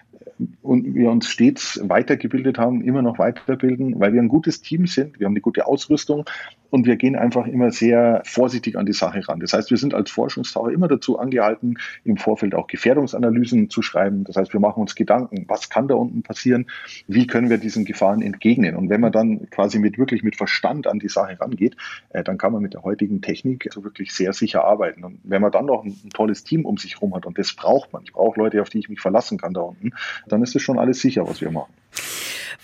und 0.62 0.96
wir 0.96 1.10
uns 1.12 1.28
stets 1.28 1.80
weitergebildet 1.84 2.58
haben, 2.58 2.82
immer 2.82 3.02
noch 3.02 3.20
weiterbilden, 3.20 4.00
weil 4.00 4.14
wir 4.14 4.22
ein 4.22 4.28
gutes 4.28 4.62
Team 4.62 4.88
sind, 4.88 5.20
wir 5.20 5.26
haben 5.26 5.34
eine 5.34 5.42
gute 5.42 5.68
Ausrüstung 5.68 6.26
und 6.74 6.88
wir 6.88 6.96
gehen 6.96 7.16
einfach 7.16 7.46
immer 7.46 7.70
sehr 7.70 8.24
vorsichtig 8.26 8.80
an 8.80 8.88
die 8.88 8.94
Sache 8.94 9.22
ran. 9.30 9.40
Das 9.40 9.54
heißt, 9.54 9.70
wir 9.70 9.78
sind 9.78 9.94
als 9.94 10.10
Forschungstaucher 10.10 10.72
immer 10.72 10.88
dazu 10.88 11.20
angehalten, 11.20 11.78
im 12.04 12.18
Vorfeld 12.18 12.56
auch 12.56 12.66
Gefährdungsanalysen 12.66 13.70
zu 13.70 13.84
schreiben. 13.84 14.24
Das 14.24 14.38
heißt, 14.38 14.54
wir 14.54 14.60
machen 14.60 14.82
uns 14.82 14.96
Gedanken, 14.96 15.46
was 15.48 15.70
kann 15.70 15.88
da 15.88 15.94
unten 15.94 16.24
passieren, 16.24 16.66
wie 17.08 17.28
können 17.28 17.52
wir 17.52 17.60
diesen 17.60 17.86
Gefahren 17.86 18.24
entgegnen. 18.24 18.76
Und 18.76 18.90
wenn 18.90 19.02
man 19.02 19.12
dann 19.12 19.52
quasi 19.52 19.78
mit 19.78 20.00
wirklich 20.00 20.24
mit 20.24 20.36
Verstand 20.36 20.88
an 20.88 20.98
die 20.98 21.10
Sache 21.10 21.40
rangeht, 21.40 21.78
äh, 22.10 22.24
dann 22.24 22.40
kann 22.40 22.52
man 22.52 22.64
mit 22.64 22.74
der 22.74 22.82
heutigen 22.82 23.22
Technik 23.22 23.70
so 23.72 23.84
wirklich 23.84 24.12
sehr 24.12 24.34
sicher 24.34 24.66
arbeiten. 24.66 25.04
Und 25.04 25.20
wenn 25.24 25.44
man 25.44 25.52
dann 25.52 25.68
noch 25.68 25.84
ein, 25.84 25.96
ein 26.04 26.10
tolles 26.10 26.44
Team 26.44 26.66
um 26.66 26.78
sich 26.78 26.96
herum 26.96 27.14
hat, 27.14 27.28
und 27.28 27.38
das 27.38 27.54
braucht 27.54 27.94
man, 27.94 28.02
ich 28.02 28.14
brauche 28.14 28.40
Leute, 28.40 28.60
auf 28.64 28.70
die 28.70 28.80
ich 28.80 28.90
mich 28.90 29.00
verlassen 29.00 29.38
kann 29.38 29.54
da 29.54 29.62
unten, 29.62 29.92
dann 30.28 30.42
ist 30.42 30.56
es 30.56 30.64
schon 30.64 30.80
alles 30.80 31.02
sicher, 31.02 31.28
was 31.30 31.40
wir 31.40 31.52
machen. 31.52 31.72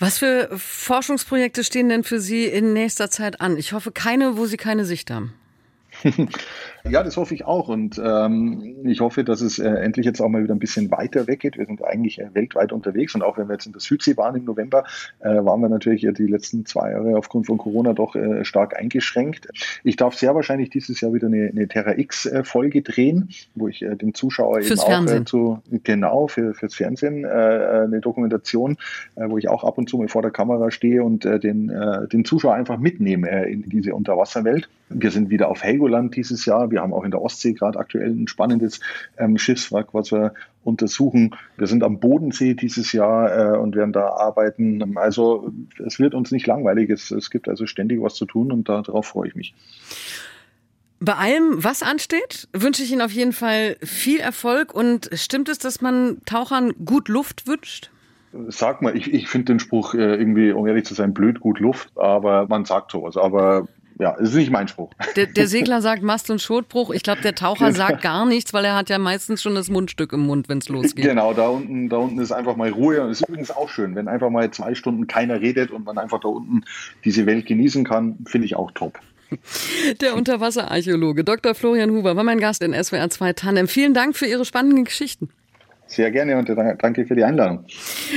Was 0.00 0.18
für 0.18 0.48
Forschungsprojekte 0.56 1.62
stehen 1.62 1.90
denn 1.90 2.04
für 2.04 2.20
Sie 2.20 2.46
in 2.46 2.72
nächster 2.72 3.10
Zeit 3.10 3.40
an? 3.42 3.58
Ich 3.58 3.74
hoffe 3.74 3.92
keine, 3.92 4.38
wo 4.38 4.46
Sie 4.46 4.56
keine 4.56 4.86
Sicht 4.86 5.10
haben. 5.10 5.34
Ja, 6.88 7.02
das 7.02 7.16
hoffe 7.16 7.34
ich 7.34 7.44
auch. 7.44 7.68
Und 7.68 8.00
ähm, 8.02 8.76
ich 8.84 9.00
hoffe, 9.00 9.24
dass 9.24 9.40
es 9.40 9.58
äh, 9.58 9.68
endlich 9.68 10.06
jetzt 10.06 10.20
auch 10.20 10.28
mal 10.28 10.42
wieder 10.42 10.54
ein 10.54 10.58
bisschen 10.58 10.90
weiter 10.90 11.26
weggeht. 11.26 11.58
Wir 11.58 11.66
sind 11.66 11.84
eigentlich 11.84 12.18
äh, 12.18 12.34
weltweit 12.34 12.72
unterwegs. 12.72 13.14
Und 13.14 13.22
auch 13.22 13.38
wenn 13.38 13.48
wir 13.48 13.54
jetzt 13.54 13.66
in 13.66 13.72
der 13.72 13.80
Südsee 13.80 14.16
waren 14.16 14.36
im 14.36 14.44
November, 14.44 14.84
äh, 15.20 15.28
waren 15.28 15.60
wir 15.60 15.68
natürlich 15.68 16.06
die 16.16 16.26
letzten 16.26 16.64
zwei 16.66 16.92
Jahre 16.92 17.16
aufgrund 17.16 17.46
von 17.46 17.58
Corona 17.58 17.92
doch 17.92 18.14
äh, 18.14 18.44
stark 18.44 18.78
eingeschränkt. 18.78 19.48
Ich 19.84 19.96
darf 19.96 20.14
sehr 20.14 20.34
wahrscheinlich 20.34 20.70
dieses 20.70 21.00
Jahr 21.00 21.12
wieder 21.12 21.26
eine, 21.26 21.48
eine 21.48 21.68
Terra 21.68 21.98
X-Folge 21.98 22.78
äh, 22.78 22.82
drehen, 22.82 23.30
wo 23.54 23.68
ich 23.68 23.82
äh, 23.82 23.96
den 23.96 24.14
Zuschauer 24.14 24.62
fürs 24.62 24.80
eben 24.80 24.90
Fernsehen. 24.90 25.22
auch 25.22 25.26
zu, 25.26 25.58
genau, 25.84 26.28
für, 26.28 26.54
fürs 26.54 26.74
Fernsehen, 26.74 27.24
eine 27.24 28.00
Dokumentation, 28.00 28.76
wo 29.16 29.38
ich 29.38 29.48
auch 29.48 29.64
ab 29.64 29.78
und 29.78 29.88
zu 29.88 29.98
mal 29.98 30.08
vor 30.08 30.22
der 30.22 30.30
Kamera 30.30 30.70
stehe 30.70 31.02
und 31.02 31.24
den, 31.24 31.72
den 32.12 32.24
Zuschauer 32.24 32.54
einfach 32.54 32.78
mitnehme 32.78 33.46
in 33.46 33.62
diese 33.68 33.94
Unterwasserwelt. 33.94 34.68
Wir 34.88 35.10
sind 35.10 35.30
wieder 35.30 35.48
auf 35.48 35.62
Helgoland 35.62 36.16
dieses 36.16 36.44
Jahr. 36.46 36.69
Wir 36.70 36.80
haben 36.80 36.92
auch 36.92 37.04
in 37.04 37.10
der 37.10 37.22
Ostsee 37.22 37.52
gerade 37.52 37.78
aktuell 37.78 38.10
ein 38.10 38.28
spannendes 38.28 38.80
ähm, 39.18 39.38
Schiffswrack, 39.38 39.88
was 39.92 40.12
wir 40.12 40.34
untersuchen. 40.62 41.34
Wir 41.56 41.66
sind 41.66 41.82
am 41.82 42.00
Bodensee 42.00 42.54
dieses 42.54 42.92
Jahr 42.92 43.54
äh, 43.54 43.58
und 43.58 43.76
werden 43.76 43.92
da 43.92 44.08
arbeiten. 44.08 44.96
Also 44.96 45.52
es 45.84 45.98
wird 45.98 46.14
uns 46.14 46.30
nicht 46.30 46.46
langweilig. 46.46 46.90
Es, 46.90 47.10
es 47.10 47.30
gibt 47.30 47.48
also 47.48 47.66
ständig 47.66 48.00
was 48.02 48.14
zu 48.14 48.26
tun 48.26 48.52
und 48.52 48.68
darauf 48.68 49.06
freue 49.06 49.28
ich 49.28 49.34
mich. 49.34 49.54
Bei 51.02 51.14
allem, 51.14 51.64
was 51.64 51.82
ansteht, 51.82 52.46
wünsche 52.52 52.82
ich 52.82 52.92
Ihnen 52.92 53.00
auf 53.00 53.12
jeden 53.12 53.32
Fall 53.32 53.76
viel 53.82 54.20
Erfolg. 54.20 54.74
Und 54.74 55.08
stimmt 55.14 55.48
es, 55.48 55.58
dass 55.58 55.80
man 55.80 56.18
Tauchern 56.26 56.74
gut 56.84 57.08
Luft 57.08 57.46
wünscht? 57.46 57.90
Sag 58.48 58.82
mal, 58.82 58.94
ich, 58.94 59.12
ich 59.12 59.26
finde 59.26 59.46
den 59.46 59.60
Spruch 59.60 59.94
äh, 59.94 60.14
irgendwie, 60.14 60.52
um 60.52 60.66
ehrlich 60.66 60.84
zu 60.84 60.94
sein, 60.94 61.14
blöd, 61.14 61.40
gut 61.40 61.58
Luft, 61.58 61.90
aber 61.96 62.46
man 62.48 62.66
sagt 62.66 62.92
sowas. 62.92 63.16
Aber 63.16 63.66
ja, 64.00 64.12
ist 64.12 64.34
nicht 64.34 64.50
mein 64.50 64.66
Spruch. 64.66 64.90
Der, 65.14 65.26
der 65.26 65.46
Segler 65.46 65.82
sagt 65.82 66.02
Mast- 66.02 66.30
und 66.30 66.40
Schotbruch. 66.40 66.90
Ich 66.90 67.02
glaube, 67.02 67.20
der 67.20 67.34
Taucher 67.34 67.66
genau. 67.66 67.76
sagt 67.76 68.02
gar 68.02 68.24
nichts, 68.24 68.54
weil 68.54 68.64
er 68.64 68.74
hat 68.74 68.88
ja 68.88 68.98
meistens 68.98 69.42
schon 69.42 69.54
das 69.54 69.68
Mundstück 69.68 70.12
im 70.14 70.20
Mund, 70.20 70.48
wenn 70.48 70.58
es 70.58 70.68
losgeht. 70.68 71.04
Genau, 71.04 71.34
da 71.34 71.48
unten, 71.48 71.88
da 71.90 71.98
unten 71.98 72.18
ist 72.18 72.32
einfach 72.32 72.56
mal 72.56 72.70
Ruhe. 72.70 73.02
Und 73.02 73.10
es 73.10 73.20
ist 73.20 73.28
übrigens 73.28 73.50
auch 73.50 73.68
schön, 73.68 73.94
wenn 73.94 74.08
einfach 74.08 74.30
mal 74.30 74.50
zwei 74.50 74.74
Stunden 74.74 75.06
keiner 75.06 75.40
redet 75.40 75.70
und 75.70 75.84
man 75.84 75.98
einfach 75.98 76.20
da 76.20 76.28
unten 76.28 76.62
diese 77.04 77.26
Welt 77.26 77.46
genießen 77.46 77.84
kann, 77.84 78.16
finde 78.26 78.46
ich 78.46 78.56
auch 78.56 78.70
top. 78.72 78.98
Der 80.00 80.16
Unterwasserarchäologe 80.16 81.22
Dr. 81.22 81.54
Florian 81.54 81.90
Huber 81.90 82.16
war 82.16 82.24
mein 82.24 82.40
Gast 82.40 82.62
in 82.62 82.72
SWR 82.72 83.10
2 83.10 83.34
Tandem. 83.34 83.68
Vielen 83.68 83.94
Dank 83.94 84.16
für 84.16 84.26
Ihre 84.26 84.44
spannenden 84.44 84.84
Geschichten. 84.84 85.28
Sehr 85.90 86.10
gerne 86.10 86.38
und 86.38 86.48
danke 86.48 87.04
für 87.04 87.16
die 87.16 87.24
Einladung. 87.24 87.66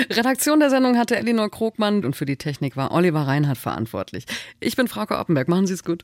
Redaktion 0.10 0.60
der 0.60 0.70
Sendung 0.70 0.98
hatte 0.98 1.16
Elinor 1.16 1.50
Krogmann 1.50 2.06
und 2.06 2.16
für 2.16 2.26
die 2.26 2.38
Technik 2.38 2.78
war 2.78 2.92
Oliver 2.92 3.22
Reinhardt 3.22 3.58
verantwortlich. 3.58 4.26
Ich 4.60 4.76
bin 4.76 4.88
Frauke 4.88 5.18
Oppenberg. 5.18 5.48
Machen 5.48 5.66
Sie 5.66 5.74
es 5.74 5.84
gut. 5.84 6.02